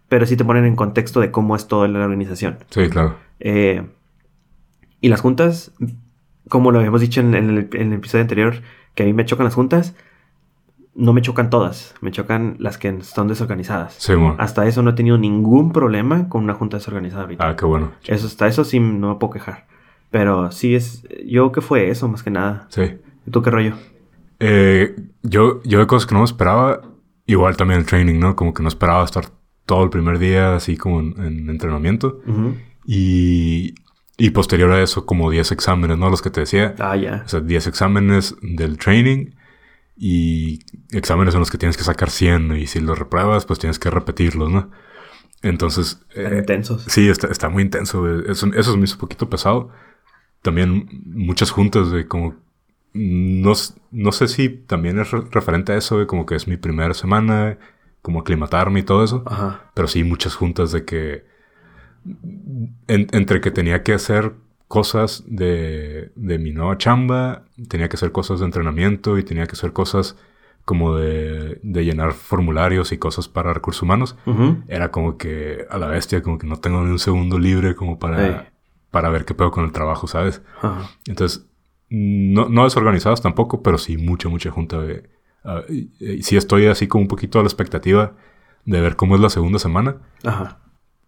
pero 0.09 0.27
sí 0.27 0.37
te 0.37 0.45
ponen 0.45 0.65
en 0.65 0.77
contexto 0.77 1.21
de 1.21 1.31
cómo 1.31 1.57
es 1.57 1.69
toda 1.69 1.89
la 1.89 2.05
organización. 2.05 2.59
Sí, 2.71 2.89
claro. 2.89 3.17
Eh, 3.41 3.87
y 5.01 5.09
las 5.09 5.21
juntas, 5.21 5.73
como 6.49 6.73
lo 6.73 6.79
habíamos 6.79 7.01
dicho 7.01 7.21
en, 7.21 7.35
en 7.35 7.51
el, 7.51 7.69
en 7.73 7.93
el 7.93 7.99
episodio 7.99 8.23
anterior, 8.23 8.55
que 8.95 9.03
a 9.03 9.07
mí 9.07 9.13
me 9.13 9.25
chocan 9.25 9.45
las 9.45 9.55
juntas, 9.55 9.95
no 10.95 11.13
me 11.13 11.23
chocan 11.23 11.51
todas, 11.51 11.95
me 12.01 12.11
chocan 12.11 12.57
las 12.59 12.77
que 12.77 12.89
están 12.89 13.29
desorganizadas. 13.29 13.95
Sí, 13.95 14.15
bueno. 14.15 14.37
Hasta 14.39 14.67
eso 14.67 14.83
no 14.83 14.91
he 14.91 14.95
tenido 14.95 15.19
ningún 15.19 15.73
problema 15.73 16.29
con 16.29 16.45
una 16.45 16.55
junta 16.55 16.79
desorganizada 16.79 17.23
ahorita. 17.23 17.49
Ah, 17.49 17.57
qué 17.57 17.65
bueno. 17.65 17.93
Eso 18.07 18.27
hasta 18.27 18.47
eso 18.47 18.65
sí 18.65 18.81
no 18.81 19.09
me 19.11 19.15
puedo 19.17 19.33
quejar. 19.33 19.67
Pero 20.11 20.51
sí 20.51 20.75
es, 20.75 21.07
yo 21.25 21.53
que 21.53 21.61
fue 21.61 21.91
eso 21.91 22.09
más 22.09 22.23
que 22.23 22.31
nada. 22.31 22.67
Sí. 22.71 22.83
¿Y 23.27 23.31
tú 23.31 23.43
qué 23.43 23.51
rollo? 23.51 23.75
Eh, 24.41 24.97
yo, 25.23 25.63
yo 25.65 25.79
de 25.79 25.87
cosas 25.87 26.07
que 26.07 26.15
no 26.15 26.21
me 26.21 26.25
esperaba, 26.25 26.83
igual 27.27 27.57
también 27.57 27.81
el 27.81 27.87
training, 27.87 28.19
¿no? 28.19 28.35
Como 28.37 28.53
que 28.55 28.63
no 28.63 28.69
esperaba 28.69 29.05
estar 29.05 29.27
todo 29.67 29.85
el 29.85 29.91
primer 29.91 30.19
día 30.19 30.57
así 30.57 30.77
como 30.77 31.01
en, 31.01 31.15
en 31.23 31.51
entrenamiento. 31.51 32.21
Y, 32.87 33.75
y 34.17 34.31
posterior 34.31 34.73
a 34.73 34.83
eso, 34.83 35.07
como 35.07 35.31
10 35.31 35.53
exámenes, 35.53 35.99
¿no? 35.99 36.11
Los 36.11 36.23
que 36.23 36.31
te 36.31 36.41
decía. 36.41 36.75
Ah, 36.79 36.97
ya. 36.97 37.23
O 37.25 37.29
sea, 37.29 37.41
10 37.41 37.67
exámenes 37.69 38.35
del 38.43 38.79
training 38.79 39.31
y 39.97 40.61
exámenes 40.91 41.35
en 41.35 41.41
los 41.41 41.51
que 41.51 41.59
tienes 41.59 41.77
que 41.77 41.85
sacar 41.85 42.11
100 42.11 42.57
y 42.57 42.67
si 42.67 42.81
los 42.81 42.99
repruebas, 42.99 43.45
pues 43.45 43.59
tienes 43.59 43.79
que 43.79 43.91
repetirlos, 43.91 44.51
¿no? 44.51 44.71
Entonces, 45.43 46.01
Están 46.15 46.35
eh, 46.35 46.39
intensos. 46.39 46.85
sí, 46.89 47.09
está, 47.09 47.29
está 47.29 47.49
muy 47.49 47.63
intenso. 47.63 48.07
Eso, 48.31 48.47
eso 48.55 48.73
se 48.73 48.79
me 48.79 48.85
hizo 48.85 48.95
un 48.95 49.01
poquito 49.01 49.31
pesado. 49.31 49.71
También 50.43 50.89
muchas 51.05 51.51
juntas 51.51 51.91
de 51.91 52.07
como... 52.07 52.35
No, 52.93 53.53
no 53.93 54.13
sé 54.13 54.29
si 54.29 54.49
también 54.49 54.99
es 54.99 55.11
re- 55.11 55.23
referente 55.31 55.73
a 55.73 55.77
eso, 55.77 55.99
de 55.99 56.07
como 56.07 56.27
que 56.27 56.35
es 56.35 56.49
mi 56.49 56.57
primera 56.57 56.95
semana, 56.95 57.59
como 58.03 58.21
aclimatarme 58.21 58.81
y 58.81 58.83
todo 58.83 59.05
eso. 59.05 59.23
Ajá. 59.27 59.71
Pero 59.75 59.87
sí, 59.89 60.03
muchas 60.05 60.35
juntas 60.35 60.73
de 60.73 60.85
que. 60.85 61.25
en- 62.89 63.07
entre 63.13 63.41
que 63.41 63.51
tenía 63.51 63.83
que 63.83 63.93
hacer 63.95 64.33
cosas 64.69 65.25
de, 65.27 66.13
de 66.15 66.39
mi 66.39 66.53
nueva 66.53 66.79
chamba, 66.79 67.45
tenía 67.69 67.89
que 67.89 67.97
hacer 67.97 68.13
cosas 68.13 68.41
de 68.41 68.47
entrenamiento 68.47 69.19
y 69.19 69.25
tenía 69.25 69.47
que 69.47 69.53
hacer 69.53 69.73
cosas 69.73 70.17
como 70.65 70.95
de, 70.97 71.59
de 71.63 71.85
llenar 71.85 72.13
formularios 72.13 72.93
y 72.93 72.99
cosas 72.99 73.29
para 73.29 73.53
recursos 73.53 73.83
humanos. 73.83 74.17
Era 74.69 74.91
como 74.91 75.17
que 75.19 75.67
a 75.71 75.79
la 75.79 75.89
bestia, 75.89 76.23
como 76.23 76.39
que 76.39 76.47
no 76.47 76.57
tengo 76.61 76.83
ni 76.85 76.91
un 76.91 76.99
segundo 76.99 77.39
libre 77.39 77.75
como 77.75 77.99
para, 77.99 78.53
para 78.91 79.09
ver 79.11 79.25
qué 79.25 79.35
pedo 79.35 79.51
con 79.51 79.65
el 79.65 79.73
trabajo, 79.73 80.07
¿sabes? 80.07 80.43
Ajá. 80.63 80.91
Entonces, 81.07 81.47
no, 81.91 82.49
no 82.49 82.65
desorganizadas 82.65 83.21
tampoco, 83.21 83.63
pero 83.63 83.77
sí 83.79 83.97
mucha, 83.99 84.29
mucha 84.29 84.51
junta 84.51 84.81
de... 84.81 85.11
y- 85.69 85.91
y 86.01 86.23
sí 86.23 86.37
estoy 86.37 86.67
así 86.67 86.87
como 86.89 87.03
un 87.03 87.09
poquito 87.09 87.39
a 87.39 87.43
la 87.43 87.49
expectativa 87.49 88.13
de 88.65 88.81
ver 88.81 88.97
cómo 88.97 89.15
es 89.17 89.21
la 89.21 89.31
segunda 89.31 89.59
semana 89.59 89.97
Ajá. 90.25 90.59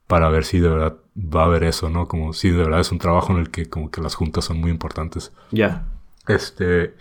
para 0.06 0.28
ver 0.30 0.44
si 0.44 0.58
de 0.58 0.68
verdad 0.68 0.96
va 1.16 1.42
a 1.42 1.46
haber 1.46 1.64
eso, 1.64 1.88
¿no? 1.90 2.08
Como 2.08 2.32
si 2.32 2.50
de 2.50 2.58
verdad 2.64 2.80
es 2.80 2.90
un 2.92 2.98
trabajo 2.98 3.32
en 3.32 3.38
el 3.40 3.50
que 3.50 3.66
como 3.68 3.90
que 3.90 4.00
las 4.00 4.14
juntas 4.14 4.44
son 4.44 4.58
muy 4.60 4.70
importantes. 4.70 5.32
Ya. 5.50 5.86
Este... 6.28 6.94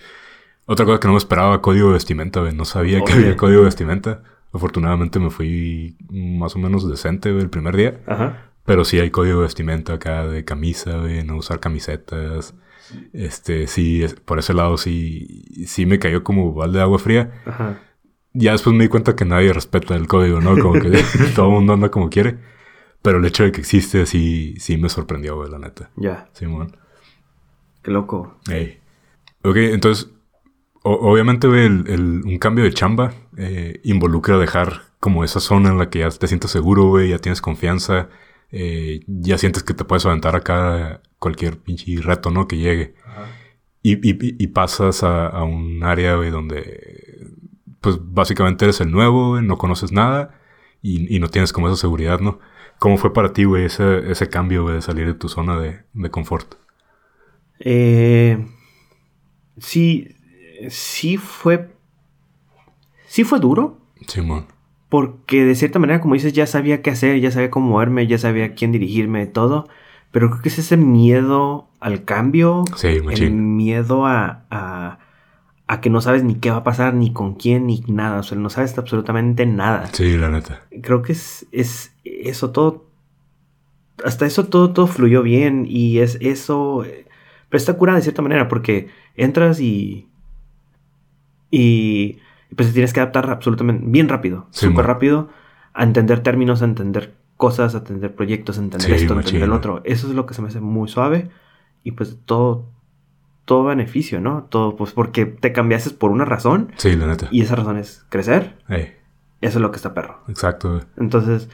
Otra 0.68 0.86
cosa 0.86 1.00
que 1.00 1.08
no 1.08 1.14
me 1.14 1.18
esperaba, 1.18 1.62
código 1.62 1.88
de 1.88 1.94
vestimenta. 1.94 2.40
No 2.52 2.64
sabía 2.66 3.04
que 3.04 3.12
había 3.14 3.36
código 3.36 3.60
de 3.60 3.66
vestimenta. 3.66 4.22
Afortunadamente 4.54 5.20
me 5.20 5.30
fui 5.30 5.98
más 6.10 6.56
o 6.56 6.60
menos 6.60 6.88
decente 6.90 7.30
el 7.30 7.50
primer 7.50 7.76
día. 7.76 8.00
Ajá. 8.06 8.52
Pero 8.64 8.86
sí 8.86 9.00
hay 9.00 9.10
código 9.10 9.38
de 9.38 9.44
vestimenta 9.44 9.94
acá 9.94 10.28
de 10.28 10.46
camisa, 10.46 10.98
de 11.00 11.24
no 11.26 11.36
usar 11.38 11.60
camisetas. 11.60 12.54
Este, 13.14 13.68
sí, 13.68 14.04
es- 14.04 14.14
por 14.16 14.40
ese 14.40 14.54
lado 14.54 14.78
sí, 14.78 15.46
sí 15.66 15.86
me 15.86 16.00
cayó 16.00 16.24
como 16.24 16.54
balde 16.54 16.78
de 16.80 16.84
agua 16.84 17.00
fría. 17.00 17.42
Ajá. 17.46 17.80
Ya 18.34 18.54
después 18.54 18.76
me 18.76 18.84
di 18.86 18.90
cuenta 18.90 19.16
que 19.16 19.26
nadie 19.26 19.52
respeta 19.54 19.96
el 19.96 20.08
código, 20.08 20.40
¿no? 20.42 20.58
Como 20.58 20.74
que 20.82 20.90
todo 21.36 21.48
el 21.48 21.52
mundo 21.54 21.74
anda 21.74 21.90
como 21.92 22.10
quiere. 22.10 22.38
Pero 23.02 23.18
el 23.20 23.26
hecho 23.26 23.44
de 23.44 23.52
que 23.52 23.62
existe 23.62 24.06
sí, 24.06 24.54
sí 24.60 24.78
me 24.78 24.88
sorprendió, 24.90 25.36
güey, 25.36 25.50
la 25.50 25.58
neta. 25.60 25.90
Ya. 25.96 26.30
Simón. 26.34 26.78
Qué 27.82 27.90
loco. 27.92 28.38
Ey. 28.50 28.78
Ok, 29.44 29.56
entonces, 29.58 30.12
o- 30.84 30.94
obviamente, 31.12 31.48
güey, 31.48 31.66
el- 31.66 31.86
el- 31.88 32.22
un 32.26 32.38
cambio 32.38 32.64
de 32.64 32.72
chamba 32.74 33.14
eh, 33.38 33.80
involucra 33.84 34.38
dejar 34.38 34.84
como 35.00 35.24
esa 35.24 35.40
zona 35.40 35.70
en 35.70 35.80
la 35.80 35.90
que 35.90 36.00
ya 36.00 36.10
te 36.12 36.28
sientes 36.28 36.52
seguro, 36.52 36.86
güey, 36.90 37.10
ya 37.10 37.18
tienes 37.18 37.42
confianza, 37.42 38.10
eh, 38.52 39.00
ya 39.08 39.40
sientes 39.40 39.64
que 39.64 39.74
te 39.74 39.84
puedes 39.84 40.06
aventar 40.06 40.36
acá 40.36 41.02
cualquier 41.22 41.60
pinche 41.60 41.96
reto, 42.02 42.32
¿no? 42.32 42.50
Que 42.50 42.58
llegue. 42.58 42.96
Y, 43.84 43.94
y- 44.08 44.36
y 44.44 44.48
pasas 44.48 45.04
a, 45.04 45.28
a 45.28 45.44
un 45.46 45.84
área, 45.84 46.16
güey, 46.16 46.32
donde, 46.32 47.28
pues, 47.80 47.98
básicamente 48.02 48.66
eres 48.66 48.82
el 48.82 48.92
nuevo, 48.92 49.30
güey, 49.32 49.46
no 49.46 49.58
conoces 49.58 49.92
nada 49.94 50.40
y, 50.82 51.16
y 51.16 51.20
no 51.20 51.30
tienes 51.30 51.54
como 51.54 51.68
esa 51.70 51.78
seguridad, 51.78 52.20
¿no? 52.20 52.40
¿Cómo 52.80 52.98
fue 52.98 53.14
para 53.14 53.34
ti, 53.34 53.44
güey, 53.46 53.66
ese, 53.66 54.12
ese 54.12 54.30
cambio, 54.30 54.64
güey, 54.64 54.76
de 54.76 54.82
salir 54.82 55.06
de 55.08 55.14
tu 55.14 55.30
zona 55.30 55.60
de, 55.60 55.82
de 55.94 56.10
confort? 56.12 56.56
Eh, 57.60 58.44
sí, 59.58 60.10
sí 60.70 61.18
fue, 61.18 61.70
sí 63.08 63.24
fue 63.24 63.40
duro, 63.40 63.80
Simón. 64.08 64.48
porque 64.90 65.46
de 65.46 65.56
cierta 65.56 65.80
manera, 65.80 66.02
como 66.02 66.16
dices, 66.16 66.34
ya 66.34 66.48
sabía 66.48 66.82
qué 66.82 66.90
hacer, 66.92 67.20
ya 67.20 67.32
sabía 67.32 67.52
cómo 67.52 67.70
moverme, 67.70 68.08
ya 68.08 68.18
sabía 68.18 68.46
a 68.46 68.54
quién 68.54 68.72
dirigirme, 68.72 69.28
todo, 69.28 69.68
pero 70.12 70.30
creo 70.30 70.42
que 70.42 70.50
es 70.50 70.60
ese 70.60 70.78
miedo 70.78 71.70
al 71.80 72.04
cambio, 72.04 72.64
Sí, 72.76 72.88
el 72.88 73.32
miedo 73.32 74.06
a, 74.06 74.46
a, 74.52 75.00
a 75.68 75.80
que 75.82 75.90
no 75.90 76.02
sabes 76.02 76.24
ni 76.24 76.36
qué 76.36 76.52
va 76.52 76.58
a 76.58 76.64
pasar, 76.64 76.94
ni 76.94 77.14
con 77.14 77.36
quién, 77.36 77.66
ni 77.68 77.82
nada, 77.88 78.20
o 78.20 78.24
sea, 78.24 78.38
no 78.38 78.50
sabes 78.50 78.78
absolutamente 78.78 79.46
nada. 79.46 79.88
Sí, 79.94 80.18
la 80.18 80.30
neta. 80.30 80.64
Creo 80.82 81.02
que 81.02 81.14
es, 81.14 81.48
es 81.54 81.96
eso 82.04 82.52
todo. 82.52 82.86
Hasta 84.04 84.26
eso 84.26 84.48
todo, 84.48 84.74
todo 84.74 84.88
fluyó 84.88 85.24
bien. 85.24 85.66
Y 85.68 86.00
es 86.00 86.18
eso. 86.20 86.84
Pero 87.50 87.58
está 87.58 87.74
curada 87.76 87.98
de 87.98 88.04
cierta 88.04 88.22
manera. 88.22 88.48
Porque 88.50 88.90
entras 89.16 89.62
y. 89.62 90.10
Y. 91.50 92.18
Pues 92.56 92.68
te 92.68 92.74
tienes 92.74 92.92
que 92.92 93.00
adaptar 93.00 93.30
absolutamente. 93.30 93.86
Bien 93.88 94.10
rápido. 94.10 94.48
Súper 94.50 94.86
rápido. 94.86 95.30
A 95.74 95.84
entender 95.84 96.20
términos, 96.22 96.62
a 96.62 96.66
entender 96.66 97.14
cosas, 97.42 97.74
a 97.76 97.80
entender 97.80 98.14
proyectos, 98.14 98.58
a 98.58 98.62
entender 98.62 98.88
Sí, 98.88 99.04
esto, 99.04 99.14
a 99.14 99.18
entender 99.18 99.44
el 99.44 99.50
man. 99.50 99.58
otro. 99.58 99.82
Eso 99.84 100.08
es 100.08 100.14
lo 100.14 100.26
que 100.26 100.34
se 100.36 100.42
me 100.42 100.48
hace 100.50 100.62
muy 100.62 100.88
suave. 100.88 101.30
Y 101.84 101.92
pues 101.92 102.18
todo. 102.26 102.70
Todo 103.46 103.64
beneficio, 103.66 104.22
¿no? 104.22 104.44
Todo, 104.50 104.76
pues 104.76 104.92
porque 104.92 105.26
te 105.26 105.52
cambiaste 105.52 105.90
por 105.90 106.12
una 106.12 106.24
razón. 106.26 106.72
Sí, 106.78 106.96
la 106.96 107.08
neta. 107.08 107.28
Y 107.32 107.42
esa 107.42 107.56
razón 107.56 107.78
es 107.78 108.06
crecer. 108.10 108.56
Ey, 108.70 108.94
Eso 109.42 109.58
es 109.58 109.62
lo 109.62 109.72
que 109.72 109.78
está 109.78 109.94
perro. 109.96 110.20
exacto. 110.30 110.82
Entonces, 110.96 111.50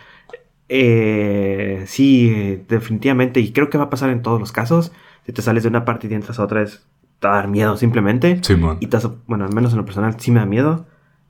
eh, 0.70 1.84
sí, 1.88 2.62
definitivamente, 2.68 3.40
y 3.40 3.54
creo 3.54 3.70
que 3.70 3.78
va 3.78 3.86
a 3.86 3.90
pasar 3.90 4.10
en 4.10 4.22
todos 4.22 4.40
los 4.40 4.52
casos. 4.52 4.92
Si 5.26 5.32
te 5.32 5.42
sales 5.42 5.64
de 5.64 5.70
una 5.70 5.86
parte 5.86 6.08
y 6.08 6.14
entras 6.14 6.40
a 6.40 6.44
otra, 6.44 6.62
es, 6.62 6.86
te 7.20 7.28
va 7.28 7.34
a 7.34 7.38
dar 7.38 7.48
miedo 7.48 7.78
simplemente. 7.78 8.40
Simón. 8.44 8.78
Y 8.80 8.88
te 8.88 8.98
bueno, 9.26 9.46
al 9.46 9.54
menos 9.54 9.72
en 9.72 9.78
lo 9.78 9.86
personal 9.86 10.20
sí 10.20 10.32
me 10.32 10.40
da 10.42 10.46
miedo, 10.46 10.86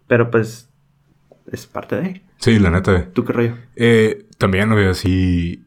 pero 0.08 0.32
pues 0.32 0.70
es 1.52 1.66
parte 1.68 1.96
de. 1.96 2.22
Sí, 2.38 2.60
la 2.60 2.70
neta. 2.72 3.10
¿Tú 3.14 3.24
qué 3.26 3.34
rollo? 3.34 3.54
Eh, 3.76 4.27
también, 4.38 4.72
güey, 4.72 4.88
así... 4.88 5.66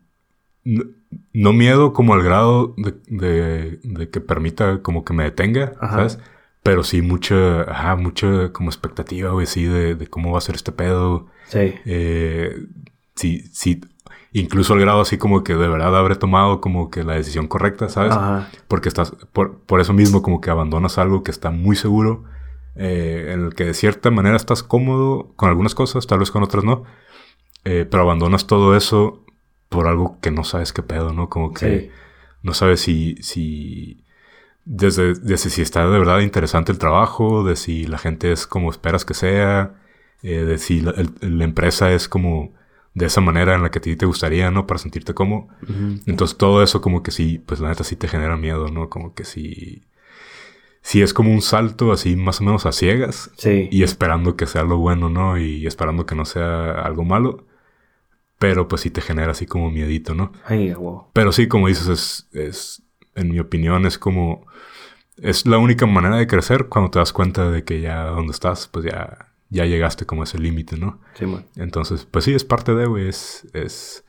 No, 0.64 0.85
no 1.33 1.52
miedo 1.52 1.92
como 1.92 2.14
al 2.14 2.22
grado 2.22 2.74
de, 2.76 2.94
de, 3.09 3.80
de 3.83 4.11
que 4.11 4.20
permita 4.20 4.83
como 4.83 5.04
que 5.04 5.12
me 5.12 5.24
detenga, 5.24 5.72
Ajá. 5.80 5.96
¿sabes? 5.96 6.18
Pero 6.62 6.85
sí 6.85 7.02
mucha, 7.02 7.62
ajá, 7.62 7.96
mucha 7.96 8.52
como 8.52 8.68
expectativa, 8.68 9.30
güey, 9.30 9.46
sí, 9.46 9.64
de, 9.64 9.94
de 9.94 10.06
cómo 10.06 10.33
va 10.33 10.38
a 10.38 10.42
ser 10.42 10.54
este 10.54 10.72
pedo. 10.72 11.26
Sí. 11.48 11.74
Eh, 11.85 12.66
sí, 13.14 13.44
sí, 13.52 13.80
incluso 14.33 14.74
al 14.74 14.80
grado 14.80 15.00
así 15.00 15.18
como 15.18 15.42
que 15.42 15.54
de 15.54 15.68
verdad 15.68 15.97
habré 15.97 16.14
tomado 16.16 16.61
como 16.61 16.90
que 16.90 17.03
la 17.03 17.14
decisión 17.14 17.49
correcta, 17.49 17.88
¿sabes? 17.88 18.12
Ajá. 18.12 18.51
Porque 18.68 18.88
estás, 18.88 19.12
por, 19.32 19.59
por 19.61 19.80
eso 19.80 19.92
mismo 19.92 20.22
como 20.22 20.40
que 20.40 20.51
abandonas 20.51 20.99
algo 20.99 21.22
que 21.22 21.30
está 21.30 21.51
muy 21.51 21.76
seguro, 21.76 22.24
eh, 22.76 23.30
en 23.32 23.47
el 23.47 23.55
que 23.55 23.64
de 23.64 23.74
cierta 23.74 24.11
manera 24.11 24.36
estás 24.36 24.62
cómodo 24.62 25.32
con 25.36 25.49
algunas 25.49 25.74
cosas, 25.74 26.07
tal 26.07 26.20
vez 26.20 26.30
con 26.30 26.42
otras 26.42 26.62
no, 26.62 26.84
eh, 27.64 27.86
pero 27.90 28.02
abandonas 28.04 28.46
todo 28.46 28.76
eso 28.76 29.24
por 29.68 29.86
algo 29.86 30.18
que 30.20 30.30
no 30.30 30.44
sabes 30.44 30.72
qué 30.72 30.82
pedo, 30.82 31.12
¿no? 31.12 31.28
Como 31.28 31.52
que 31.54 31.80
Sí. 31.80 31.90
no 32.42 32.54
sabes 32.54 32.80
si, 32.80 33.16
si 33.22 34.04
desde, 34.64 35.14
desde 35.14 35.50
si 35.50 35.62
está 35.62 35.88
de 35.88 35.98
verdad 35.98 36.20
interesante 36.20 36.72
el 36.72 36.78
trabajo, 36.78 37.44
de 37.44 37.56
si 37.56 37.86
la 37.86 37.98
gente 37.98 38.32
es 38.32 38.46
como 38.46 38.70
esperas 38.70 39.04
que 39.04 39.14
sea, 39.14 39.74
eh, 40.22 40.44
de 40.44 40.58
si 40.58 40.80
la, 40.80 40.90
el- 40.92 41.38
la 41.38 41.44
empresa 41.44 41.92
es 41.92 42.08
como 42.08 42.52
de 42.94 43.06
esa 43.06 43.20
manera 43.20 43.54
en 43.54 43.62
la 43.62 43.70
que 43.70 43.78
a 43.78 43.82
ti 43.82 43.94
te 43.96 44.06
gustaría, 44.06 44.50
¿no? 44.50 44.66
Para 44.66 44.78
sentirte 44.78 45.14
cómodo. 45.14 45.46
Ujú. 45.62 46.00
Entonces 46.06 46.36
todo 46.36 46.62
eso 46.62 46.80
como 46.80 47.02
que 47.04 47.11
sí, 47.12 47.38
pues 47.44 47.61
la 47.61 47.68
neta 47.68 47.84
sí 47.84 47.94
te 47.96 48.08
genera 48.08 48.36
miedo, 48.36 48.68
¿no? 48.68 48.88
Como 48.88 49.14
que 49.14 49.24
sí... 49.24 49.82
Sí 50.82 51.02
es 51.02 51.12
como 51.12 51.30
un 51.30 51.42
salto 51.42 51.92
así 51.92 52.16
más 52.16 52.40
o 52.40 52.44
menos 52.44 52.64
a 52.64 52.72
ciegas 52.72 53.30
Sí. 53.36 53.68
y 53.70 53.82
esperando 53.82 54.34
que 54.36 54.46
sea 54.46 54.62
lo 54.64 54.78
bueno, 54.78 55.11
¿no? 55.11 55.36
Y 55.38 55.66
esperando 55.66 56.06
que 56.06 56.14
no 56.14 56.24
sea 56.24 56.70
algo 56.72 57.04
malo. 57.04 57.44
Pero 58.41 58.66
pues 58.66 58.80
sí 58.80 58.91
te 58.91 59.01
genera 59.03 59.30
así 59.30 59.47
como 59.47 59.70
miedito, 59.70 60.14
¿no? 60.16 60.32
Ay, 60.47 60.72
wow. 60.74 61.05
Pero 61.12 61.30
sí, 61.30 61.47
como 61.47 61.68
dices, 61.68 61.86
es, 61.86 62.28
es 62.32 62.82
en 63.14 63.28
mi 63.30 63.38
opinión, 63.38 63.86
es 63.86 63.97
como 63.99 64.47
es 65.16 65.47
la 65.47 65.59
única 65.59 65.86
manera 65.86 66.16
de 66.16 66.26
crecer 66.26 66.66
cuando 66.68 66.91
te 66.91 66.99
das 66.99 67.12
cuenta 67.12 67.51
de 67.51 67.62
que 67.64 67.80
ya 67.82 68.05
donde 68.07 68.32
estás, 68.32 68.66
pues 68.68 68.86
ya, 68.86 69.28
ya 69.51 69.66
llegaste 69.66 70.07
como 70.07 70.22
a 70.22 70.24
ese 70.24 70.38
límite, 70.38 70.76
¿no? 70.78 70.99
Sí, 71.14 71.26
man. 71.26 71.45
Entonces, 71.57 72.07
pues 72.11 72.24
sí, 72.24 72.32
es 72.34 72.43
parte 72.45 72.74
de, 72.74 72.86
güey, 72.86 73.09
es, 73.09 73.47
es, 73.53 74.05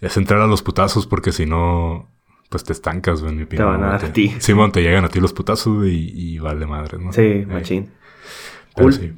es 0.00 0.16
entrar 0.16 0.40
a 0.40 0.46
los 0.48 0.62
putazos 0.62 1.06
porque 1.06 1.30
si 1.30 1.46
no, 1.46 2.08
pues 2.50 2.64
te 2.64 2.72
estancas, 2.72 3.20
güey, 3.20 3.30
en 3.32 3.38
mi 3.38 3.44
opinión. 3.44 3.68
van 3.68 3.84
a 3.84 3.90
dar 3.92 4.00
Te- 4.00 4.06
a 4.08 4.12
ti. 4.12 4.34
Simón, 4.40 4.72
te 4.72 4.82
llegan 4.82 5.04
a 5.04 5.08
ti 5.08 5.20
los 5.20 5.32
putazos 5.32 5.86
y, 5.86 6.10
y 6.34 6.38
vale 6.40 6.66
madre, 6.66 6.98
¿no? 6.98 7.12
Sí, 7.12 7.20
Eh, 7.22 7.46
machín. 7.46 7.92
pero 8.74 8.86
Cool. 8.88 8.92
sí. 8.94 9.12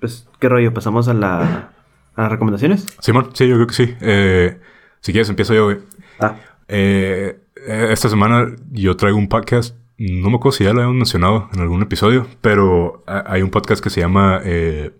Pues, 0.00 0.26
¿qué 0.40 0.48
rollo? 0.48 0.74
¿Pasamos 0.74 1.06
a, 1.06 1.14
la, 1.14 1.72
a 2.16 2.22
las 2.22 2.32
recomendaciones? 2.32 2.86
Simón, 3.00 3.30
sí, 3.34 3.48
yo 3.48 3.54
creo 3.56 3.66
que 3.66 3.74
sí. 3.74 3.94
Eh, 4.00 4.58
si 5.00 5.12
quieres, 5.12 5.28
empiezo 5.28 5.54
yo, 5.54 5.64
güey. 5.64 5.78
Ah, 6.18 6.36
Eh, 6.68 7.40
eh, 7.66 7.88
esta 7.90 8.08
semana 8.08 8.46
yo 8.70 8.96
traigo 8.96 9.18
un 9.18 9.28
podcast. 9.28 9.76
No 9.98 10.30
me 10.30 10.36
acuerdo 10.36 10.56
si 10.56 10.64
ya 10.64 10.70
lo 10.72 10.80
habíamos 10.80 10.96
mencionado 10.96 11.48
en 11.52 11.60
algún 11.60 11.82
episodio, 11.82 12.26
pero 12.40 13.02
ha- 13.06 13.24
hay 13.32 13.42
un 13.42 13.50
podcast 13.50 13.82
que 13.82 13.90
se 13.90 14.00
llama 14.00 14.40
eh, 14.44 14.92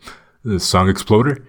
Song 0.59 0.89
Exploder. 0.89 1.43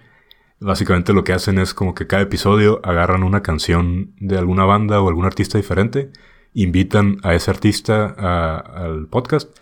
Básicamente 0.60 1.12
lo 1.12 1.24
que 1.24 1.32
hacen 1.32 1.58
es 1.58 1.74
como 1.74 1.94
que 1.94 2.06
cada 2.06 2.22
episodio 2.22 2.80
agarran 2.84 3.24
una 3.24 3.42
canción 3.42 4.12
de 4.20 4.38
alguna 4.38 4.64
banda 4.64 5.00
o 5.00 5.08
algún 5.08 5.24
artista 5.24 5.58
diferente, 5.58 6.10
invitan 6.54 7.16
a 7.24 7.34
ese 7.34 7.50
artista 7.50 8.14
a- 8.16 8.58
al 8.58 9.06
podcast 9.08 9.58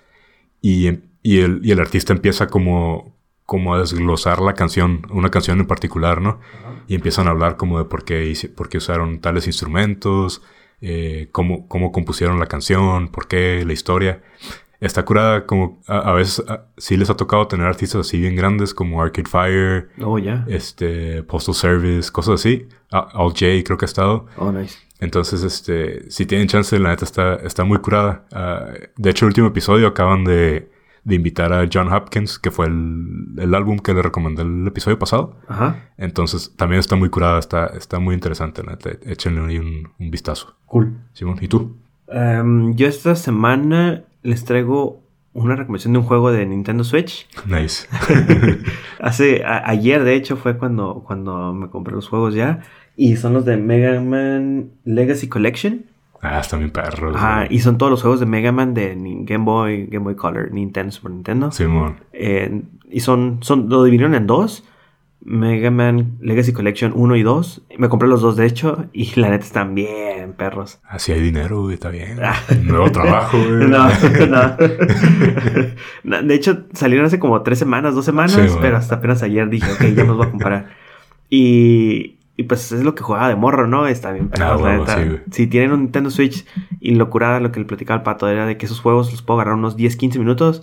y, 0.61 0.89
y 1.23 1.39
el, 1.41 1.61
y 1.63 1.71
el 1.73 1.81
artista 1.81 2.13
empieza 2.13 2.49
como, 2.49 3.17
como 3.51 3.75
a 3.75 3.81
desglosar 3.81 4.39
la 4.41 4.55
canción, 4.55 5.03
una 5.11 5.29
canción 5.29 5.59
en 5.59 5.67
particular, 5.67 6.21
¿no? 6.23 6.39
Y 6.87 6.95
empiezan 6.95 7.27
a 7.27 7.31
hablar 7.31 7.57
como 7.57 7.79
de 7.79 7.85
por 7.85 8.05
qué, 8.05 8.33
por 8.55 8.69
qué 8.69 8.79
usaron 8.79 9.21
tales 9.21 9.49
instrumentos, 9.49 10.41
eh, 10.81 11.27
cómo, 11.33 11.67
cómo 11.67 11.91
compusieron 11.91 12.39
la 12.39 12.47
canción, 12.47 13.09
por 13.09 13.27
qué, 13.27 13.65
la 13.67 13.73
historia. 13.73 14.23
Está 14.81 15.05
curada 15.05 15.47
como 15.47 15.81
a, 15.89 15.99
a 15.99 16.13
veces 16.13 16.45
a- 16.49 16.67
sí 16.77 16.97
les 16.97 17.11
ha 17.11 17.17
tocado 17.17 17.49
tener 17.49 17.67
artistas 17.67 18.07
así 18.07 18.21
bien 18.21 18.37
grandes 18.37 18.73
como 18.73 19.03
Arcade 19.03 19.29
Fire, 19.29 19.89
oh, 20.01 20.17
ya. 20.21 20.45
este, 20.47 21.25
Postal 21.25 21.57
Service, 21.57 22.13
cosas 22.13 22.35
así. 22.41 22.69
Al 22.93 23.11
J 23.31 23.47
creo 23.65 23.77
que 23.77 23.85
ha 23.85 23.93
estado. 23.93 24.27
Oh, 24.37 24.53
nice. 24.53 24.77
Entonces, 25.01 25.43
este, 25.43 26.09
si 26.09 26.25
tienen 26.25 26.47
chance, 26.47 26.79
la 26.79 26.91
neta 26.91 27.05
está, 27.05 27.35
está 27.45 27.65
muy 27.65 27.79
curada. 27.79 28.27
Ah, 28.33 28.67
de 28.97 29.11
hecho, 29.11 29.25
el 29.25 29.31
último 29.31 29.49
episodio 29.49 29.89
acaban 29.89 30.23
de, 30.25 30.71
de 31.05 31.15
invitar 31.15 31.53
a 31.53 31.67
John 31.73 31.93
Hopkins, 31.93 32.39
que 32.39 32.51
fue 32.51 32.67
el, 32.67 33.27
el 33.39 33.55
álbum 33.55 33.79
que 33.79 33.95
le 33.95 34.03
recomendé 34.03 34.43
el 34.43 34.67
episodio 34.67 34.99
pasado. 34.99 35.37
Ajá. 35.49 35.91
Entonces, 35.97 36.55
también 36.57 36.81
está 36.81 36.97
muy 36.97 37.09
curada, 37.09 37.39
está, 37.39 37.67
está 37.69 37.99
muy 37.99 38.15
interesante, 38.15 38.63
neta. 38.63 38.91
Échenle 39.07 39.41
ahí 39.47 39.59
un, 39.59 39.89
un 39.99 40.11
vistazo. 40.11 40.57
Cool. 40.67 40.99
Simón, 41.13 41.39
¿y 41.41 41.49
tú? 41.49 41.77
Em, 42.09 42.75
yo 42.75 42.87
esta 42.87 43.15
semana 43.17 44.03
les 44.23 44.45
traigo 44.45 45.03
una 45.33 45.55
recomendación 45.57 45.93
de 45.93 46.01
un 46.01 46.05
juego 46.05 46.33
de 46.33 46.45
Nintendo 46.45 46.85
Switch. 46.85 47.27
Nice. 47.47 47.87
Hace 49.01 49.45
a- 49.45 49.69
ayer, 49.69 50.05
de 50.05 50.15
hecho, 50.15 50.37
fue 50.37 50.59
cuando, 50.59 51.03
cuando 51.07 51.53
me 51.55 51.71
compré 51.71 51.95
los 51.95 52.09
juegos 52.09 52.35
ya. 52.35 52.61
Y 52.97 53.17
son 53.17 53.33
los 53.33 53.45
de 53.45 53.57
Mega 53.57 54.01
Man 54.01 54.73
Legacy 54.85 55.29
Collection. 55.29 55.87
Ah, 56.23 56.41
está 56.41 56.57
bien 56.57 56.71
perro. 56.71 57.15
Ajá, 57.15 57.47
y 57.49 57.61
son 57.61 57.79
todos 57.79 57.91
los 57.91 58.03
juegos 58.03 58.21
de 58.21 58.27
Mega 58.27 58.53
Man 58.53 58.75
de 58.75 58.95
Game 59.25 59.45
Boy, 59.45 59.87
Game 59.87 60.05
Boy 60.05 60.17
Color, 60.17 60.53
Nintendo, 60.53 60.93
Super 60.93 61.13
Nintendo. 61.13 61.53
Simón. 61.53 62.01
Eh, 62.13 62.63
y 62.91 63.01
son, 63.01 63.39
son, 63.43 63.69
lo 63.69 63.85
dividieron 63.85 64.15
en 64.15 64.27
dos. 64.27 64.65
Mega 65.23 65.71
Man 65.71 66.17
Legacy 66.21 66.53
Collection 66.53 66.93
1 66.95 67.17
y 67.17 67.23
2. 67.23 67.63
Me 67.79 67.89
compré 67.89 68.09
los 68.09 68.23
dos, 68.23 68.37
de 68.37 68.47
hecho, 68.47 68.87
y 68.93 69.21
la 69.21 69.29
neta 69.29 69.45
están 69.45 69.75
bien, 69.75 70.33
perros. 70.33 70.81
Así 70.89 71.13
hay 71.13 71.21
dinero, 71.21 71.63
güey, 71.63 71.75
está 71.75 71.91
bien. 71.91 72.19
Nuevo 72.65 72.91
trabajo, 72.91 73.37
güey. 73.49 73.69
No, 73.69 73.89
no. 76.05 76.23
De 76.23 76.35
hecho, 76.35 76.65
salieron 76.73 77.07
hace 77.07 77.19
como 77.19 77.43
tres 77.43 77.59
semanas, 77.59 77.95
dos 77.95 78.07
semanas, 78.07 78.33
Sí, 78.33 78.41
pero 78.61 78.79
hasta 78.79 78.97
apenas 78.97 79.23
ayer 79.23 79.49
dije, 79.51 79.71
ok, 79.73 79.95
ya 79.95 80.05
los 80.05 80.17
voy 80.17 80.27
a 80.27 80.31
comprar. 80.31 80.69
Y, 81.29 82.17
y 82.37 82.45
pues 82.45 82.73
es 82.73 82.85
lo 82.85 82.95
que 82.95 83.03
jugaba 83.03 83.29
de 83.29 83.37
morro, 83.37 83.67
¿no? 83.67 83.87
Está 83.87 84.13
bien, 84.13 84.31
Ah, 84.41 84.57
sí, 84.87 85.05
güey. 85.09 85.21
Si 85.31 85.47
tienen 85.47 85.73
un 85.73 85.81
Nintendo 85.83 86.11
Switch 86.11 86.47
y 86.81 86.95
lo 86.95 87.11
curada, 87.11 87.41
lo 87.41 87.53
que 87.53 87.61
le 87.61 87.67
platicaba 87.67 87.99
al 87.99 88.03
pato 88.03 88.29
era 88.29 88.47
de 88.47 88.57
que 88.57 88.67
esos 88.67 88.81
juegos 88.81 89.11
los 89.11 89.23
puedo 89.23 89.41
agarrar 89.41 89.59
unos 89.59 89.77
10, 89.77 89.97
15 89.97 90.19
minutos, 90.19 90.63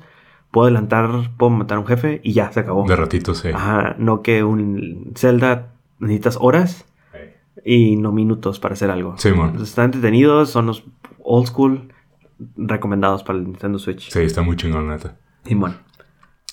puedo 0.51 0.65
adelantar, 0.65 1.09
puedo 1.38 1.49
matar 1.51 1.78
a 1.78 1.82
un 1.82 1.88
jefe 1.88 2.20
y 2.24 2.34
ya, 2.34 2.51
se 2.51 2.61
acabó. 2.61 2.88
De 2.88 2.95
ratito, 2.95 3.36
sí. 3.36 3.49
Ajá, 3.53 3.95
no 3.99 4.22
que 4.22 4.43
un 4.43 5.11
Zelda 5.15 5.74
necesitas 5.99 6.38
horas 6.41 6.86
y 7.63 7.95
no 7.97 8.11
minutos 8.11 8.59
para 8.59 8.74
hacer 8.74 8.89
algo. 8.89 9.15
Sí. 9.18 9.30
Entonces, 9.30 9.70
Están 9.70 9.86
entretenidos, 9.86 10.49
son 10.49 10.68
los 10.68 10.86
old 11.24 11.47
school 11.47 11.93
recomendados 12.55 13.24
para 13.24 13.39
el 13.39 13.45
Nintendo 13.45 13.80
Switch. 13.80 14.09
Sí, 14.11 14.20
está 14.22 14.41
muy 14.41 14.55
chingón, 14.55 14.88
neta. 14.88 15.18
Y 15.45 15.55
bueno, 15.55 15.76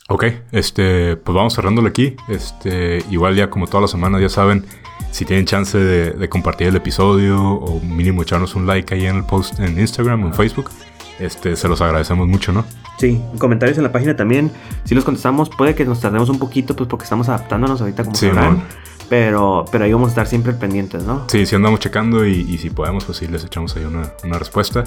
Ok, 0.08 0.24
este, 0.52 1.16
pues 1.16 1.34
vamos 1.34 1.54
cerrándolo 1.54 1.88
aquí. 1.88 2.16
Este, 2.28 3.02
igual 3.10 3.34
ya 3.36 3.48
como 3.48 3.66
todas 3.66 3.82
las 3.82 3.90
semanas 3.90 4.20
ya 4.20 4.28
saben, 4.28 4.64
si 5.10 5.24
tienen 5.24 5.46
chance 5.46 5.78
de, 5.78 6.10
de 6.10 6.28
compartir 6.28 6.66
el 6.68 6.76
episodio 6.76 7.40
o 7.42 7.80
mínimo 7.80 8.22
echarnos 8.22 8.54
un 8.54 8.66
like 8.66 8.94
ahí 8.94 9.06
en 9.06 9.16
el 9.16 9.24
post 9.24 9.58
en 9.60 9.78
Instagram 9.78 10.24
o 10.24 10.26
en 10.26 10.34
Facebook, 10.34 10.70
este, 11.18 11.56
se 11.56 11.68
los 11.68 11.80
agradecemos 11.80 12.28
mucho, 12.28 12.52
¿no? 12.52 12.64
sí, 12.98 13.20
comentarios 13.38 13.76
en 13.78 13.84
la 13.84 13.92
página 13.92 14.14
también. 14.16 14.50
Si 14.84 14.94
los 14.94 15.04
contestamos, 15.04 15.50
puede 15.50 15.74
que 15.74 15.84
nos 15.84 16.00
tardemos 16.00 16.28
un 16.28 16.38
poquito, 16.38 16.76
pues 16.76 16.88
porque 16.88 17.04
estamos 17.04 17.28
adaptándonos 17.28 17.80
ahorita 17.80 18.04
como 18.04 18.14
Sí, 18.16 18.26
sabrán. 18.26 18.62
Pero, 19.08 19.64
pero 19.70 19.84
ahí 19.84 19.92
vamos 19.92 20.08
a 20.08 20.10
estar 20.10 20.26
siempre 20.26 20.52
pendientes, 20.54 21.04
¿no? 21.04 21.24
Sí, 21.28 21.44
sí 21.44 21.54
andamos 21.54 21.80
checando 21.80 22.26
y, 22.26 22.40
y 22.40 22.58
si 22.58 22.70
podemos, 22.70 23.04
pues 23.04 23.18
sí 23.18 23.26
les 23.26 23.44
echamos 23.44 23.76
ahí 23.76 23.84
una, 23.84 24.12
una 24.22 24.38
respuesta. 24.38 24.84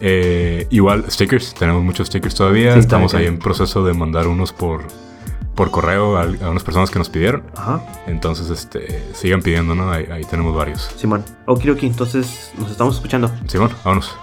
Eh, 0.00 0.66
igual, 0.70 1.04
stickers, 1.10 1.54
tenemos 1.54 1.82
muchos 1.82 2.08
stickers 2.08 2.34
todavía. 2.34 2.74
Sí, 2.74 2.80
Estamos 2.80 3.14
ahí 3.14 3.26
en 3.26 3.38
proceso 3.38 3.84
de 3.84 3.92
mandar 3.92 4.26
unos 4.26 4.52
por, 4.52 4.82
por 5.54 5.70
correo 5.70 6.16
a, 6.16 6.22
a 6.22 6.50
unas 6.50 6.64
personas 6.64 6.90
que 6.90 6.98
nos 6.98 7.10
pidieron. 7.10 7.42
Ajá. 7.56 7.82
Entonces, 8.06 8.48
este, 8.50 9.02
sigan 9.12 9.42
pidiendo, 9.42 9.74
¿no? 9.74 9.90
Ahí, 9.90 10.06
ahí 10.10 10.24
tenemos 10.24 10.54
varios. 10.56 10.90
Simón. 10.96 11.24
Okidoki, 11.46 11.86
entonces 11.86 12.50
nos 12.58 12.70
estamos 12.70 12.94
escuchando. 12.96 13.30
Simón, 13.46 13.70
vámonos. 13.84 14.16